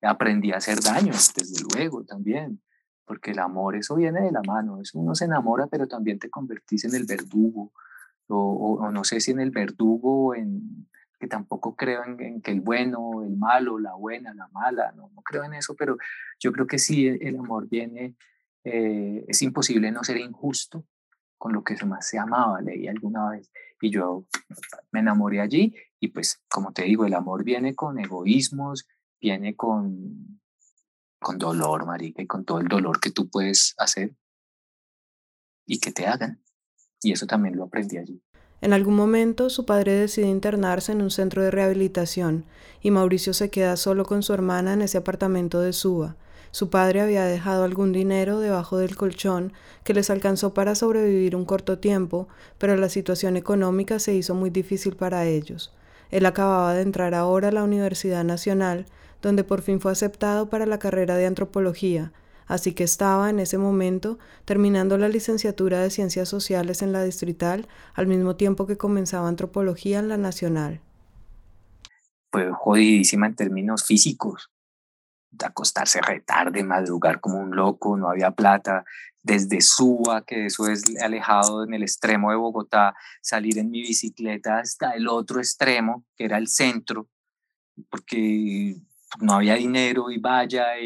aprendí 0.00 0.52
a 0.52 0.56
hacer 0.56 0.80
daño, 0.80 1.12
desde 1.12 1.64
luego 1.72 2.04
también, 2.04 2.60
porque 3.04 3.32
el 3.32 3.38
amor, 3.38 3.76
eso 3.76 3.96
viene 3.96 4.22
de 4.22 4.32
la 4.32 4.42
mano, 4.46 4.80
eso 4.80 4.98
uno 4.98 5.14
se 5.14 5.26
enamora, 5.26 5.66
pero 5.66 5.86
también 5.86 6.18
te 6.18 6.30
convertís 6.30 6.84
en 6.84 6.94
el 6.94 7.04
verdugo, 7.04 7.72
o, 8.28 8.90
no 8.90 9.04
sé 9.04 9.20
si 9.20 9.32
en 9.32 9.40
el 9.40 9.50
verdugo, 9.50 10.34
en 10.34 10.88
que 11.22 11.28
tampoco 11.28 11.76
creo 11.76 12.02
en, 12.04 12.42
que 12.42 12.50
el 12.50 12.60
bueno, 12.60 13.22
el 13.22 13.36
malo, 13.36 13.78
la 13.78 13.94
buena, 13.94 14.34
la 14.34 14.48
mala, 14.48 14.90
no, 14.96 15.08
no 15.14 15.22
creo 15.22 15.44
en 15.44 15.54
eso, 15.54 15.76
pero 15.76 15.96
yo 16.40 16.50
creo 16.50 16.66
que 16.66 16.80
sí, 16.80 17.06
el 17.06 17.38
amor 17.38 17.68
viene 17.68 18.16
eh, 18.64 19.24
es 19.28 19.40
imposible 19.42 19.92
no 19.92 20.02
ser 20.02 20.16
injusto 20.16 20.84
con 21.38 21.52
lo 21.52 21.62
que 21.62 21.76
más 21.86 22.08
se 22.08 22.18
amaba, 22.18 22.60
leí 22.60 22.88
alguna 22.88 23.30
vez, 23.30 23.52
y 23.80 23.90
yo 23.90 24.26
me 24.90 24.98
enamoré 24.98 25.40
allí, 25.40 25.76
y 26.00 26.08
pues 26.08 26.42
como 26.48 26.72
te 26.72 26.82
digo, 26.82 27.06
el 27.06 27.14
amor 27.14 27.44
viene 27.44 27.76
con 27.76 28.00
egoísmos, 28.00 28.88
viene 29.20 29.54
con, 29.54 30.40
con 31.20 31.38
dolor, 31.38 31.86
marica, 31.86 32.20
y 32.20 32.26
con 32.26 32.44
todo 32.44 32.58
el 32.58 32.66
dolor 32.66 32.98
que 32.98 33.12
tú 33.12 33.30
puedes 33.30 33.76
hacer 33.78 34.16
y 35.66 35.78
que 35.78 35.92
te 35.92 36.08
hagan. 36.08 36.42
Y 37.00 37.12
eso 37.12 37.26
también 37.28 37.56
lo 37.56 37.62
aprendí 37.62 37.98
allí. 37.98 38.20
En 38.62 38.72
algún 38.72 38.94
momento 38.94 39.50
su 39.50 39.66
padre 39.66 39.92
decide 39.92 40.28
internarse 40.28 40.92
en 40.92 41.02
un 41.02 41.10
centro 41.10 41.42
de 41.42 41.50
rehabilitación 41.50 42.44
y 42.80 42.92
Mauricio 42.92 43.34
se 43.34 43.50
queda 43.50 43.76
solo 43.76 44.04
con 44.04 44.22
su 44.22 44.32
hermana 44.32 44.72
en 44.72 44.82
ese 44.82 44.98
apartamento 44.98 45.60
de 45.60 45.72
Suba. 45.72 46.14
Su 46.52 46.70
padre 46.70 47.00
había 47.00 47.24
dejado 47.24 47.64
algún 47.64 47.92
dinero 47.92 48.38
debajo 48.38 48.78
del 48.78 48.94
colchón 48.94 49.52
que 49.82 49.94
les 49.94 50.10
alcanzó 50.10 50.54
para 50.54 50.76
sobrevivir 50.76 51.34
un 51.34 51.44
corto 51.44 51.80
tiempo, 51.80 52.28
pero 52.58 52.76
la 52.76 52.88
situación 52.88 53.36
económica 53.36 53.98
se 53.98 54.14
hizo 54.14 54.36
muy 54.36 54.50
difícil 54.50 54.94
para 54.94 55.26
ellos. 55.26 55.72
Él 56.12 56.24
acababa 56.24 56.72
de 56.72 56.82
entrar 56.82 57.14
ahora 57.14 57.48
a 57.48 57.52
la 57.52 57.64
Universidad 57.64 58.22
Nacional, 58.22 58.86
donde 59.22 59.42
por 59.42 59.62
fin 59.62 59.80
fue 59.80 59.90
aceptado 59.90 60.48
para 60.48 60.66
la 60.66 60.78
carrera 60.78 61.16
de 61.16 61.26
antropología, 61.26 62.12
así 62.52 62.72
que 62.72 62.84
estaba 62.84 63.30
en 63.30 63.40
ese 63.40 63.56
momento 63.56 64.18
terminando 64.44 64.98
la 64.98 65.08
licenciatura 65.08 65.80
de 65.80 65.90
Ciencias 65.90 66.28
Sociales 66.28 66.82
en 66.82 66.92
la 66.92 67.02
Distrital 67.02 67.66
al 67.94 68.06
mismo 68.06 68.36
tiempo 68.36 68.66
que 68.66 68.76
comenzaba 68.76 69.28
antropología 69.28 69.98
en 69.98 70.08
la 70.08 70.18
Nacional. 70.18 70.80
Fue 72.30 72.50
jodidísima 72.52 73.26
en 73.26 73.36
términos 73.36 73.84
físicos 73.84 74.50
acostarse 75.42 76.00
retarde, 76.02 76.62
madrugar 76.62 77.20
como 77.20 77.38
un 77.38 77.56
loco, 77.56 77.96
no 77.96 78.10
había 78.10 78.32
plata, 78.32 78.84
desde 79.22 79.60
Suba, 79.60 80.22
que 80.24 80.46
eso 80.46 80.68
es 80.68 80.84
alejado 81.02 81.64
en 81.64 81.74
el 81.74 81.82
extremo 81.82 82.30
de 82.30 82.36
Bogotá, 82.36 82.94
salir 83.22 83.58
en 83.58 83.70
mi 83.70 83.80
bicicleta 83.80 84.58
hasta 84.58 84.90
el 84.90 85.08
otro 85.08 85.38
extremo, 85.38 86.04
que 86.16 86.24
era 86.24 86.36
el 86.38 86.48
centro, 86.48 87.08
porque 87.88 88.76
no 89.20 89.34
había 89.34 89.54
dinero 89.54 90.10
y 90.10 90.18
vaya, 90.18 90.76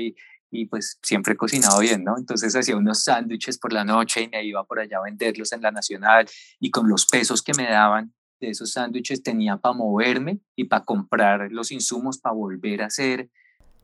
y 0.56 0.66
pues 0.66 0.98
siempre 1.02 1.34
he 1.34 1.36
cocinado 1.36 1.80
bien, 1.80 2.04
¿no? 2.04 2.16
Entonces 2.18 2.54
hacía 2.56 2.76
unos 2.76 3.04
sándwiches 3.04 3.58
por 3.58 3.72
la 3.72 3.84
noche 3.84 4.22
y 4.22 4.28
me 4.28 4.44
iba 4.44 4.64
por 4.64 4.80
allá 4.80 4.98
a 4.98 5.02
venderlos 5.02 5.52
en 5.52 5.62
la 5.62 5.70
Nacional 5.70 6.26
y 6.58 6.70
con 6.70 6.88
los 6.88 7.06
pesos 7.06 7.42
que 7.42 7.52
me 7.54 7.64
daban 7.64 8.12
de 8.40 8.50
esos 8.50 8.72
sándwiches 8.72 9.22
tenía 9.22 9.56
para 9.56 9.74
moverme 9.74 10.40
y 10.54 10.64
para 10.64 10.84
comprar 10.84 11.50
los 11.50 11.72
insumos 11.72 12.18
para 12.18 12.34
volver 12.34 12.82
a 12.82 12.86
hacer. 12.86 13.30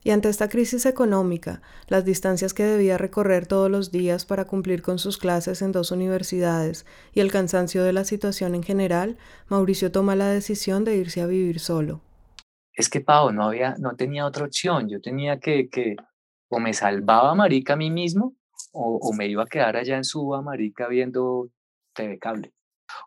Y 0.03 0.11
ante 0.11 0.27
esta 0.27 0.49
crisis 0.49 0.85
económica, 0.85 1.61
las 1.87 2.03
distancias 2.03 2.53
que 2.53 2.63
debía 2.63 2.97
recorrer 2.97 3.47
todos 3.47 3.71
los 3.71 3.91
días 3.91 4.25
para 4.25 4.45
cumplir 4.45 4.81
con 4.81 4.99
sus 4.99 5.17
clases 5.17 5.61
en 5.61 5.71
dos 5.71 5.91
universidades 5.91 6.85
y 7.13 7.21
el 7.21 7.31
cansancio 7.31 7.83
de 7.83 7.93
la 7.93 8.03
situación 8.03 8.53
en 8.53 8.63
general, 8.63 9.17
Mauricio 9.47 9.91
toma 9.91 10.15
la 10.15 10.27
decisión 10.27 10.83
de 10.83 10.97
irse 10.97 11.21
a 11.21 11.25
vivir 11.25 11.59
solo. 11.59 12.01
Es 12.73 12.89
que, 12.89 12.99
Pau, 13.01 13.31
no, 13.31 13.45
había, 13.45 13.75
no 13.79 13.95
tenía 13.95 14.25
otra 14.25 14.45
opción. 14.45 14.89
Yo 14.89 14.99
tenía 14.99 15.39
que, 15.39 15.69
que 15.69 15.95
o 16.53 16.59
me 16.59 16.73
salvaba 16.73 17.35
Marica 17.35 17.73
a 17.73 17.77
mí 17.77 17.89
mismo 17.89 18.35
o, 18.71 18.99
o 19.01 19.13
me 19.13 19.27
iba 19.27 19.43
a 19.43 19.47
quedar 19.47 19.75
allá 19.77 19.97
en 19.97 20.03
Suba, 20.03 20.41
Marica, 20.41 20.87
viendo 20.87 21.49
TV 21.93 22.19
Cable 22.19 22.53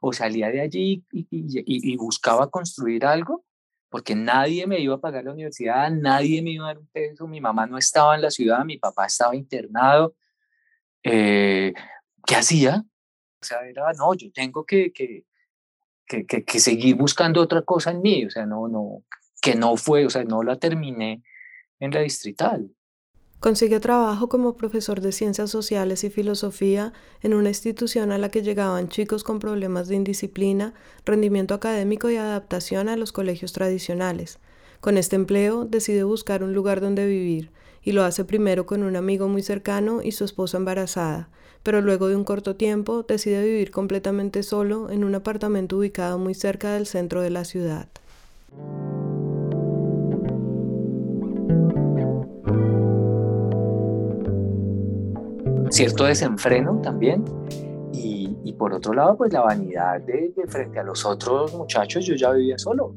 o 0.01 0.13
salía 0.13 0.49
de 0.51 0.61
allí 0.61 1.05
y, 1.11 1.97
buscaba 1.97 2.51
construir 2.51 3.05
algo, 3.05 3.45
porque 3.89 4.15
nadie 4.15 4.67
me 4.67 4.81
iba 4.81 4.97
a 4.97 5.01
pagar 5.01 5.25
la 5.25 5.33
universidad, 5.33 5.91
nadie 5.91 6.43
me 6.43 6.51
iba 6.51 6.65
a 6.65 6.69
dar 6.69 6.79
un 6.79 6.89
peso, 6.89 7.27
mi 7.27 7.41
mamá 7.41 7.67
no 7.67 7.79
estaba 7.79 8.15
en 8.15 8.23
la 8.23 8.31
ciudad, 8.31 8.65
mi 8.65 8.79
papá 8.79 9.07
estaba 9.07 9.35
internado. 9.35 10.15
Eh, 11.03 11.73
¿Qué 12.27 12.35
hacía? 12.35 12.85
O 13.41 13.45
sea, 13.45 13.67
era, 13.67 13.93
no, 13.93 14.15
yo 14.15 14.31
tengo 14.33 14.65
que, 14.65 14.93
que, 14.93 15.25
que, 16.07 16.27
que, 16.27 16.61
seguir 16.61 16.97
buscando 16.97 17.41
otra 17.41 17.63
cosa 17.63 17.93
en 17.93 18.03
mí, 18.03 18.25
o 18.25 18.31
sea, 18.31 18.47
no, 18.47 18.69
no, 18.69 19.05
que 19.41 19.55
no 19.55 19.77
fue, 19.77 20.07
o 20.07 20.11
sea, 20.11 20.25
no 20.25 20.43
la 20.43 20.59
terminé 20.59 21.23
en 21.79 21.91
la 21.93 22.01
distrital. 22.01 22.71
Consiguió 23.41 23.81
trabajo 23.81 24.29
como 24.29 24.57
profesor 24.57 25.01
de 25.01 25.13
ciencias 25.13 25.51
sociales 25.51 26.05
y 26.05 26.11
filosofía 26.11 26.93
en 27.23 27.35
una 27.35 27.51
institución 27.51 28.11
a 28.11 28.19
la 28.19 28.31
que 28.31 28.43
llegaban 28.43 28.89
chicos 28.89 29.25
con 29.25 29.39
problemas 29.39 29.89
de 29.89 29.97
indisciplina, 29.97 30.73
rendimiento 31.05 31.53
académico 31.55 32.09
y 32.09 32.17
adaptación 32.17 32.89
a 32.89 32.97
los 32.97 33.13
colegios 33.13 33.53
tradicionales. 33.53 34.39
Con 34.81 34.97
este 34.97 35.17
empleo 35.17 35.65
decide 35.65 36.03
buscar 36.03 36.43
un 36.43 36.55
lugar 36.55 36.81
donde 36.81 37.07
vivir 37.07 37.51
y 37.83 37.93
lo 37.93 38.05
hace 38.05 38.25
primero 38.25 38.67
con 38.67 38.83
un 38.83 38.97
amigo 38.97 39.29
muy 39.29 39.43
cercano 39.43 40.01
y 40.03 40.13
su 40.13 40.25
esposa 40.25 40.57
embarazada, 40.57 41.29
pero 41.63 41.83
luego 41.83 42.09
de 42.09 42.17
un 42.17 42.25
corto 42.25 42.57
tiempo 42.57 43.03
decide 43.03 43.45
vivir 43.45 43.71
completamente 43.71 44.43
solo 44.43 44.91
en 44.91 45.05
un 45.05 45.15
apartamento 45.15 45.77
ubicado 45.77 46.19
muy 46.19 46.35
cerca 46.35 46.73
del 46.73 46.87
centro 46.87 47.21
de 47.21 47.31
la 47.31 47.45
ciudad. 47.45 47.89
Cierto 55.71 56.05
desenfreno 56.05 56.81
también. 56.83 57.25
Y, 57.93 58.37
y, 58.45 58.53
por 58.53 58.75
otro 58.75 58.93
lado, 58.93 59.17
pues 59.17 59.33
la 59.33 59.41
vanidad 59.41 60.01
de, 60.03 60.33
frente 60.49 60.79
a 60.79 60.83
los 60.83 61.05
otros 61.05 61.55
muchachos, 61.55 62.05
yo 62.05 62.15
ya 62.15 62.31
vivía 62.33 62.59
solo 62.59 62.95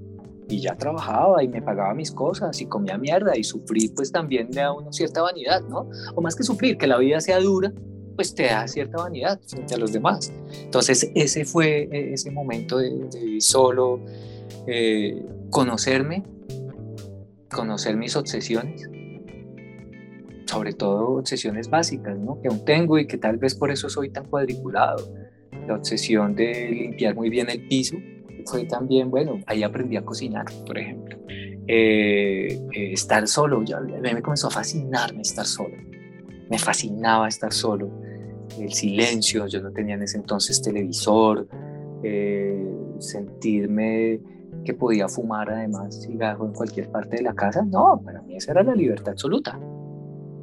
y 0.49 0.59
ya 0.61 0.76
trabajaba 0.76 1.43
y 1.43 1.47
me 1.47 1.61
pagaba 1.61 1.93
mis 1.93 2.11
cosas 2.11 2.59
y 2.59 2.65
comía 2.65 2.97
mierda 2.97 3.38
y 3.38 3.43
sufrir 3.43 3.93
pues 3.95 4.11
también 4.11 4.49
me 4.53 4.61
da 4.61 4.74
una 4.74 4.91
cierta 4.91 5.22
vanidad, 5.22 5.61
¿no? 5.61 5.88
O 6.15 6.22
más 6.22 6.36
que 6.36 6.43
sufrir, 6.43 6.78
que 6.78 6.88
la 6.88 6.97
vida 6.97 7.22
sea 7.22 7.39
dura, 7.39 7.72
pues 8.15 8.34
te 8.34 8.43
da 8.47 8.67
cierta 8.67 8.97
vanidad 8.97 9.39
frente 9.47 9.76
a 9.76 9.78
los 9.78 9.93
demás. 9.93 10.34
Entonces 10.63 11.09
ese 11.13 11.45
fue 11.45 11.88
e, 11.91 12.13
ese 12.13 12.32
momento 12.32 12.80
de, 12.80 12.89
vivir 13.13 13.41
solo, 13.41 14.01
eh, 14.65 15.24
conocerme, 15.51 16.24
conocer 17.49 17.95
mis 17.95 18.15
obsesiones 18.15 18.89
sobre 20.49 20.73
todo 20.73 21.17
obsesiones 21.19 21.69
básicas, 21.69 22.17
¿no? 22.17 22.41
que 22.41 22.47
aún 22.47 22.65
tengo 22.65 22.97
y 22.97 23.05
que 23.05 23.19
tal 23.19 23.37
vez 23.37 23.53
por 23.53 23.69
eso 23.69 23.87
soy 23.87 24.09
tan 24.09 24.25
cuadriculado. 24.25 24.97
La 25.67 25.75
obsesión 25.75 26.33
de 26.33 26.69
limpiar 26.69 27.13
muy 27.13 27.29
bien 27.29 27.49
el 27.51 27.67
piso 27.67 27.97
fue 28.45 28.65
también, 28.65 29.11
bueno, 29.11 29.39
ahí 29.45 29.61
aprendí 29.61 29.95
a 29.95 30.03
cocinar, 30.03 30.45
por 30.65 30.79
ejemplo. 30.79 31.19
Eh, 31.67 32.59
eh, 32.73 32.93
estar 32.93 33.27
solo, 33.27 33.63
ya 33.63 33.79
me 33.79 34.21
comenzó 34.23 34.47
a 34.47 34.49
fascinarme 34.49 35.21
estar 35.21 35.45
solo. 35.45 35.75
Me 36.49 36.57
fascinaba 36.57 37.27
estar 37.27 37.53
solo. 37.53 37.91
El 38.59 38.73
silencio, 38.73 39.45
yo 39.45 39.61
no 39.61 39.71
tenía 39.71 39.93
en 39.93 40.01
ese 40.01 40.17
entonces 40.17 40.59
televisor, 40.63 41.47
eh, 42.01 42.75
sentirme 42.97 44.19
que 44.65 44.73
podía 44.73 45.07
fumar 45.07 45.51
además 45.51 46.01
cigarro 46.01 46.47
en 46.47 46.53
cualquier 46.53 46.89
parte 46.89 47.17
de 47.17 47.21
la 47.21 47.35
casa, 47.35 47.61
no, 47.61 48.01
para 48.03 48.23
mí 48.23 48.35
esa 48.35 48.53
era 48.53 48.63
la 48.63 48.73
libertad 48.73 49.11
absoluta. 49.11 49.59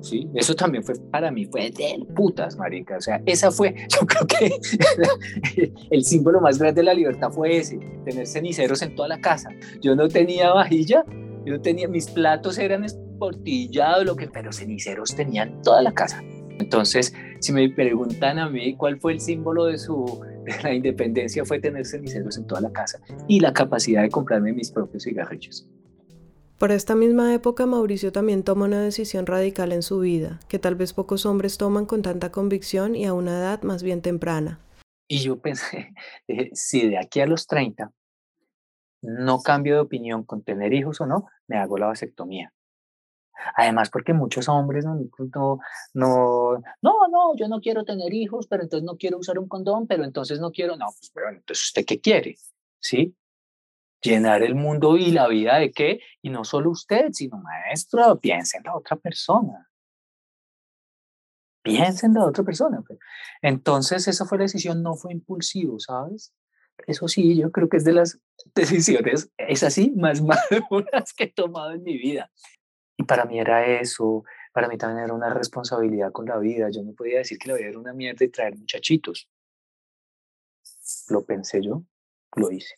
¿Sí? 0.01 0.29
Eso 0.35 0.55
también 0.55 0.85
fue 0.85 0.95
para 1.11 1.31
mí, 1.31 1.47
fue 1.47 1.71
de 1.71 2.05
putas, 2.15 2.57
marica. 2.57 2.97
O 2.97 3.01
sea, 3.01 3.23
esa 3.27 3.51
fue, 3.51 3.75
yo 3.89 4.07
creo 4.07 4.27
que 4.27 5.73
el 5.91 6.05
símbolo 6.05 6.41
más 6.41 6.59
grande 6.59 6.81
de 6.81 6.85
la 6.85 6.95
libertad 6.95 7.31
fue 7.31 7.57
ese, 7.57 7.79
tener 8.05 8.27
ceniceros 8.27 8.83
en 8.83 8.95
toda 8.95 9.09
la 9.09 9.21
casa. 9.21 9.51
Yo 9.81 9.97
no 9.97 10.09
tenía 10.09 10.53
vajilla, 10.53 11.05
yo 11.45 11.61
tenía, 11.61 11.89
mis 11.89 12.11
platos 12.11 12.59
eran 12.59 12.85
esportillados, 12.85 14.05
lo 14.05 14.17
que, 14.17 14.29
pero 14.29 14.53
ceniceros 14.53 15.15
tenían 15.15 15.63
toda 15.63 15.83
la 15.83 15.93
casa. 15.93 16.23
Entonces, 16.59 17.15
si 17.41 17.53
me 17.53 17.69
preguntan 17.69 18.39
a 18.39 18.49
mí 18.49 18.75
cuál 18.77 18.99
fue 18.99 19.13
el 19.13 19.21
símbolo 19.21 19.67
de 19.67 19.79
su 19.79 20.21
de 20.47 20.63
la 20.63 20.73
independencia, 20.73 21.45
fue 21.45 21.59
tener 21.59 21.85
ceniceros 21.85 22.39
en 22.39 22.47
toda 22.47 22.61
la 22.61 22.73
casa 22.73 23.01
y 23.27 23.41
la 23.41 23.53
capacidad 23.53 24.03
de 24.03 24.09
comprarme 24.09 24.53
mis 24.53 24.71
propios 24.71 25.03
cigarrillos. 25.03 25.69
Por 26.59 26.73
esta 26.73 26.95
misma 26.95 27.35
época, 27.35 27.67
Mauricio 27.67 28.13
también 28.13 28.43
toma 28.43 28.65
una 28.65 28.81
decisión 28.81 29.27
radical 29.27 29.73
en 29.73 29.83
su 29.83 30.01
vida, 30.01 30.41
que 30.49 30.59
tal 30.59 30.75
vez 30.75 30.95
pocos 30.95 31.27
hombres 31.27 31.59
toman 31.59 31.85
con 31.85 32.01
tanta 32.01 32.33
convicción 32.33 32.97
y 32.97 33.05
a 33.05 33.13
una 33.13 33.39
edad 33.39 33.63
más 33.63 33.83
bien 33.83 34.01
temprana. 34.01 34.59
Y 35.07 35.19
yo 35.19 35.39
pensé, 35.39 35.93
si 36.55 36.89
de 36.89 36.97
aquí 36.99 37.21
a 37.21 37.27
los 37.27 37.47
30 37.47 37.93
no 39.03 39.41
cambio 39.41 39.75
de 39.75 39.81
opinión 39.81 40.25
con 40.25 40.43
tener 40.43 40.73
hijos 40.73 40.99
o 41.03 41.07
no, 41.07 41.27
me 41.47 41.59
hago 41.59 41.77
la 41.77 41.89
vasectomía. 41.89 42.55
Además, 43.55 43.91
porque 43.91 44.15
muchos 44.15 44.49
hombres 44.49 44.87
no, 44.87 44.95
no, 44.95 45.59
no, 45.93 46.59
no, 46.81 47.09
no, 47.09 47.37
yo 47.37 47.49
no 47.49 47.61
quiero 47.61 47.85
tener 47.85 48.15
hijos, 48.15 48.47
pero 48.47 48.63
entonces 48.63 48.85
no 48.85 48.97
quiero 48.97 49.19
usar 49.19 49.39
un 49.39 49.47
condón, 49.47 49.87
pero 49.87 50.05
entonces 50.05 50.41
no 50.41 50.51
quiero, 50.51 50.75
no, 50.77 50.87
pues 50.87 51.13
bueno, 51.13 51.37
entonces 51.37 51.67
usted 51.67 51.85
qué 51.85 52.01
quiere, 52.01 52.37
¿sí? 52.81 53.15
Llenar 54.07 54.43
el 54.43 54.55
mundo 54.55 54.97
y 54.97 55.11
la 55.11 55.29
vida 55.29 55.59
de 55.59 55.73
qué, 55.73 56.01
y 56.23 56.31
no 56.31 56.45
solo 56.45 56.71
usted, 56.71 57.09
sino 57.13 57.39
maestro, 57.39 58.19
piensa 58.21 58.59
en 58.59 58.65
la 58.65 58.77
otra 58.77 58.97
persona. 58.97 59.69
Piensa 61.63 62.07
en 62.07 62.15
la 62.15 62.25
otra 62.25 62.45
persona. 62.45 62.83
Pues. 62.87 62.99
Entonces, 63.43 64.07
esa 64.09 64.25
fue 64.25 64.39
la 64.39 64.45
decisión, 64.45 64.83
no 64.83 64.95
fue 64.95 65.13
impulsivo, 65.13 65.79
¿sabes? 65.81 66.33
Eso 66.87 67.09
sí, 67.09 67.37
yo 67.37 67.51
creo 67.51 67.69
que 67.69 67.79
es 67.79 67.85
de 67.85 67.93
las 67.93 68.21
decisiones, 68.55 69.31
es 69.37 69.63
así, 69.63 69.93
más 69.97 70.23
maduras 70.61 71.13
que 71.13 71.25
he 71.25 71.33
tomado 71.33 71.73
en 71.73 71.83
mi 71.83 71.99
vida. 71.99 72.31
Y 72.97 73.03
para 73.05 73.25
mí 73.25 73.39
era 73.39 73.67
eso, 73.67 74.25
para 74.53 74.69
mí 74.69 74.79
también 74.79 75.05
era 75.05 75.13
una 75.13 75.35
responsabilidad 75.35 76.13
con 76.13 76.27
la 76.27 76.39
vida. 76.39 76.71
Yo 76.71 76.83
no 76.83 76.93
podía 76.95 77.19
decir 77.19 77.39
que 77.39 77.49
la 77.49 77.57
vida 77.57 77.69
era 77.69 77.79
una 77.79 77.93
mierda 77.93 78.25
y 78.25 78.29
traer 78.29 78.57
muchachitos. 78.57 79.29
Lo 81.11 81.25
pensé 81.25 81.61
yo, 81.63 81.83
lo 82.37 82.51
hice. 82.51 82.75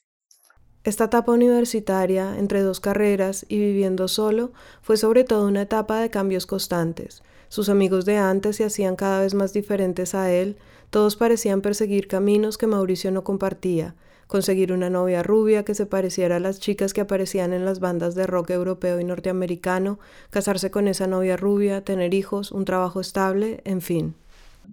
Esta 0.89 1.05
etapa 1.05 1.33
universitaria, 1.33 2.39
entre 2.39 2.63
dos 2.63 2.81
carreras 2.81 3.45
y 3.47 3.59
viviendo 3.59 4.09
solo, 4.09 4.53
fue 4.81 4.97
sobre 4.97 5.23
todo 5.23 5.47
una 5.47 5.61
etapa 5.61 6.01
de 6.01 6.09
cambios 6.09 6.47
constantes. 6.47 7.23
Sus 7.51 7.69
amigos 7.69 8.07
de 8.07 8.17
antes 8.17 8.57
se 8.57 8.65
hacían 8.65 8.97
cada 8.97 9.21
vez 9.21 9.35
más 9.35 9.53
diferentes 9.53 10.15
a 10.15 10.33
él, 10.33 10.57
todos 10.89 11.17
parecían 11.17 11.61
perseguir 11.61 12.09
caminos 12.09 12.57
que 12.57 12.67
Mauricio 12.67 13.11
no 13.11 13.23
compartía, 13.23 13.97
conseguir 14.29 14.73
una 14.73 14.89
novia 14.89 15.23
rubia 15.23 15.63
que 15.63 15.75
se 15.75 15.85
pareciera 15.85 16.37
a 16.37 16.41
las 16.41 16.59
chicas 16.59 16.95
que 16.95 17.03
aparecían 17.03 17.53
en 17.53 17.67
las 17.67 17.81
bandas 17.81 18.15
de 18.15 18.27
rock 18.27 18.49
europeo 18.49 18.99
y 18.99 19.05
norteamericano, 19.05 19.99
casarse 20.31 20.71
con 20.71 20.89
esa 20.89 21.07
novia 21.07 21.37
rubia, 21.37 21.85
tener 21.85 22.15
hijos, 22.15 22.51
un 22.51 22.65
trabajo 22.65 23.03
estable, 23.03 23.61
en 23.65 23.83
fin. 23.83 24.15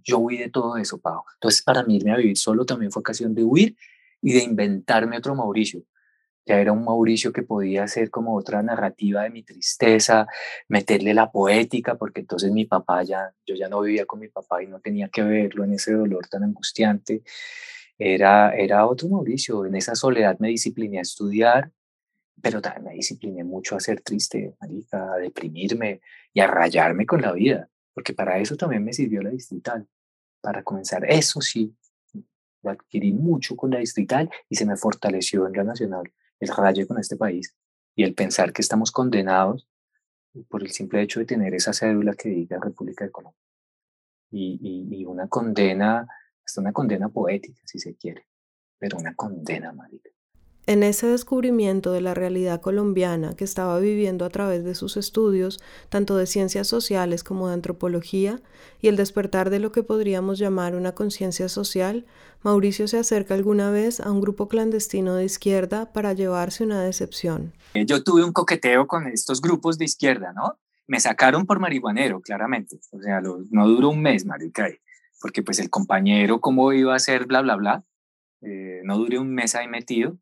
Yo 0.01 0.19
huí 0.19 0.37
de 0.37 0.49
todo 0.49 0.77
eso, 0.77 0.97
Pau. 0.97 1.23
Entonces, 1.33 1.61
para 1.61 1.83
mí 1.83 1.97
irme 1.97 2.13
a 2.13 2.17
vivir 2.17 2.37
solo 2.37 2.65
también 2.65 2.89
fue 2.89 3.01
ocasión 3.01 3.35
de 3.35 3.43
huir 3.43 3.75
y 4.21 4.31
de 4.31 4.43
inventarme 4.43 5.17
otro 5.17 5.35
Mauricio 5.35 5.83
ya 6.45 6.59
era 6.59 6.71
un 6.71 6.83
Mauricio 6.83 7.33
que 7.33 7.41
podía 7.41 7.83
hacer 7.83 8.11
como 8.11 8.35
otra 8.35 8.61
narrativa 8.61 9.23
de 9.23 9.31
mi 9.31 9.43
tristeza, 9.43 10.27
meterle 10.67 11.13
la 11.13 11.31
poética, 11.31 11.95
porque 11.95 12.21
entonces 12.21 12.51
mi 12.51 12.65
papá 12.65 13.03
ya, 13.03 13.33
yo 13.45 13.55
ya 13.55 13.67
no 13.67 13.81
vivía 13.81 14.05
con 14.05 14.19
mi 14.19 14.27
papá 14.27 14.61
y 14.61 14.67
no 14.67 14.79
tenía 14.79 15.09
que 15.09 15.23
verlo 15.23 15.63
en 15.63 15.73
ese 15.73 15.93
dolor 15.93 16.27
tan 16.27 16.43
angustiante. 16.43 17.23
Era, 17.97 18.55
era 18.55 18.85
otro 18.85 19.09
Mauricio, 19.09 19.65
en 19.65 19.75
esa 19.75 19.95
soledad 19.95 20.37
me 20.39 20.49
discipliné 20.49 20.99
a 20.99 21.01
estudiar, 21.01 21.71
pero 22.41 22.61
también 22.61 22.83
me 22.85 22.93
discipliné 22.93 23.43
mucho 23.43 23.75
a 23.75 23.79
ser 23.79 24.01
triste, 24.01 24.55
a 24.91 25.17
deprimirme 25.17 26.01
y 26.33 26.41
a 26.41 26.47
rayarme 26.47 27.05
con 27.05 27.21
la 27.21 27.31
vida, 27.31 27.69
porque 27.93 28.13
para 28.13 28.37
eso 28.37 28.55
también 28.55 28.83
me 28.83 28.93
sirvió 28.93 29.21
la 29.23 29.31
distrital, 29.31 29.87
para 30.41 30.61
comenzar, 30.61 31.05
eso 31.09 31.41
sí, 31.41 31.75
lo 32.61 32.69
adquirí 32.69 33.13
mucho 33.13 33.55
con 33.55 33.71
la 33.71 33.79
distrital 33.79 34.29
y 34.49 34.55
se 34.55 34.65
me 34.65 34.75
fortaleció 34.75 35.47
en 35.47 35.53
la 35.53 35.63
nacional 35.63 36.11
el 36.45 36.55
rayo 36.55 36.87
con 36.87 36.99
este 36.99 37.17
país 37.17 37.55
y 37.95 38.03
el 38.03 38.13
pensar 38.13 38.53
que 38.53 38.61
estamos 38.61 38.91
condenados 38.91 39.67
por 40.49 40.63
el 40.63 40.71
simple 40.71 41.01
hecho 41.01 41.19
de 41.19 41.25
tener 41.25 41.53
esa 41.53 41.73
cédula 41.73 42.13
que 42.13 42.29
diga 42.29 42.59
República 42.61 43.05
de 43.05 43.11
Colombia. 43.11 43.39
Y, 44.31 44.59
y, 44.91 45.05
una 45.05 45.27
condena, 45.29 46.05
hasta 46.45 46.59
una 46.61 46.73
condena 46.73 47.07
poética, 47.07 47.61
si 47.63 47.79
se 47.79 47.95
quiere, 47.95 48.27
pero 48.77 48.97
una 48.97 49.15
condena, 49.15 49.71
marica. 49.71 50.09
En 50.67 50.81
ese 50.81 51.05
descubrimiento 51.05 51.91
de 51.91 52.01
la 52.01 52.15
realidad 52.15 52.59
colombiana 52.59 53.35
que 53.35 53.43
estaba 53.43 53.79
viviendo 53.79 54.25
a 54.25 54.29
través 54.29 54.63
de 54.63 54.73
sus 54.73 54.97
estudios, 54.97 55.59
tanto 55.89 56.17
de 56.17 56.25
ciencias 56.25 56.67
sociales 56.67 57.23
como 57.23 57.49
de 57.49 57.53
antropología, 57.53 58.41
y 58.81 58.87
el 58.87 58.95
despertar 58.95 59.51
de 59.51 59.59
lo 59.59 59.71
que 59.71 59.83
podríamos 59.83 60.39
llamar 60.39 60.75
una 60.75 60.93
conciencia 60.93 61.49
social, 61.49 62.07
Mauricio 62.41 62.87
se 62.87 62.97
acerca 62.97 63.35
alguna 63.35 63.69
vez 63.69 63.99
a 63.99 64.11
un 64.11 64.21
grupo 64.21 64.47
clandestino 64.47 65.13
de 65.13 65.25
izquierda 65.25 65.93
para 65.93 66.13
llevarse 66.13 66.63
una 66.63 66.81
decepción. 66.81 67.53
Eh, 67.75 67.85
yo 67.85 68.03
tuve 68.03 68.23
un 68.23 68.33
coqueteo 68.33 68.87
con 68.87 69.05
estos 69.05 69.41
grupos 69.41 69.77
de 69.77 69.85
izquierda, 69.85 70.33
¿no? 70.33 70.57
Me 70.87 70.99
sacaron 70.99 71.45
por 71.45 71.59
marihuanero, 71.59 72.21
claramente. 72.21 72.79
O 72.91 72.99
sea, 72.99 73.21
no 73.21 73.67
duró 73.67 73.89
un 73.89 74.01
mes, 74.01 74.25
marica, 74.25 74.67
porque 75.21 75.43
pues 75.43 75.59
el 75.59 75.69
compañero, 75.69 76.41
¿cómo 76.41 76.73
iba 76.73 76.95
a 76.95 76.99
ser 76.99 77.27
bla, 77.27 77.41
bla, 77.41 77.55
bla? 77.55 77.83
Eh, 78.41 78.81
no 78.83 78.97
duré 78.97 79.19
un 79.19 79.33
mes 79.33 79.53
ahí 79.53 79.67
metido 79.67 80.17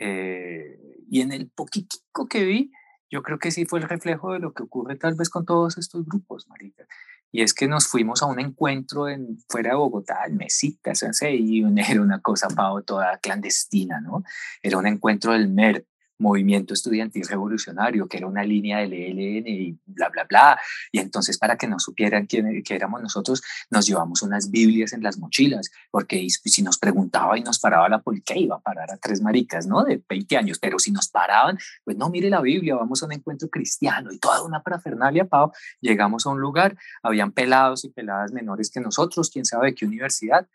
eh, 0.00 0.78
y 1.08 1.20
en 1.20 1.32
el 1.32 1.50
poquitico 1.50 2.26
que 2.26 2.44
vi, 2.44 2.72
yo 3.10 3.22
creo 3.22 3.38
que 3.38 3.50
sí 3.50 3.66
fue 3.66 3.80
el 3.80 3.88
reflejo 3.88 4.32
de 4.32 4.38
lo 4.38 4.52
que 4.52 4.62
ocurre 4.62 4.96
tal 4.96 5.14
vez 5.14 5.28
con 5.28 5.44
todos 5.44 5.78
estos 5.78 6.06
grupos, 6.06 6.48
marica. 6.48 6.86
Y 7.32 7.42
es 7.42 7.54
que 7.54 7.68
nos 7.68 7.86
fuimos 7.86 8.22
a 8.22 8.26
un 8.26 8.40
encuentro 8.40 9.08
en, 9.08 9.38
fuera 9.48 9.70
de 9.70 9.76
Bogotá, 9.76 10.24
en 10.26 10.36
Mesitas, 10.36 11.04
y 11.22 11.62
era 11.90 12.00
una 12.00 12.20
cosa, 12.20 12.48
Pau, 12.48 12.82
toda 12.82 13.18
clandestina, 13.18 14.00
¿no? 14.00 14.24
Era 14.62 14.78
un 14.78 14.86
encuentro 14.86 15.32
del 15.32 15.48
MER, 15.48 15.86
movimiento 16.20 16.74
estudiantil 16.74 17.26
revolucionario, 17.26 18.06
que 18.06 18.18
era 18.18 18.26
una 18.26 18.44
línea 18.44 18.78
del 18.78 18.92
ELN 18.92 19.48
y 19.48 19.78
bla, 19.86 20.08
bla, 20.08 20.24
bla. 20.24 20.60
Y 20.92 20.98
entonces 21.00 21.38
para 21.38 21.56
que 21.56 21.66
no 21.66 21.78
supieran 21.78 22.26
quién 22.26 22.62
que 22.62 22.74
éramos 22.74 23.02
nosotros, 23.02 23.42
nos 23.70 23.86
llevamos 23.86 24.22
unas 24.22 24.50
Biblias 24.50 24.92
en 24.92 25.02
las 25.02 25.18
mochilas, 25.18 25.70
porque 25.90 26.26
si 26.28 26.62
nos 26.62 26.78
preguntaba 26.78 27.38
y 27.38 27.42
nos 27.42 27.58
paraba 27.58 27.88
la 27.88 28.00
policía, 28.00 28.36
iba 28.36 28.56
a 28.56 28.60
parar 28.60 28.90
a 28.92 28.96
tres 28.98 29.20
maricas, 29.22 29.66
¿no? 29.66 29.84
De 29.84 30.02
20 30.08 30.36
años, 30.36 30.58
pero 30.58 30.78
si 30.78 30.90
nos 30.90 31.08
paraban, 31.08 31.58
pues 31.84 31.96
no, 31.96 32.10
mire 32.10 32.30
la 32.30 32.40
Biblia, 32.40 32.74
vamos 32.76 33.02
a 33.02 33.06
un 33.06 33.12
encuentro 33.12 33.48
cristiano 33.48 34.12
y 34.12 34.18
toda 34.18 34.42
una 34.42 34.62
parafernalia, 34.62 35.24
Pau. 35.24 35.52
Llegamos 35.80 36.26
a 36.26 36.30
un 36.30 36.40
lugar, 36.40 36.76
habían 37.02 37.32
pelados 37.32 37.84
y 37.84 37.88
peladas 37.88 38.32
menores 38.32 38.70
que 38.70 38.80
nosotros, 38.80 39.30
quién 39.30 39.44
sabe 39.44 39.68
de 39.68 39.74
qué 39.74 39.86
universidad. 39.86 40.46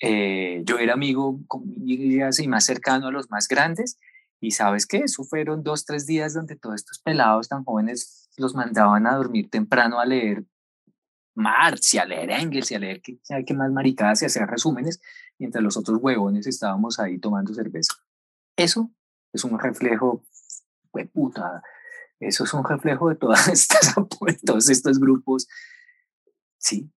Eh, 0.00 0.62
yo 0.64 0.78
era 0.78 0.94
amigo 0.94 1.38
y 1.84 2.18
más 2.48 2.64
cercano 2.64 3.06
a 3.06 3.12
los 3.12 3.30
más 3.30 3.46
grandes 3.46 3.98
y 4.42 4.50
sabes 4.50 4.86
que 4.86 4.98
eso 4.98 5.22
fueron 5.22 5.62
dos, 5.62 5.84
tres 5.84 6.04
días 6.04 6.34
donde 6.34 6.56
todos 6.56 6.74
estos 6.74 6.98
pelados 6.98 7.48
tan 7.48 7.62
jóvenes 7.62 8.28
los 8.36 8.56
mandaban 8.56 9.06
a 9.06 9.14
dormir 9.14 9.48
temprano 9.48 10.00
a 10.00 10.04
leer 10.04 10.44
Marx 11.36 11.94
y 11.94 11.98
a 11.98 12.04
leer 12.04 12.32
Engels 12.32 12.72
y 12.72 12.74
a 12.74 12.80
leer 12.80 13.00
qué, 13.00 13.20
qué 13.46 13.54
más 13.54 13.70
maricadas 13.70 14.20
y 14.20 14.24
hacer 14.24 14.48
resúmenes, 14.48 15.00
mientras 15.38 15.62
los 15.62 15.76
otros 15.76 15.98
huevones 16.02 16.48
estábamos 16.48 16.98
ahí 16.98 17.20
tomando 17.20 17.54
cerveza. 17.54 17.94
Eso 18.56 18.90
es 19.32 19.44
un 19.44 19.56
reflejo, 19.60 20.24
puta, 21.12 21.62
eso 22.18 22.42
es 22.42 22.52
un 22.52 22.64
reflejo 22.64 23.10
de 23.10 23.14
todas 23.14 23.46
estas, 23.48 23.94
todos 24.44 24.68
estos 24.68 24.98
grupos. 24.98 25.46
Sí, 26.58 26.90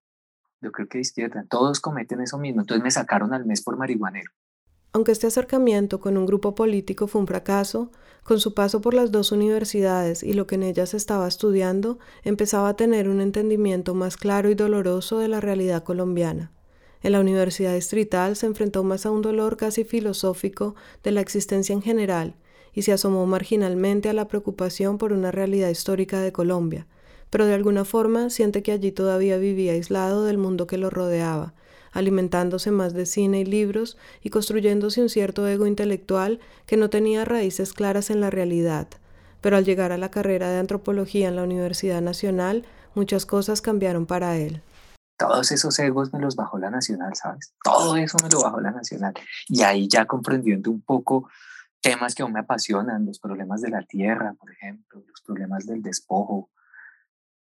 yo 0.62 0.72
creo 0.72 0.88
que 0.88 1.00
izquierda, 1.00 1.46
todos 1.48 1.80
cometen 1.80 2.22
eso 2.22 2.40
mismo. 2.40 2.62
Entonces 2.62 2.84
me 2.84 2.90
sacaron 2.90 3.36
al 3.36 3.46
mes 3.46 3.62
por 3.62 3.78
marihuanero. 3.78 4.32
Aunque 4.96 5.12
este 5.12 5.28
acercamiento 5.28 6.00
con 6.00 6.16
un 6.16 6.26
grupo 6.26 6.56
político 6.56 7.08
fue 7.08 7.20
un 7.20 7.28
fracaso, 7.28 7.92
con 8.24 8.40
su 8.40 8.54
paso 8.54 8.80
por 8.80 8.94
las 8.94 9.12
dos 9.12 9.34
universidades 9.34 10.24
y 10.24 10.32
lo 10.32 10.48
que 10.48 10.56
en 10.56 10.64
ellas 10.64 10.94
estaba 10.94 11.28
estudiando, 11.28 12.00
empezaba 12.24 12.70
a 12.70 12.78
tener 12.78 13.10
un 13.10 13.20
entendimiento 13.20 13.94
más 13.94 14.16
claro 14.16 14.50
y 14.50 14.56
doloroso 14.56 15.20
de 15.20 15.28
la 15.28 15.42
realidad 15.42 15.84
colombiana. 15.84 16.54
En 17.04 17.12
la 17.12 17.20
Universidad 17.20 17.74
Distrital 17.74 18.38
se 18.38 18.46
enfrentó 18.46 18.86
más 18.86 19.06
a 19.06 19.12
un 19.12 19.22
dolor 19.22 19.58
casi 19.58 19.84
filosófico 19.84 20.76
de 21.04 21.12
la 21.12 21.20
existencia 21.20 21.74
en 21.74 21.82
general 21.82 22.36
y 22.72 22.84
se 22.84 22.94
asomó 22.94 23.26
marginalmente 23.26 24.08
a 24.08 24.14
la 24.14 24.30
preocupación 24.30 24.98
por 24.98 25.12
una 25.12 25.30
realidad 25.30 25.68
histórica 25.68 26.22
de 26.22 26.32
Colombia, 26.32 26.88
pero 27.30 27.46
de 27.46 27.54
alguna 27.54 27.84
forma 27.84 28.30
siente 28.30 28.64
que 28.64 28.72
allí 28.72 28.94
todavía 28.94 29.38
vivía 29.40 29.74
aislado 29.74 30.24
del 30.24 30.38
mundo 30.38 30.68
que 30.68 30.78
lo 30.78 30.90
rodeaba, 30.90 31.54
alimentándose 31.96 32.70
más 32.70 32.94
de 32.94 33.08
cine 33.08 33.40
y 33.40 33.46
libros 33.46 33.98
y 34.22 34.30
construyéndose 34.30 35.02
un 35.02 35.10
cierto 35.10 35.48
ego 35.48 35.66
intelectual 35.66 36.40
que 36.68 36.78
no 36.78 36.92
tenía 36.92 37.26
raíces 37.26 37.74
claras 37.74 38.12
en 38.12 38.22
la 38.22 38.30
realidad. 38.30 38.88
Pero 39.42 39.58
al 39.58 39.66
llegar 39.66 39.92
a 39.92 39.98
la 39.98 40.12
carrera 40.12 40.52
de 40.52 40.60
antropología 40.60 41.28
en 41.28 41.36
la 41.36 41.44
Universidad 41.44 42.02
Nacional, 42.02 42.66
muchas 42.94 43.26
cosas 43.26 43.62
cambiaron 43.62 44.06
para 44.06 44.38
él. 44.38 44.62
Todos 45.18 45.52
esos 45.52 45.80
egos 45.80 46.14
me 46.14 46.20
los 46.20 46.36
bajó 46.36 46.60
la 46.60 46.70
Nacional, 46.70 47.16
¿sabes? 47.16 47.54
Todo 47.64 47.96
eso 47.96 48.18
me 48.22 48.30
lo 48.30 48.42
bajó 48.42 48.60
la 48.60 48.72
Nacional. 48.72 49.14
Y 49.48 49.64
ahí 49.64 49.88
ya 49.88 50.06
comprendiendo 50.06 50.70
un 50.70 50.82
poco 50.82 51.30
temas 51.82 52.14
que 52.14 52.24
aún 52.24 52.34
me 52.34 52.42
apasionan, 52.42 53.06
los 53.06 53.20
problemas 53.20 53.62
de 53.62 53.70
la 53.70 53.84
tierra, 53.84 54.34
por 54.34 54.52
ejemplo, 54.52 55.04
los 55.08 55.22
problemas 55.22 55.66
del 55.66 55.82
despojo, 55.82 56.50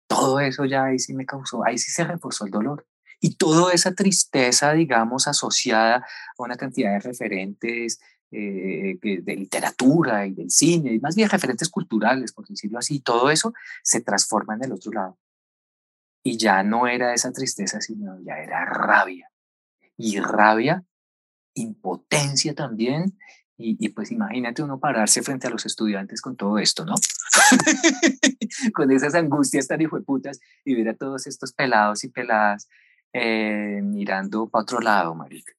todo 0.10 0.40
eso 0.40 0.66
ya 0.66 0.86
ahí 0.86 1.00
sí 1.00 1.14
me 1.14 1.26
causó, 1.26 1.64
ahí 1.64 1.78
sí 1.78 1.92
se 1.92 2.04
reforzó 2.04 2.46
el 2.46 2.52
dolor. 2.52 2.86
Y 3.20 3.36
toda 3.36 3.74
esa 3.74 3.94
tristeza, 3.94 4.74
digamos, 4.74 5.28
asociada 5.28 5.98
a 6.38 6.44
una 6.44 6.56
cantidad 6.56 6.92
de 6.94 7.00
referentes 7.00 8.00
eh, 8.32 8.98
de 9.02 9.36
literatura 9.36 10.26
y 10.26 10.34
del 10.34 10.52
cine, 10.52 10.94
y 10.94 11.00
más 11.00 11.16
bien 11.16 11.30
referentes 11.30 11.70
culturales, 11.70 12.32
por 12.32 12.48
decirlo 12.48 12.80
así, 12.80 13.00
todo 13.00 13.30
eso 13.32 13.54
se 13.84 14.02
transforma 14.02 14.56
en 14.56 14.66
el 14.66 14.72
otro 14.72 14.92
lado. 14.92 15.18
Y 16.24 16.38
ya 16.38 16.64
no 16.64 16.88
era 16.88 17.14
esa 17.14 17.32
tristeza, 17.32 17.82
sino 17.82 18.22
ya 18.22 18.38
era 18.38 18.66
rabia. 18.66 19.32
Y 19.98 20.20
rabia, 20.20 20.84
impotencia 21.56 22.54
también, 22.54 23.18
y, 23.62 23.90
pues 23.90 24.10
imagínate 24.12 24.64
uno 24.64 24.80
pararse 24.80 25.22
frente 25.22 25.48
a 25.48 25.50
los 25.50 25.66
estudiantes 25.66 26.22
con 26.22 26.38
todo 26.38 26.60
esto, 26.60 26.86
¿no? 26.86 26.96
con 28.74 28.90
esas 28.90 29.16
angustias 29.16 29.68
tan 29.68 29.82
hijueputas 29.82 30.40
y 30.64 30.76
ver 30.76 30.88
a 30.88 30.96
todos 30.96 31.28
estos 31.28 31.52
pelados 31.52 32.06
y 32.06 32.08
peladas 32.08 32.70
eh, 33.14 33.82
mirando 33.84 34.48
para 34.48 34.64
otro 34.64 34.80
lado, 34.80 35.16
marica. 35.16 35.54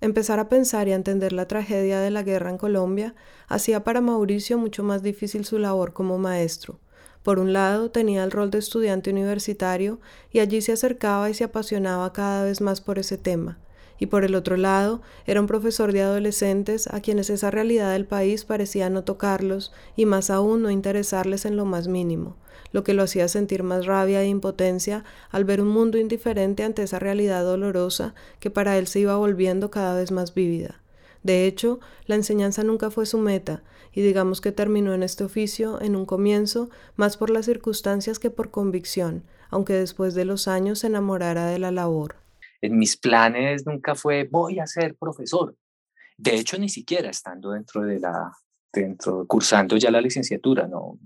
Empezar 0.00 0.38
a 0.38 0.48
pensar 0.48 0.88
y 0.88 0.92
a 0.92 0.96
entender 0.96 1.32
la 1.32 1.46
tragedia 1.46 2.00
de 2.00 2.10
la 2.10 2.22
guerra 2.22 2.50
en 2.50 2.56
Colombia 2.56 3.14
hacía 3.48 3.84
para 3.84 4.00
Mauricio 4.00 4.56
mucho 4.56 4.82
más 4.82 5.02
difícil 5.02 5.44
su 5.44 5.58
labor 5.58 5.92
como 5.92 6.18
maestro. 6.18 6.80
Por 7.22 7.38
un 7.38 7.52
lado, 7.52 7.90
tenía 7.90 8.24
el 8.24 8.30
rol 8.30 8.50
de 8.50 8.58
estudiante 8.58 9.10
universitario 9.10 10.00
y 10.32 10.38
allí 10.38 10.62
se 10.62 10.72
acercaba 10.72 11.28
y 11.28 11.34
se 11.34 11.44
apasionaba 11.44 12.14
cada 12.14 12.44
vez 12.44 12.62
más 12.62 12.80
por 12.80 12.98
ese 12.98 13.18
tema. 13.18 13.58
Y 13.98 14.06
por 14.06 14.24
el 14.24 14.34
otro 14.34 14.56
lado, 14.56 15.02
era 15.26 15.42
un 15.42 15.46
profesor 15.46 15.92
de 15.92 16.00
adolescentes 16.00 16.86
a 16.86 17.02
quienes 17.02 17.28
esa 17.28 17.50
realidad 17.50 17.92
del 17.92 18.06
país 18.06 18.46
parecía 18.46 18.88
no 18.88 19.04
tocarlos 19.04 19.70
y 19.96 20.06
más 20.06 20.30
aún 20.30 20.62
no 20.62 20.70
interesarles 20.70 21.44
en 21.44 21.58
lo 21.58 21.66
más 21.66 21.88
mínimo 21.88 22.36
lo 22.72 22.84
que 22.84 22.94
lo 22.94 23.02
hacía 23.02 23.28
sentir 23.28 23.62
más 23.62 23.86
rabia 23.86 24.22
e 24.22 24.26
impotencia 24.26 25.04
al 25.30 25.44
ver 25.44 25.60
un 25.60 25.68
mundo 25.68 25.98
indiferente 25.98 26.62
ante 26.62 26.82
esa 26.82 26.98
realidad 26.98 27.44
dolorosa 27.44 28.14
que 28.38 28.50
para 28.50 28.78
él 28.78 28.86
se 28.86 29.00
iba 29.00 29.16
volviendo 29.16 29.70
cada 29.70 29.96
vez 29.96 30.10
más 30.12 30.34
vívida. 30.34 30.80
De 31.22 31.46
hecho, 31.46 31.80
la 32.06 32.14
enseñanza 32.14 32.64
nunca 32.64 32.90
fue 32.90 33.04
su 33.06 33.18
meta, 33.18 33.62
y 33.92 34.02
digamos 34.02 34.40
que 34.40 34.52
terminó 34.52 34.94
en 34.94 35.02
este 35.02 35.24
oficio, 35.24 35.80
en 35.80 35.96
un 35.96 36.06
comienzo, 36.06 36.70
más 36.96 37.16
por 37.16 37.30
las 37.30 37.46
circunstancias 37.46 38.18
que 38.18 38.30
por 38.30 38.50
convicción, 38.50 39.24
aunque 39.50 39.74
después 39.74 40.14
de 40.14 40.24
los 40.24 40.48
años 40.48 40.80
se 40.80 40.86
enamorara 40.86 41.46
de 41.46 41.58
la 41.58 41.70
labor. 41.70 42.16
En 42.62 42.78
mis 42.78 42.96
planes 42.96 43.66
nunca 43.66 43.94
fue 43.94 44.28
voy 44.30 44.60
a 44.60 44.66
ser 44.66 44.96
profesor. 44.96 45.56
De 46.16 46.36
hecho, 46.36 46.58
ni 46.58 46.68
siquiera 46.68 47.10
estando 47.10 47.52
dentro 47.52 47.82
de 47.82 47.98
la, 47.98 48.32
dentro, 48.72 49.26
cursando 49.26 49.76
ya 49.76 49.90
la 49.90 50.00
licenciatura, 50.00 50.68
no, 50.68 50.98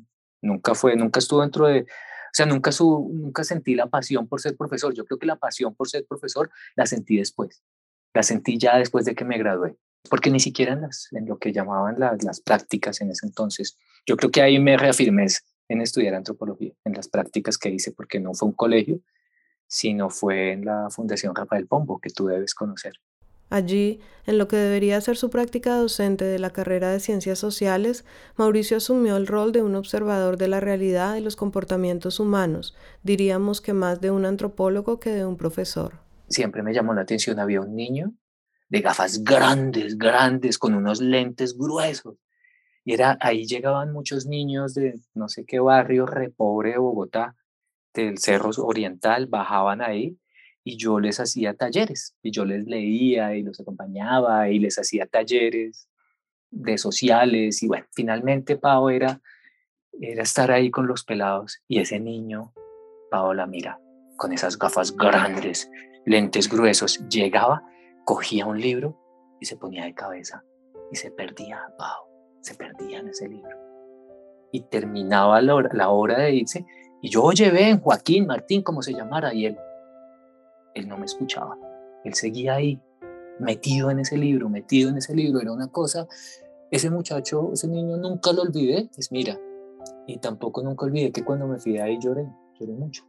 Nunca 0.45 0.75
fue, 0.75 0.97
nunca 0.97 1.19
estuvo 1.19 1.41
dentro 1.41 1.67
de, 1.67 1.81
o 1.83 2.37
sea, 2.37 2.47
nunca, 2.47 2.73
su, 2.73 3.11
nunca 3.13 3.45
sentí 3.45 3.75
la 3.75 3.87
pasión 3.87 4.29
por 4.29 4.41
ser 4.41 4.57
profesor. 4.57 4.93
Yo 4.93 5.05
creo 5.05 5.19
que 5.19 5.27
la 5.27 5.37
pasión 5.37 5.75
por 5.75 5.89
ser 5.89 6.05
profesor 6.07 6.51
la 6.75 6.87
sentí 6.87 7.17
después. 7.17 7.63
La 8.13 8.23
sentí 8.23 8.59
ya 8.59 8.77
después 8.77 9.05
de 9.05 9.15
que 9.15 9.25
me 9.25 9.39
gradué. 9.39 9.77
Porque 10.11 10.31
ni 10.31 10.41
siquiera 10.41 10.75
en, 10.75 10.83
las, 10.83 11.09
en 11.13 11.27
lo 11.27 11.39
que 11.39 11.53
llamaban 11.53 11.99
las, 11.99 12.23
las 12.25 12.41
prácticas 12.41 13.01
en 13.01 13.11
ese 13.11 13.27
entonces. 13.27 13.79
Yo 14.05 14.17
creo 14.17 14.31
que 14.31 14.43
ahí 14.43 14.59
me 14.59 14.77
reafirmé 14.77 15.27
en 15.69 15.81
estudiar 15.81 16.15
antropología, 16.15 16.73
en 16.85 16.93
las 16.93 17.09
prácticas 17.09 17.57
que 17.57 17.71
hice, 17.71 17.93
porque 17.93 18.21
no 18.21 18.35
fue 18.35 18.49
un 18.49 18.55
colegio, 18.55 19.01
sino 19.67 20.11
fue 20.11 20.53
en 20.53 20.65
la 20.65 20.91
Fundación 20.91 21.35
Rafael 21.35 21.67
Pombo, 21.67 22.01
que 22.01 22.11
tú 22.11 22.27
debes 22.27 22.55
conocer. 22.55 22.95
Allí, 23.55 24.01
en 24.27 24.37
lo 24.37 24.49
que 24.49 24.57
debería 24.57 25.01
ser 25.01 25.17
su 25.17 25.31
práctica 25.31 25.77
docente 25.77 26.25
de 26.25 26.41
la 26.41 26.51
carrera 26.51 26.91
de 26.91 26.99
Ciencias 26.99 27.39
Sociales, 27.39 28.05
Mauricio 28.35 28.79
asumió 28.79 29.17
el 29.17 29.29
rol 29.29 29.53
de 29.53 29.63
un 29.63 29.77
observador 29.77 30.39
de 30.39 30.49
la 30.49 30.59
realidad 30.59 31.15
y 31.15 31.21
los 31.21 31.37
comportamientos 31.37 32.19
humanos, 32.19 32.75
diríamos 33.05 33.61
que 33.61 33.73
más 33.73 34.01
de 34.01 34.11
un 34.11 34.27
antropólogo 34.27 34.99
que 34.99 35.11
de 35.11 35.25
un 35.25 35.37
profesor. 35.37 36.01
Siempre 36.29 36.65
me 36.65 36.75
llamó 36.75 36.95
la 36.95 37.03
atención, 37.03 37.39
había 37.39 37.61
un 37.61 37.77
niño 37.77 38.13
de 38.71 38.81
gafas 38.81 39.23
grandes, 39.23 39.99
grandes, 39.99 40.59
con 40.59 40.75
unos 40.75 41.01
lentes 41.01 41.57
gruesos, 41.57 42.17
Y 42.83 42.95
era, 42.95 43.17
ahí 43.21 43.47
llegaban 43.47 43.93
muchos 43.93 44.27
niños 44.27 44.75
de 44.75 44.99
no 45.15 45.29
sé 45.29 45.45
qué 45.45 45.61
barrio 45.61 46.07
repobre 46.07 46.73
de 46.73 46.79
Bogotá, 46.79 47.37
del 47.95 48.19
Cerro 48.19 48.51
Oriental, 48.65 49.29
bajaban 49.29 49.81
ahí 49.81 50.19
y 50.65 50.79
yo 50.79 50.99
les 50.99 51.21
hacía 51.21 51.55
talleres 51.55 52.17
y 52.23 52.31
yo 52.31 52.45
les 52.45 52.67
leía 52.67 53.37
y 53.37 53.43
los 53.43 53.61
acompañaba 53.61 54.49
y 54.49 54.59
les 54.59 54.79
hacía 54.79 55.07
talleres 55.07 55.89
de 56.51 56.79
sociales 56.79 57.63
y 57.63 57.69
bueno, 57.69 57.87
finalmente 57.93 58.57
Pau 58.57 58.89
era, 58.89 59.21
era 60.01 60.23
estar 60.23 60.51
ahí 60.51 60.71
con 60.71 60.87
los 60.87 61.05
pelados 61.05 61.63
y 61.69 61.81
ese 61.81 62.01
niño, 62.01 62.53
la 63.35 63.47
mira, 63.47 63.79
con 64.17 64.33
esas 64.33 64.59
gafas 64.59 64.97
grandes, 64.97 65.71
lentes 66.05 66.49
gruesos, 66.49 67.07
llegaba, 67.09 67.63
cogía 68.05 68.45
un 68.45 68.61
libro 68.61 68.99
y 69.41 69.47
se 69.47 69.57
ponía 69.57 69.85
de 69.85 69.95
cabeza 69.95 70.43
y 70.91 70.97
se 70.97 71.13
perdía, 71.13 71.63
Pau, 71.79 72.07
se 72.41 72.57
perdía 72.57 72.99
en 72.99 73.09
ese 73.09 73.29
libro. 73.29 73.57
Y 74.51 74.63
terminaba 74.63 75.41
la 75.43 75.55
hora, 75.55 75.71
la 75.73 75.91
hora 75.91 76.19
de 76.19 76.35
irse 76.35 76.67
y 77.05 77.11
yo, 77.11 77.23
oye, 77.23 77.51
ven, 77.51 77.81
Joaquín, 77.81 78.27
Martín, 78.27 78.63
como 78.63 78.81
se 78.81 78.95
llamara, 78.95 79.35
y 79.35 79.45
él, 79.45 79.59
él 80.75 80.89
no 80.89 80.99
me 80.99 81.07
escuchaba, 81.07 81.57
él 82.05 82.15
seguía 82.15 82.55
ahí, 82.55 82.81
metido 83.39 83.91
en 83.91 84.01
ese 84.01 84.17
libro, 84.17 84.49
metido 84.49 84.91
en 84.91 84.99
ese 84.99 85.15
libro, 85.15 85.41
era 85.41 85.53
una 85.53 85.69
cosa, 85.69 86.07
ese 86.71 86.91
muchacho, 86.91 87.53
ese 87.53 87.69
niño 87.69 87.97
nunca 87.97 88.33
lo 88.33 88.43
olvidé, 88.43 88.91
es 88.97 89.11
mira, 89.11 89.39
y 90.07 90.19
tampoco 90.19 90.63
nunca 90.63 90.87
olvidé 90.87 91.13
que 91.13 91.25
cuando 91.25 91.47
me 91.47 91.59
fui 91.59 91.73
de 91.73 91.83
ahí 91.83 91.99
lloré, 92.01 92.27
lloré 92.59 92.73
mucho, 92.73 93.05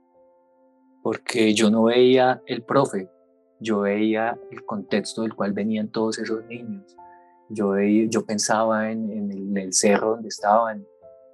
porque 1.03 1.53
yo 1.53 1.69
no 1.69 1.83
veía 1.83 2.41
el 2.47 2.63
profe, 2.63 3.09
yo 3.59 3.81
veía 3.81 4.37
el 4.51 4.65
contexto 4.65 5.21
del 5.21 5.35
cual 5.35 5.53
venían 5.53 5.89
todos 5.89 6.19
esos 6.19 6.45
niños, 6.45 6.95
yo, 7.49 7.77
yo 7.79 8.25
pensaba 8.25 8.91
en, 8.91 9.11
en, 9.11 9.57
el, 9.57 9.73
cerro 9.73 10.11
donde 10.11 10.29
estaban, 10.29 10.85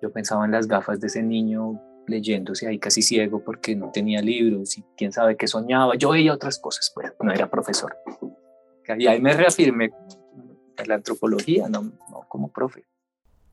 yo 0.02 0.12
pensaba 0.12 0.46
en 0.46 0.52
las 0.52 0.68
gafas 0.68 1.00
de 1.00 1.08
ese 1.08 1.24
niño 1.24 1.82
leyéndose 2.12 2.68
ahí 2.68 2.78
casi 2.78 3.02
ciego 3.02 3.44
porque 3.44 3.76
no 3.76 3.92
tenía 3.92 4.22
libros 4.22 4.78
y 4.78 4.84
quién 4.96 5.12
sabe 5.12 5.36
qué 5.36 5.48
soñaba. 5.48 5.96
Yo 5.96 6.12
veía 6.12 6.34
otras 6.34 6.60
cosas, 6.60 6.92
pues 6.94 7.12
no 7.20 7.32
era 7.32 7.50
profesor. 7.50 7.98
Y 8.98 9.08
ahí 9.08 9.22
me 9.22 9.34
reafirmé 9.34 9.92
en 10.78 10.88
la 10.88 10.96
antropología, 10.96 11.70
no, 11.70 11.82
no 11.82 12.26
como 12.28 12.52
profe. 12.52 12.86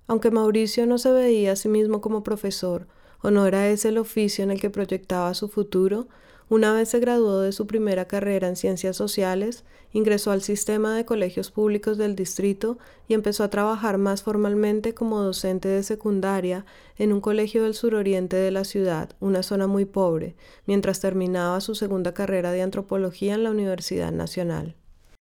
Aunque 0.06 0.30
Mauricio 0.30 0.86
no 0.86 0.98
se 0.98 1.12
veía 1.12 1.52
a 1.52 1.56
sí 1.56 1.68
mismo 1.68 2.00
como 2.00 2.22
profesor, 2.22 2.88
o 3.22 3.30
no 3.30 3.46
era 3.46 3.68
ese 3.68 3.88
el 3.88 3.98
oficio 3.98 4.44
en 4.44 4.50
el 4.50 4.60
que 4.60 4.70
proyectaba 4.70 5.34
su 5.34 5.48
futuro, 5.48 6.08
una 6.50 6.72
vez 6.72 6.88
se 6.88 6.98
graduó 6.98 7.40
de 7.40 7.52
su 7.52 7.66
primera 7.66 8.06
carrera 8.06 8.48
en 8.48 8.56
ciencias 8.56 8.96
sociales, 8.96 9.64
ingresó 9.92 10.30
al 10.30 10.42
sistema 10.42 10.96
de 10.96 11.04
colegios 11.04 11.50
públicos 11.50 11.98
del 11.98 12.16
distrito 12.16 12.78
y 13.06 13.14
empezó 13.14 13.44
a 13.44 13.50
trabajar 13.50 13.98
más 13.98 14.22
formalmente 14.22 14.94
como 14.94 15.20
docente 15.22 15.68
de 15.68 15.82
secundaria 15.82 16.64
en 16.96 17.12
un 17.12 17.20
colegio 17.20 17.64
del 17.64 17.74
suroriente 17.74 18.36
de 18.36 18.50
la 18.50 18.64
ciudad, 18.64 19.14
una 19.20 19.42
zona 19.42 19.66
muy 19.66 19.84
pobre, 19.84 20.36
mientras 20.66 21.00
terminaba 21.00 21.60
su 21.60 21.74
segunda 21.74 22.14
carrera 22.14 22.50
de 22.52 22.62
antropología 22.62 23.34
en 23.34 23.44
la 23.44 23.50
Universidad 23.50 24.12
Nacional. 24.12 24.76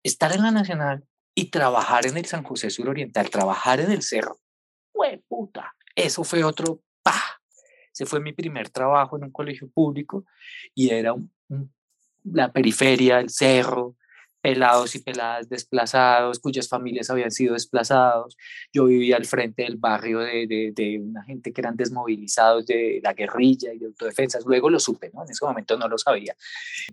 Estar 0.03 0.33
en 0.33 0.43
la 0.43 0.51
Nacional 0.51 1.05
y 1.35 1.49
trabajar 1.49 2.05
en 2.05 2.17
el 2.17 2.25
San 2.25 2.43
José 2.43 2.69
Suroriental, 2.69 3.29
trabajar 3.29 3.79
en 3.79 3.91
el 3.91 4.01
cerro, 4.01 4.39
¡hue 4.93 5.23
puta! 5.27 5.73
Eso 5.95 6.23
fue 6.23 6.43
otro 6.43 6.81
pa 7.01 7.21
ese 7.93 8.05
fue 8.05 8.19
mi 8.19 8.33
primer 8.33 8.69
trabajo 8.69 9.17
en 9.17 9.25
un 9.25 9.31
colegio 9.31 9.69
público 9.69 10.25
y 10.73 10.89
era 10.89 11.15
la 12.23 12.51
periferia, 12.51 13.19
el 13.19 13.29
cerro, 13.29 13.95
pelados 14.41 14.93
y 14.95 14.99
peladas 14.99 15.47
desplazados, 15.47 16.39
cuyas 16.39 16.67
familias 16.67 17.09
habían 17.09 17.31
sido 17.31 17.53
desplazados. 17.53 18.35
Yo 18.73 18.85
vivía 18.85 19.15
al 19.15 19.25
frente 19.25 19.63
del 19.63 19.77
barrio 19.77 20.19
de, 20.19 20.73
de, 20.75 20.99
una 20.99 21.23
gente 21.23 21.53
que 21.53 21.61
eran 21.61 21.77
desmovilizados 21.77 22.65
de 22.65 22.99
la 23.01 23.13
guerrilla 23.13 23.73
y 23.73 23.79
de 23.79 23.85
autodefensas. 23.85 24.43
Luego 24.45 24.69
lo 24.69 24.79
supe, 24.79 25.11
¿no? 25.13 25.23
En 25.23 25.31
ese 25.31 25.45
momento 25.45 25.77
no 25.77 25.87
lo 25.87 25.97
sabía. 25.97 26.35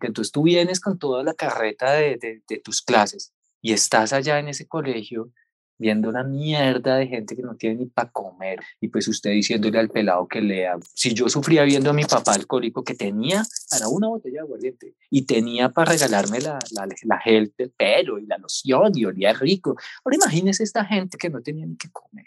Entonces 0.00 0.30
tú 0.30 0.42
vienes 0.42 0.78
con 0.78 0.98
toda 0.98 1.24
la 1.24 1.34
carreta 1.34 1.92
de, 1.92 2.42
de 2.46 2.58
tus 2.58 2.82
clases 2.82 3.32
y 3.60 3.72
estás 3.72 4.12
allá 4.12 4.38
en 4.38 4.48
ese 4.48 4.68
colegio 4.68 5.32
viendo 5.80 6.08
una 6.08 6.22
mierda 6.22 6.96
de 6.96 7.06
gente 7.06 7.34
que 7.34 7.42
no 7.42 7.56
tiene 7.56 7.76
ni 7.76 7.86
para 7.86 8.10
comer 8.10 8.60
y 8.80 8.88
pues 8.88 9.08
usted 9.08 9.30
diciéndole 9.30 9.78
al 9.78 9.88
pelado 9.88 10.28
que 10.28 10.40
lea, 10.40 10.76
si 10.94 11.14
yo 11.14 11.28
sufría 11.28 11.64
viendo 11.64 11.90
a 11.90 11.94
mi 11.94 12.04
papá 12.04 12.34
alcohólico 12.34 12.84
que 12.84 12.94
tenía 12.94 13.42
para 13.70 13.88
una 13.88 14.08
botella 14.08 14.34
de 14.34 14.40
aguardiente 14.40 14.94
y 15.10 15.22
tenía 15.22 15.70
para 15.70 15.92
regalarme 15.92 16.40
la, 16.40 16.58
la, 16.72 16.86
la 17.04 17.18
gel 17.18 17.52
del 17.56 17.70
pelo 17.70 18.18
y 18.18 18.26
la 18.26 18.38
loción 18.38 18.92
y 18.94 19.06
olía 19.06 19.32
rico, 19.32 19.76
ahora 20.04 20.16
imagínese 20.16 20.62
esta 20.62 20.84
gente 20.84 21.16
que 21.16 21.30
no 21.30 21.40
tenía 21.42 21.66
ni 21.66 21.76
que 21.76 21.90
comer. 21.90 22.26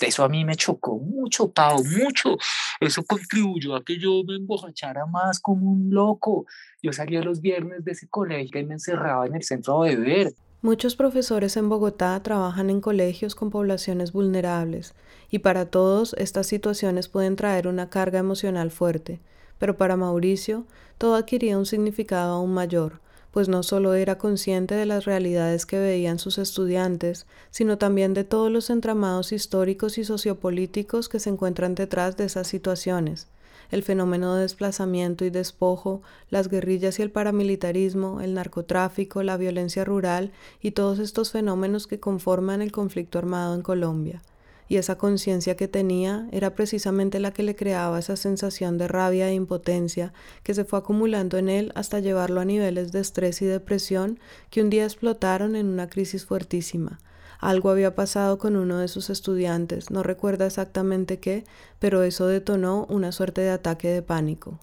Eso 0.00 0.24
a 0.24 0.28
mí 0.28 0.44
me 0.44 0.56
chocó 0.56 0.98
mucho, 0.98 1.52
Pau, 1.52 1.82
mucho. 1.84 2.36
Eso 2.80 3.04
contribuyó 3.04 3.76
a 3.76 3.84
que 3.84 3.98
yo 3.98 4.22
me 4.26 4.34
emborrachara 4.36 5.06
más 5.06 5.38
como 5.38 5.70
un 5.70 5.90
loco. 5.90 6.46
Yo 6.82 6.92
salía 6.92 7.22
los 7.22 7.40
viernes 7.40 7.84
de 7.84 7.92
ese 7.92 8.08
colegio 8.08 8.60
y 8.60 8.64
me 8.66 8.74
encerraba 8.74 9.26
en 9.26 9.36
el 9.36 9.44
centro 9.44 9.82
a 9.82 9.86
beber. 9.86 10.34
Muchos 10.64 10.96
profesores 10.96 11.58
en 11.58 11.68
Bogotá 11.68 12.18
trabajan 12.22 12.70
en 12.70 12.80
colegios 12.80 13.34
con 13.34 13.50
poblaciones 13.50 14.12
vulnerables 14.12 14.94
y 15.30 15.40
para 15.40 15.66
todos 15.66 16.14
estas 16.14 16.46
situaciones 16.46 17.08
pueden 17.08 17.36
traer 17.36 17.68
una 17.68 17.90
carga 17.90 18.18
emocional 18.18 18.70
fuerte, 18.70 19.20
pero 19.58 19.76
para 19.76 19.98
Mauricio 19.98 20.64
todo 20.96 21.16
adquiría 21.16 21.58
un 21.58 21.66
significado 21.66 22.36
aún 22.36 22.54
mayor, 22.54 23.02
pues 23.30 23.46
no 23.46 23.62
solo 23.62 23.92
era 23.92 24.16
consciente 24.16 24.74
de 24.74 24.86
las 24.86 25.04
realidades 25.04 25.66
que 25.66 25.78
veían 25.78 26.18
sus 26.18 26.38
estudiantes, 26.38 27.26
sino 27.50 27.76
también 27.76 28.14
de 28.14 28.24
todos 28.24 28.50
los 28.50 28.70
entramados 28.70 29.32
históricos 29.32 29.98
y 29.98 30.04
sociopolíticos 30.04 31.10
que 31.10 31.20
se 31.20 31.28
encuentran 31.28 31.74
detrás 31.74 32.16
de 32.16 32.24
esas 32.24 32.46
situaciones, 32.46 33.28
el 33.74 33.82
fenómeno 33.82 34.34
de 34.34 34.42
desplazamiento 34.42 35.24
y 35.24 35.30
despojo, 35.30 36.00
las 36.30 36.48
guerrillas 36.48 37.00
y 37.00 37.02
el 37.02 37.10
paramilitarismo, 37.10 38.20
el 38.20 38.34
narcotráfico, 38.34 39.24
la 39.24 39.36
violencia 39.36 39.84
rural 39.84 40.30
y 40.62 40.70
todos 40.70 41.00
estos 41.00 41.32
fenómenos 41.32 41.88
que 41.88 41.98
conforman 41.98 42.62
el 42.62 42.70
conflicto 42.70 43.18
armado 43.18 43.54
en 43.56 43.62
Colombia. 43.62 44.22
Y 44.68 44.76
esa 44.76 44.96
conciencia 44.96 45.56
que 45.56 45.66
tenía 45.66 46.28
era 46.30 46.54
precisamente 46.54 47.18
la 47.18 47.32
que 47.32 47.42
le 47.42 47.56
creaba 47.56 47.98
esa 47.98 48.16
sensación 48.16 48.78
de 48.78 48.86
rabia 48.86 49.28
e 49.28 49.34
impotencia 49.34 50.12
que 50.44 50.54
se 50.54 50.64
fue 50.64 50.78
acumulando 50.78 51.36
en 51.36 51.48
él 51.48 51.72
hasta 51.74 51.98
llevarlo 51.98 52.40
a 52.40 52.44
niveles 52.44 52.92
de 52.92 53.00
estrés 53.00 53.42
y 53.42 53.44
depresión 53.44 54.20
que 54.50 54.62
un 54.62 54.70
día 54.70 54.84
explotaron 54.84 55.56
en 55.56 55.66
una 55.66 55.88
crisis 55.88 56.24
fuertísima, 56.24 57.00
algo 57.44 57.70
había 57.70 57.94
pasado 57.94 58.38
con 58.38 58.56
uno 58.56 58.78
de 58.78 58.88
sus 58.88 59.10
estudiantes, 59.10 59.90
no 59.90 60.02
recuerda 60.02 60.46
exactamente 60.46 61.20
qué, 61.20 61.44
pero 61.78 62.02
eso 62.02 62.26
detonó 62.26 62.86
una 62.88 63.12
suerte 63.12 63.42
de 63.42 63.50
ataque 63.50 63.88
de 63.88 64.02
pánico. 64.02 64.58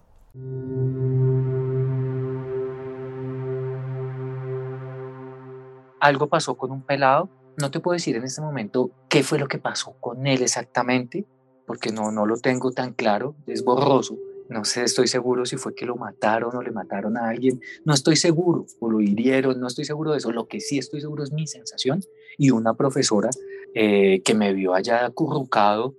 Algo 6.00 6.26
pasó 6.28 6.56
con 6.56 6.72
un 6.72 6.82
pelado. 6.82 7.28
No 7.58 7.70
te 7.70 7.78
puedo 7.78 7.92
decir 7.92 8.16
en 8.16 8.24
este 8.24 8.40
momento 8.40 8.90
qué 9.08 9.22
fue 9.22 9.38
lo 9.38 9.46
que 9.46 9.58
pasó 9.58 9.94
con 10.00 10.26
él 10.26 10.42
exactamente, 10.42 11.24
porque 11.66 11.92
no, 11.92 12.10
no 12.10 12.26
lo 12.26 12.36
tengo 12.38 12.72
tan 12.72 12.92
claro, 12.94 13.36
es 13.46 13.62
borroso 13.62 14.16
no 14.52 14.64
sé, 14.64 14.84
estoy 14.84 15.08
seguro 15.08 15.46
si 15.46 15.56
fue 15.56 15.74
que 15.74 15.86
lo 15.86 15.96
mataron 15.96 16.54
o 16.54 16.62
le 16.62 16.70
mataron 16.70 17.16
a 17.16 17.28
alguien. 17.28 17.60
No 17.84 17.94
estoy 17.94 18.16
seguro, 18.16 18.66
o 18.80 18.90
lo 18.90 19.00
hirieron, 19.00 19.58
no 19.58 19.66
estoy 19.66 19.84
seguro 19.84 20.12
de 20.12 20.18
eso. 20.18 20.30
Lo 20.30 20.46
que 20.46 20.60
sí 20.60 20.78
estoy 20.78 21.00
seguro 21.00 21.24
es 21.24 21.32
mi 21.32 21.46
sensación 21.46 22.02
y 22.38 22.50
una 22.50 22.74
profesora 22.74 23.30
eh, 23.74 24.20
que 24.24 24.34
me 24.34 24.52
vio 24.52 24.74
allá 24.74 25.06
acurrucado 25.06 25.94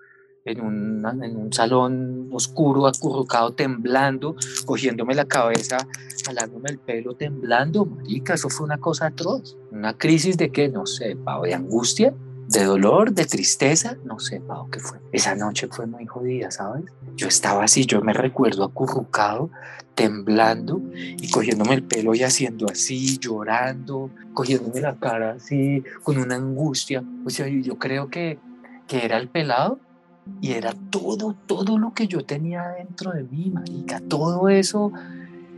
en, 0.45 0.59
en 0.59 1.37
un 1.37 1.53
salón 1.53 2.29
oscuro, 2.31 2.87
acurrucado, 2.87 3.53
temblando, 3.53 4.35
cogiéndome 4.65 5.15
la 5.15 5.25
cabeza, 5.25 5.77
jalándome 6.25 6.69
el 6.71 6.79
pelo, 6.79 7.15
temblando. 7.15 7.85
Marica, 7.85 8.33
eso 8.33 8.49
fue 8.49 8.65
una 8.65 8.77
cosa 8.77 9.07
atroz. 9.07 9.57
Una 9.71 9.97
crisis 9.97 10.37
de 10.37 10.51
qué, 10.51 10.67
no 10.67 10.85
sé, 10.85 11.15
de 11.43 11.53
angustia 11.53 12.13
de 12.53 12.63
dolor, 12.65 13.13
de 13.13 13.25
tristeza, 13.25 13.97
no 14.05 14.19
sé, 14.19 14.39
Pau, 14.39 14.69
qué 14.69 14.79
fue. 14.79 14.99
Esa 15.11 15.35
noche 15.35 15.67
fue 15.69 15.87
muy 15.87 16.05
jodida, 16.05 16.51
¿sabes? 16.51 16.85
Yo 17.15 17.27
estaba 17.27 17.63
así, 17.63 17.85
yo 17.85 18.01
me 18.01 18.13
recuerdo 18.13 18.63
acurrucado, 18.63 19.49
temblando 19.95 20.81
y 20.93 21.29
cogiéndome 21.29 21.73
el 21.73 21.83
pelo 21.83 22.15
y 22.15 22.23
haciendo 22.23 22.67
así, 22.69 23.17
llorando, 23.17 24.11
cogiéndome 24.33 24.81
la 24.81 24.95
cara 24.95 25.31
así, 25.33 25.83
con 26.03 26.17
una 26.17 26.35
angustia. 26.35 27.03
O 27.25 27.29
sea, 27.29 27.47
yo 27.47 27.77
creo 27.77 28.09
que, 28.09 28.37
que 28.87 29.03
era 29.03 29.17
el 29.17 29.29
pelado 29.29 29.79
y 30.39 30.53
era 30.53 30.73
todo, 30.89 31.35
todo 31.47 31.77
lo 31.77 31.93
que 31.93 32.07
yo 32.07 32.23
tenía 32.23 32.69
dentro 32.69 33.11
de 33.11 33.23
mí, 33.23 33.49
marica. 33.51 33.99
Todo 33.99 34.47
eso 34.49 34.91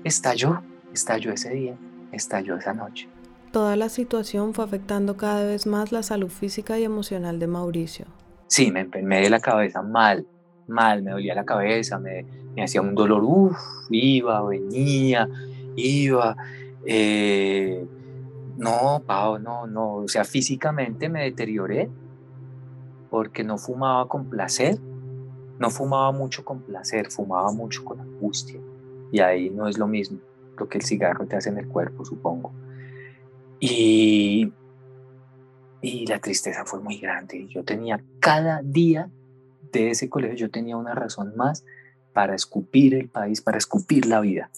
estalló, 0.03 0.61
estalló 0.93 1.33
ese 1.33 1.49
día, 1.49 1.75
estalló 2.11 2.57
esa 2.57 2.73
noche. 2.73 3.09
Toda 3.55 3.77
la 3.77 3.87
situación 3.87 4.53
fue 4.53 4.65
afectando 4.65 5.15
cada 5.15 5.45
vez 5.45 5.65
más 5.65 5.93
la 5.93 6.03
salud 6.03 6.27
física 6.27 6.77
y 6.77 6.83
emocional 6.83 7.39
de 7.39 7.47
Mauricio. 7.47 8.05
Sí, 8.47 8.69
me 8.69 8.81
enfermé 8.81 9.21
de 9.21 9.29
la 9.29 9.39
cabeza 9.39 9.81
mal, 9.81 10.27
mal, 10.67 11.01
me 11.01 11.11
dolía 11.11 11.33
la 11.35 11.45
cabeza, 11.45 11.97
me, 11.97 12.25
hacía 12.61 12.81
un 12.81 12.93
dolor, 12.95 13.23
uff, 13.23 13.57
iba, 13.89 14.45
venía, 14.45 15.29
iba. 15.77 16.35
Eh, 16.85 17.87
no, 18.57 19.01
Pau, 19.07 19.39
no, 19.39 19.67
no, 19.67 19.93
o 19.99 20.07
sea, 20.09 20.25
físicamente 20.25 21.07
me 21.07 21.23
deterioré 21.23 21.89
porque 23.09 23.45
no 23.45 23.57
fumaba 23.57 24.05
con 24.09 24.29
placer, 24.29 24.77
no 25.59 25.69
fumaba 25.69 26.11
mucho 26.11 26.43
con 26.43 26.59
placer, 26.59 27.09
fumaba 27.09 27.53
mucho 27.53 27.85
con 27.85 28.01
angustia. 28.01 28.59
Y 29.13 29.21
ahí 29.21 29.49
no 29.49 29.69
es 29.69 29.77
lo 29.77 29.87
mismo 29.87 30.19
lo 30.57 30.67
que 30.67 30.77
el 30.77 30.83
cigarro 30.83 31.25
te 31.25 31.37
hace 31.37 31.47
en 31.47 31.59
el 31.59 31.69
cuerpo, 31.69 32.03
supongo. 32.03 32.51
Y, 33.67 34.53
y 35.81 36.05
la 36.05 36.19
tristeza 36.19 36.65
fue 36.65 36.79
muy 36.81 36.99
grande. 36.99 37.47
Yo 37.49 37.63
tenía 37.63 37.99
cada 38.19 38.61
día 38.61 39.09
de 39.71 39.89
ese 39.89 40.07
colegio, 40.07 40.35
yo 40.35 40.51
tenía 40.51 40.77
una 40.77 40.93
razón 40.93 41.33
más 41.35 41.65
para 42.13 42.35
escupir 42.35 42.93
el 42.93 43.09
país, 43.09 43.41
para 43.41 43.57
escupir 43.57 44.05
la 44.05 44.19
vida. 44.19 44.51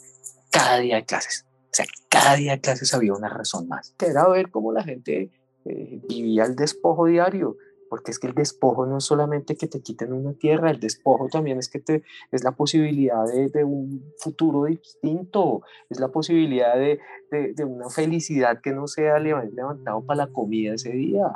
Cada 0.51 0.79
día 0.79 0.97
de 0.97 1.05
clases. 1.05 1.45
O 1.47 1.69
sea, 1.71 1.85
cada 2.09 2.35
día 2.35 2.51
de 2.51 2.59
clases 2.59 2.93
había 2.93 3.13
una 3.13 3.29
razón 3.29 3.69
más. 3.69 3.95
Era 3.97 4.27
ver 4.27 4.51
cómo 4.51 4.73
la 4.73 4.83
gente 4.83 5.31
eh, 5.63 6.01
vivía 6.09 6.43
el 6.43 6.57
despojo 6.57 7.05
diario, 7.05 7.55
porque 7.89 8.11
es 8.11 8.19
que 8.19 8.27
el 8.27 8.33
despojo 8.33 8.85
no 8.85 8.97
es 8.97 9.03
solamente 9.03 9.55
que 9.55 9.67
te 9.67 9.81
quiten 9.81 10.13
una 10.13 10.33
tierra, 10.33 10.71
el 10.71 10.79
despojo 10.79 11.27
también 11.29 11.57
es 11.57 11.69
que 11.69 11.79
te, 11.79 12.03
es 12.31 12.43
la 12.43 12.51
posibilidad 12.51 13.25
de, 13.25 13.63
un 13.63 14.03
futuro 14.17 14.65
distinto, 14.65 15.61
es 15.89 15.99
la 15.99 16.09
posibilidad 16.09 16.75
de, 16.75 16.99
de, 17.31 17.65
una 17.65 17.89
felicidad 17.89 18.61
que 18.61 18.71
no 18.71 18.88
sea 18.88 19.19
levantado 19.19 20.01
para 20.01 20.25
la 20.25 20.27
comida 20.27 20.73
ese 20.73 20.91
día. 20.91 21.31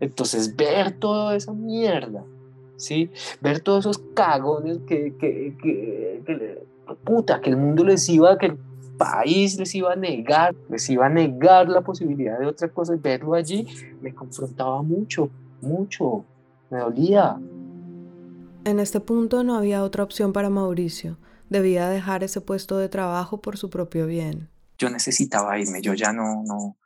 Entonces, 0.00 0.56
ver 0.56 0.92
toda 0.92 1.36
esa 1.36 1.52
mierda, 1.52 2.24
¿sí? 2.76 3.10
Ver 3.40 3.60
todos 3.60 3.84
esos 3.84 3.98
cagones 4.14 4.78
que, 4.86 5.14
que, 5.18 5.56
que, 5.62 6.22
que 6.24 6.64
puta, 7.04 7.40
que 7.40 7.50
el 7.50 7.56
mundo 7.56 7.84
les 7.84 8.08
iba, 8.08 8.38
que 8.38 8.46
el 8.46 8.58
país 9.00 9.58
les 9.58 9.74
iba 9.74 9.92
a 9.92 9.96
negar, 9.96 10.54
les 10.68 10.88
iba 10.90 11.06
a 11.06 11.08
negar 11.08 11.68
la 11.68 11.80
posibilidad 11.80 12.38
de 12.38 12.46
otra 12.46 12.68
cosa, 12.68 12.94
verlo 12.96 13.34
allí 13.34 13.66
me 14.02 14.14
confrontaba 14.14 14.82
mucho 14.82 15.30
mucho, 15.62 16.24
me 16.70 16.78
dolía. 16.78 17.38
En 18.64 18.78
este 18.78 19.00
punto 19.00 19.42
no 19.44 19.56
había 19.56 19.82
otra 19.82 20.04
opción 20.04 20.32
para 20.32 20.50
Mauricio. 20.50 21.18
Debía 21.48 21.88
dejar 21.88 22.22
ese 22.22 22.40
puesto 22.40 22.78
de 22.78 22.88
trabajo 22.88 23.40
por 23.40 23.56
su 23.56 23.70
propio 23.70 24.06
bien. 24.06 24.48
Yo 24.78 24.90
necesitaba 24.90 25.58
irme, 25.58 25.82
yo 25.82 25.94
ya 25.94 26.12
no, 26.12 26.42
no, 26.46 26.76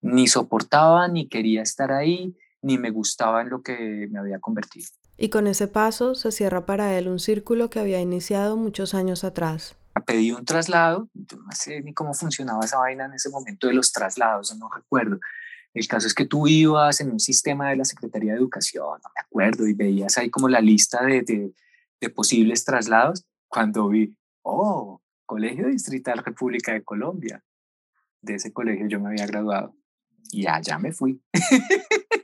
ni 0.00 0.26
soportaba, 0.26 1.08
ni 1.08 1.28
quería 1.28 1.62
estar 1.62 1.92
ahí, 1.92 2.36
ni 2.60 2.78
me 2.78 2.90
gustaba 2.90 3.42
en 3.42 3.50
lo 3.50 3.62
que 3.62 4.08
me 4.10 4.18
había 4.18 4.38
convertido. 4.38 4.88
Y 5.16 5.28
con 5.28 5.46
ese 5.46 5.68
paso 5.68 6.14
se 6.14 6.32
cierra 6.32 6.66
para 6.66 6.96
él 6.96 7.08
un 7.08 7.18
círculo 7.18 7.70
que 7.70 7.80
había 7.80 8.00
iniciado 8.00 8.56
muchos 8.56 8.94
años 8.94 9.24
atrás. 9.24 9.76
Pedí 10.06 10.32
un 10.32 10.44
traslado, 10.44 11.08
no 11.14 11.52
sé 11.54 11.80
ni 11.82 11.92
cómo 11.92 12.14
funcionaba 12.14 12.64
esa 12.64 12.78
vaina 12.78 13.04
en 13.04 13.14
ese 13.14 13.28
momento 13.28 13.68
de 13.68 13.74
los 13.74 13.92
traslados, 13.92 14.56
no 14.56 14.68
recuerdo, 14.74 15.20
el 15.74 15.88
caso 15.88 16.06
es 16.06 16.14
que 16.14 16.26
tú 16.26 16.46
ibas 16.46 17.00
en 17.00 17.10
un 17.10 17.20
sistema 17.20 17.70
de 17.70 17.76
la 17.76 17.84
Secretaría 17.84 18.32
de 18.32 18.38
Educación, 18.38 19.00
no 19.02 19.10
me 19.14 19.20
acuerdo, 19.20 19.66
y 19.66 19.72
veías 19.72 20.18
ahí 20.18 20.30
como 20.30 20.48
la 20.48 20.60
lista 20.60 21.04
de, 21.04 21.22
de, 22.00 22.10
posibles 22.10 22.64
traslados 22.64 23.24
cuando 23.48 23.88
vi, 23.88 24.14
oh, 24.42 25.00
Colegio 25.24 25.68
Distrital 25.68 26.18
República 26.18 26.72
de 26.72 26.82
Colombia. 26.82 27.42
De 28.20 28.34
ese 28.34 28.52
colegio 28.52 28.86
yo 28.86 29.00
me 29.00 29.08
había 29.08 29.26
graduado 29.26 29.74
y 30.30 30.46
allá 30.46 30.78
me 30.78 30.92
fui. 30.92 31.20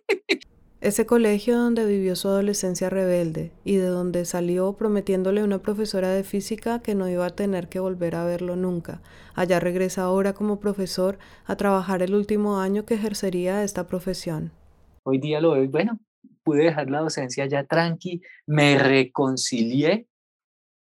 Ese 0.80 1.06
colegio 1.06 1.58
donde 1.58 1.84
vivió 1.84 2.14
su 2.14 2.28
adolescencia 2.28 2.88
rebelde 2.88 3.50
y 3.64 3.76
de 3.76 3.86
donde 3.86 4.24
salió 4.24 4.74
prometiéndole 4.74 5.40
a 5.40 5.44
una 5.44 5.58
profesora 5.58 6.10
de 6.10 6.22
física 6.22 6.82
que 6.82 6.94
no 6.94 7.08
iba 7.08 7.26
a 7.26 7.30
tener 7.30 7.68
que 7.68 7.80
volver 7.80 8.14
a 8.14 8.24
verlo 8.24 8.54
nunca. 8.54 9.02
Allá 9.34 9.58
regresa 9.58 10.02
ahora 10.02 10.34
como 10.34 10.60
profesor 10.60 11.18
a 11.46 11.56
trabajar 11.56 12.02
el 12.02 12.14
último 12.14 12.60
año 12.60 12.84
que 12.84 12.94
ejercería 12.94 13.64
esta 13.64 13.88
profesión. 13.88 14.52
Hoy 15.02 15.18
día 15.18 15.40
lo 15.40 15.50
veo, 15.50 15.68
bueno, 15.68 15.98
pude 16.44 16.62
dejar 16.62 16.88
la 16.90 17.00
docencia 17.00 17.46
ya 17.46 17.64
tranqui, 17.64 18.22
me 18.46 18.78
reconcilié 18.78 20.06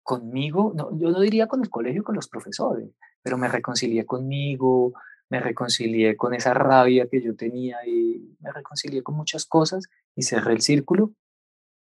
conmigo, 0.01 0.73
no, 0.75 0.89
yo 0.97 1.11
no 1.11 1.19
diría 1.19 1.45
con 1.45 1.61
el 1.61 1.69
colegio, 1.69 2.03
con 2.03 2.15
los 2.15 2.27
profesores, 2.27 2.89
pero 3.21 3.37
me 3.37 3.47
reconcilié 3.47 4.07
conmigo, 4.07 4.93
me 5.33 5.39
reconcilié 5.39 6.15
con 6.15 6.35
esa 6.35 6.53
rabia 6.53 7.07
que 7.09 7.19
yo 7.19 7.35
tenía 7.35 7.77
y 7.87 8.37
me 8.39 8.51
reconcilié 8.51 9.01
con 9.01 9.15
muchas 9.15 9.47
cosas 9.47 9.85
y 10.15 10.21
cerré 10.21 10.53
el 10.53 10.61
círculo. 10.61 11.11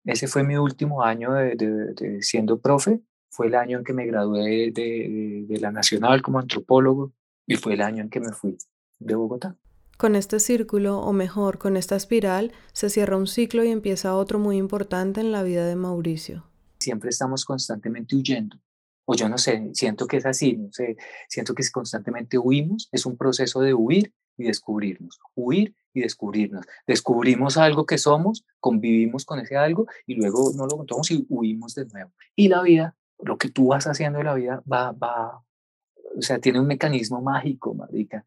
Ese 0.04 0.26
fue 0.26 0.42
mi 0.42 0.56
último 0.56 1.04
año 1.04 1.32
de, 1.34 2.18
siendo 2.20 2.58
profe, 2.58 3.00
fue 3.30 3.46
el 3.46 3.54
año 3.54 3.78
en 3.78 3.84
que 3.84 3.92
me 3.92 4.06
gradué 4.06 4.72
de, 4.72 5.44
de 5.46 5.60
la 5.60 5.70
Nacional 5.70 6.20
como 6.20 6.40
antropólogo 6.40 7.12
y 7.46 7.54
fue 7.54 7.74
el 7.74 7.82
año 7.82 8.02
en 8.02 8.10
que 8.10 8.18
me 8.18 8.32
fui 8.32 8.58
de 8.98 9.14
Bogotá. 9.14 9.54
Con 9.98 10.16
este 10.16 10.40
círculo, 10.40 10.98
o 10.98 11.12
mejor, 11.12 11.58
con 11.58 11.76
esta 11.76 11.94
espiral, 11.94 12.50
se 12.72 12.90
cierra 12.90 13.16
un 13.16 13.28
ciclo 13.28 13.62
y 13.62 13.70
empieza 13.70 14.16
otro 14.16 14.40
muy 14.40 14.56
importante 14.56 15.20
en 15.20 15.30
la 15.30 15.44
vida 15.44 15.64
de 15.64 15.76
Mauricio. 15.76 16.42
Siempre 16.80 17.10
estamos 17.10 17.44
constantemente 17.44 18.16
huyendo 18.16 18.58
o 19.10 19.14
yo 19.14 19.26
no 19.30 19.38
sé, 19.38 19.70
siento 19.72 20.06
que 20.06 20.18
es 20.18 20.26
así, 20.26 20.60
siento 21.28 21.54
que 21.54 21.62
constantemente 21.72 22.36
huimos, 22.36 22.90
es 22.92 23.06
un 23.06 23.16
proceso 23.16 23.62
de 23.62 23.72
huir 23.72 24.12
y 24.36 24.44
descubrirnos, 24.44 25.18
huir 25.34 25.74
y 25.94 26.02
descubrirnos. 26.02 26.66
Descubrimos 26.86 27.56
algo 27.56 27.86
que 27.86 27.96
somos, 27.96 28.44
convivimos 28.60 29.24
con 29.24 29.38
ese 29.38 29.56
algo 29.56 29.86
y 30.06 30.16
luego 30.16 30.52
no 30.54 30.66
lo 30.66 30.76
contamos 30.76 31.10
y 31.10 31.24
huimos 31.30 31.74
de 31.74 31.86
nuevo. 31.86 32.12
Y 32.36 32.48
la 32.48 32.60
vida, 32.60 32.96
lo 33.18 33.38
que 33.38 33.48
tú 33.48 33.68
vas 33.68 33.86
haciendo 33.86 34.18
en 34.18 34.26
la 34.26 34.34
vida 34.34 34.62
va, 34.70 34.92
va, 34.92 35.42
o 36.14 36.20
sea, 36.20 36.38
tiene 36.38 36.60
un 36.60 36.66
mecanismo 36.66 37.22
mágico, 37.22 37.72
marica, 37.72 38.26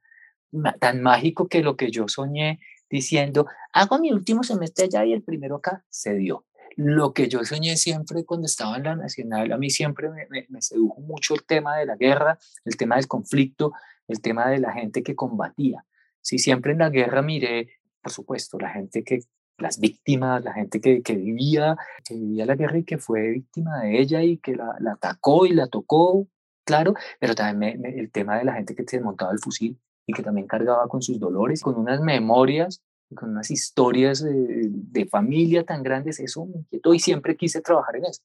tan 0.80 1.04
mágico 1.04 1.48
que 1.48 1.62
lo 1.62 1.76
que 1.76 1.92
yo 1.92 2.08
soñé 2.08 2.60
diciendo, 2.90 3.46
hago 3.72 4.00
mi 4.00 4.12
último 4.12 4.42
semestre 4.42 4.86
allá 4.86 5.06
y 5.06 5.14
el 5.14 5.22
primero 5.22 5.58
acá, 5.58 5.86
se 5.90 6.16
dio 6.16 6.48
lo 6.76 7.14
que 7.14 7.28
yo 7.28 7.44
soñé 7.44 7.78
siempre 7.78 8.24
cuando 8.26 8.46
estaba 8.46 8.78
en 8.78 8.84
la 8.84 8.96
Nacional, 8.96 9.52
a 9.52 9.58
mí 9.58 9.70
siempre 9.70 10.10
me, 10.10 10.62
sedujo 10.62 11.02
mucho 11.02 11.36
el 11.36 11.44
tema 11.44 11.78
de 11.78 11.86
la 11.86 11.96
guerra, 11.96 12.38
el 12.66 12.78
tema 12.78 12.96
del 12.96 13.08
conflicto, 13.08 13.74
el 14.08 14.22
tema 14.22 14.50
de 14.50 14.60
la 14.60 14.74
gente 14.74 15.04
que 15.04 15.16
combatía. 15.16 15.86
Sí, 16.22 16.38
siempre 16.38 16.74
en 16.74 16.80
la 16.80 16.90
guerra 16.90 17.22
miré, 17.22 17.70
por 18.02 18.12
supuesto, 18.12 18.58
la 18.60 18.70
gente 18.70 19.04
que, 19.04 19.20
las 19.58 19.80
víctimas, 19.80 20.44
la 20.44 20.54
gente 20.54 20.82
que, 20.82 21.02
que 21.02 21.16
vivía, 21.16 21.78
que 22.04 22.16
vivía 22.16 22.46
la 22.46 22.56
guerra 22.56 22.80
y 22.80 22.84
que 22.84 22.98
fue 22.98 23.30
víctima 23.30 23.82
de 23.82 24.00
ella 24.00 24.24
y 24.24 24.38
que 24.38 24.56
la, 24.56 24.76
atacó 24.92 25.46
y 25.46 25.54
la 25.54 25.68
tocó, 25.68 26.28
claro, 26.66 26.96
pero 27.20 27.36
también 27.36 27.86
el 27.86 28.12
tema 28.12 28.38
de 28.38 28.46
la 28.46 28.54
gente 28.54 28.76
que 28.76 28.84
se 28.88 28.98
desmontaba 28.98 29.32
el 29.32 29.40
fusil 29.40 29.80
y 30.08 30.14
que 30.14 30.24
también 30.24 30.48
cargaba 30.48 30.88
con 30.88 31.02
sus 31.02 31.20
dolores, 31.20 31.62
con 31.62 31.76
unas 31.76 32.02
memorias 32.02 32.82
con 33.16 33.32
unas 33.32 33.52
historias 33.52 34.24
de, 34.24 35.06
familia 35.10 35.64
tan 35.64 35.84
grandes, 35.84 36.20
eso 36.20 36.46
me 36.46 36.60
inquietó 36.60 36.94
y 36.94 37.00
siempre 37.00 37.36
quise 37.36 37.62
trabajar 37.62 37.98
en 37.98 38.06
eso. 38.06 38.22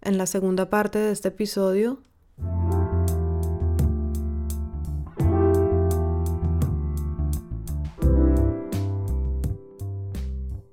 En 0.00 0.16
la 0.16 0.26
segunda 0.26 0.70
parte 0.70 0.98
de 0.98 1.12
este 1.12 1.28
episodio... 1.28 1.98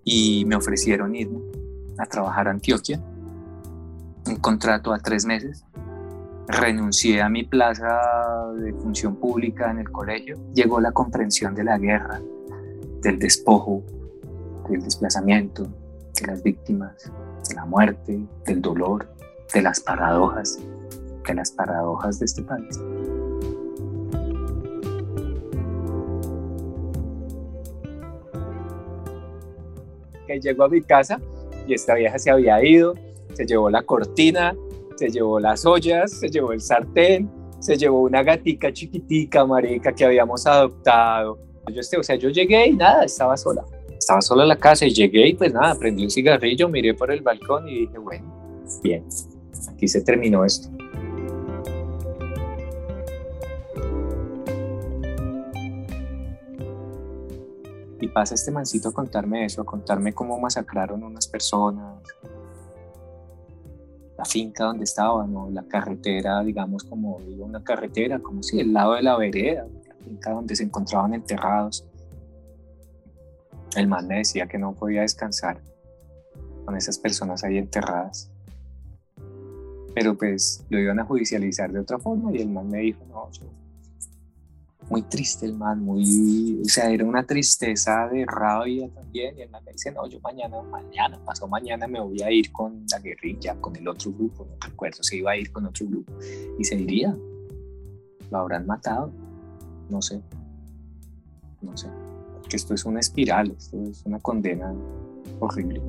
Y 0.10 0.46
me 0.46 0.56
ofrecieron 0.56 1.14
irme 1.18 1.42
a 1.98 2.06
trabajar 2.06 2.48
a 2.48 2.52
Antioquia, 2.52 3.04
un 4.26 4.38
contrato 4.38 4.94
a 4.94 5.00
tres 5.00 5.26
meses. 5.26 5.66
Renuncié 6.48 7.22
a 7.22 7.28
mi 7.28 7.44
plaza 7.44 8.00
de 8.58 8.72
función 8.72 9.18
pública 9.18 9.70
en 9.70 9.80
el 9.80 9.92
colegio. 9.92 10.38
Llegó 10.54 10.80
la 10.80 10.94
comprensión 10.94 11.54
de 11.56 11.66
la 11.66 11.78
guerra, 11.78 12.22
del 13.02 13.20
despojo, 13.20 13.84
del 14.70 14.82
desplazamiento, 14.82 15.68
de 16.20 16.28
las 16.28 16.44
víctimas, 16.44 17.12
de 17.48 17.56
la 17.56 17.66
muerte, 17.66 18.20
del 18.46 18.62
dolor, 18.62 19.08
de 19.54 19.62
las 19.62 19.80
paradojas, 19.80 20.60
de 21.28 21.34
las 21.34 21.52
paradojas 21.52 22.20
de 22.20 22.26
este 22.26 22.44
país. 22.44 22.80
Que 30.26 30.40
llegó 30.40 30.66
a 30.66 30.70
mi 30.70 30.82
casa 30.82 31.20
y 31.68 31.74
esta 31.74 31.96
vieja 31.96 32.20
se 32.20 32.30
había 32.32 32.64
ido, 32.64 32.96
se 33.34 33.46
llevó 33.46 33.70
la 33.70 33.84
cortina, 33.84 34.56
se 34.96 35.10
llevó 35.10 35.40
las 35.40 35.66
ollas, 35.66 36.12
se 36.12 36.30
llevó 36.30 36.52
el 36.52 36.60
sartén, 36.60 37.30
se 37.60 37.78
llevó 37.78 38.02
una 38.02 38.24
gatica 38.24 38.74
chiquitica, 38.74 39.46
marica, 39.46 39.94
que 39.94 40.06
habíamos 40.06 40.46
adoptado, 40.46 41.40
yo, 41.74 41.82
este, 41.82 41.98
o 41.98 42.04
sea, 42.04 42.16
yo 42.16 42.30
llegué 42.30 42.68
y 42.68 42.74
nada, 42.74 43.04
estaba 43.04 43.36
sola. 43.38 43.66
Estaba 43.98 44.22
sola 44.22 44.44
en 44.44 44.50
la 44.50 44.58
casa 44.58 44.86
y 44.86 44.94
llegué 44.94 45.28
y 45.28 45.34
pues 45.34 45.54
nada, 45.54 45.76
prendí 45.76 46.04
un 46.04 46.10
cigarrillo, 46.10 46.70
miré 46.70 46.94
por 46.94 47.12
el 47.12 47.22
balcón 47.22 47.68
y 47.68 47.82
dije, 47.82 47.98
bueno, 47.98 48.62
bien, 48.84 49.06
aquí 49.70 49.88
se 49.88 50.02
terminó 50.02 50.46
esto. 50.46 50.70
Y 58.00 58.08
pasa 58.10 58.36
este 58.36 58.52
mancito 58.52 58.90
a 58.90 58.94
contarme 58.94 59.46
eso, 59.46 59.62
a 59.62 59.66
contarme 59.66 60.14
cómo 60.14 60.40
masacraron 60.40 61.04
unas 61.04 61.28
personas, 61.28 62.02
la 64.18 64.26
finca 64.26 64.66
donde 64.66 64.84
estaban, 64.84 65.36
o 65.36 65.50
la 65.50 65.64
carretera, 65.64 66.42
digamos, 66.44 66.84
como 66.84 67.20
digo, 67.28 67.46
una 67.46 67.64
carretera, 67.64 68.20
como 68.20 68.44
si 68.44 68.60
el 68.60 68.72
lado 68.72 68.94
de 68.94 69.02
la 69.02 69.18
vereda, 69.18 69.68
donde 70.08 70.56
se 70.56 70.64
encontraban 70.64 71.14
enterrados. 71.14 71.86
El 73.76 73.88
man 73.88 74.08
me 74.08 74.20
decía 74.20 74.48
que 74.48 74.58
no 74.58 74.74
podía 74.74 75.02
descansar, 75.02 75.62
con 76.66 76.76
esas 76.76 76.98
personas 76.98 77.44
ahí 77.44 77.58
enterradas. 77.58 78.32
Pero 79.94 80.18
pues 80.18 80.66
lo 80.70 80.80
iban 80.80 81.00
a 81.00 81.06
judicializar 81.06 81.72
de 81.72 81.80
otra 81.80 81.98
forma 81.98 82.32
y 82.34 82.42
el 82.42 82.50
man 82.50 82.70
me 82.70 82.80
dijo, 82.80 83.04
no, 83.10 83.32
yo 83.32 83.46
muy 84.90 85.02
triste 85.02 85.46
el 85.46 85.54
man, 85.54 85.82
muy, 85.82 86.62
o 86.62 86.70
sea, 86.70 86.90
era 86.90 87.04
una 87.04 87.24
tristeza 87.24 88.08
de 88.08 88.26
rabia 88.26 88.90
también. 88.90 89.38
Y 89.38 89.42
el 89.42 89.50
man 89.50 89.64
me 89.66 89.74
dice, 89.74 89.92
no, 89.92 90.08
yo 90.08 90.20
mañana, 90.22 90.62
mañana, 90.62 91.20
pasó 91.26 91.48
mañana 91.48 91.88
me 91.88 92.00
voy 92.00 92.22
a 92.22 92.32
ir 92.32 92.52
con 92.52 92.86
la 92.92 93.00
guerrilla, 93.00 93.56
con 93.60 93.76
el 93.76 93.88
otro 93.88 94.12
grupo, 94.12 94.46
no 94.46 94.56
recuerdo, 94.60 95.04
se 95.04 95.18
iba 95.18 95.32
a 95.32 95.38
ir 95.38 95.52
con 95.52 95.66
otro 95.66 95.88
grupo 95.88 96.14
y 96.58 96.64
se 96.64 96.76
iría. 96.76 97.16
Lo 98.30 98.38
habrán 98.38 98.66
matado, 98.66 99.12
no 99.90 100.02
sé, 100.02 100.22
no 101.62 101.78
sé. 101.78 101.88
Que 102.50 102.56
esto 102.56 102.74
es 102.74 102.86
una 102.86 103.00
espiral, 103.00 103.54
esto 103.58 103.78
es 103.84 104.06
una 104.06 104.20
condena 104.20 104.74
horrible. 105.40 105.82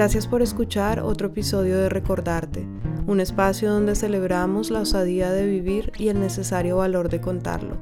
Gracias 0.00 0.26
por 0.26 0.40
escuchar 0.40 1.00
otro 1.00 1.26
episodio 1.26 1.76
de 1.76 1.90
Recordarte, 1.90 2.66
un 3.06 3.20
espacio 3.20 3.70
donde 3.70 3.94
celebramos 3.94 4.70
la 4.70 4.80
osadía 4.80 5.30
de 5.30 5.44
vivir 5.44 5.92
y 5.98 6.08
el 6.08 6.18
necesario 6.18 6.78
valor 6.78 7.10
de 7.10 7.20
contarlo. 7.20 7.76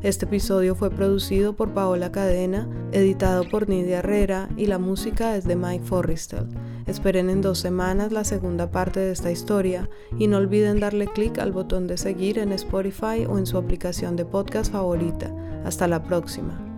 Este 0.00 0.24
episodio 0.24 0.76
fue 0.76 0.92
producido 0.92 1.56
por 1.56 1.74
Paola 1.74 2.12
Cadena, 2.12 2.68
editado 2.92 3.42
por 3.50 3.68
Nidia 3.68 3.98
Herrera 3.98 4.48
y 4.56 4.66
la 4.66 4.78
música 4.78 5.34
es 5.34 5.46
de 5.46 5.56
Mike 5.56 5.84
Forrestal. 5.84 6.46
Esperen 6.86 7.28
en 7.28 7.40
dos 7.40 7.58
semanas 7.58 8.12
la 8.12 8.22
segunda 8.22 8.70
parte 8.70 9.00
de 9.00 9.10
esta 9.10 9.32
historia 9.32 9.90
y 10.16 10.28
no 10.28 10.36
olviden 10.36 10.78
darle 10.78 11.08
clic 11.08 11.40
al 11.40 11.50
botón 11.50 11.88
de 11.88 11.98
seguir 11.98 12.38
en 12.38 12.52
Spotify 12.52 13.26
o 13.28 13.36
en 13.36 13.46
su 13.46 13.58
aplicación 13.58 14.14
de 14.14 14.24
podcast 14.24 14.70
favorita. 14.70 15.34
Hasta 15.64 15.88
la 15.88 16.04
próxima. 16.04 16.73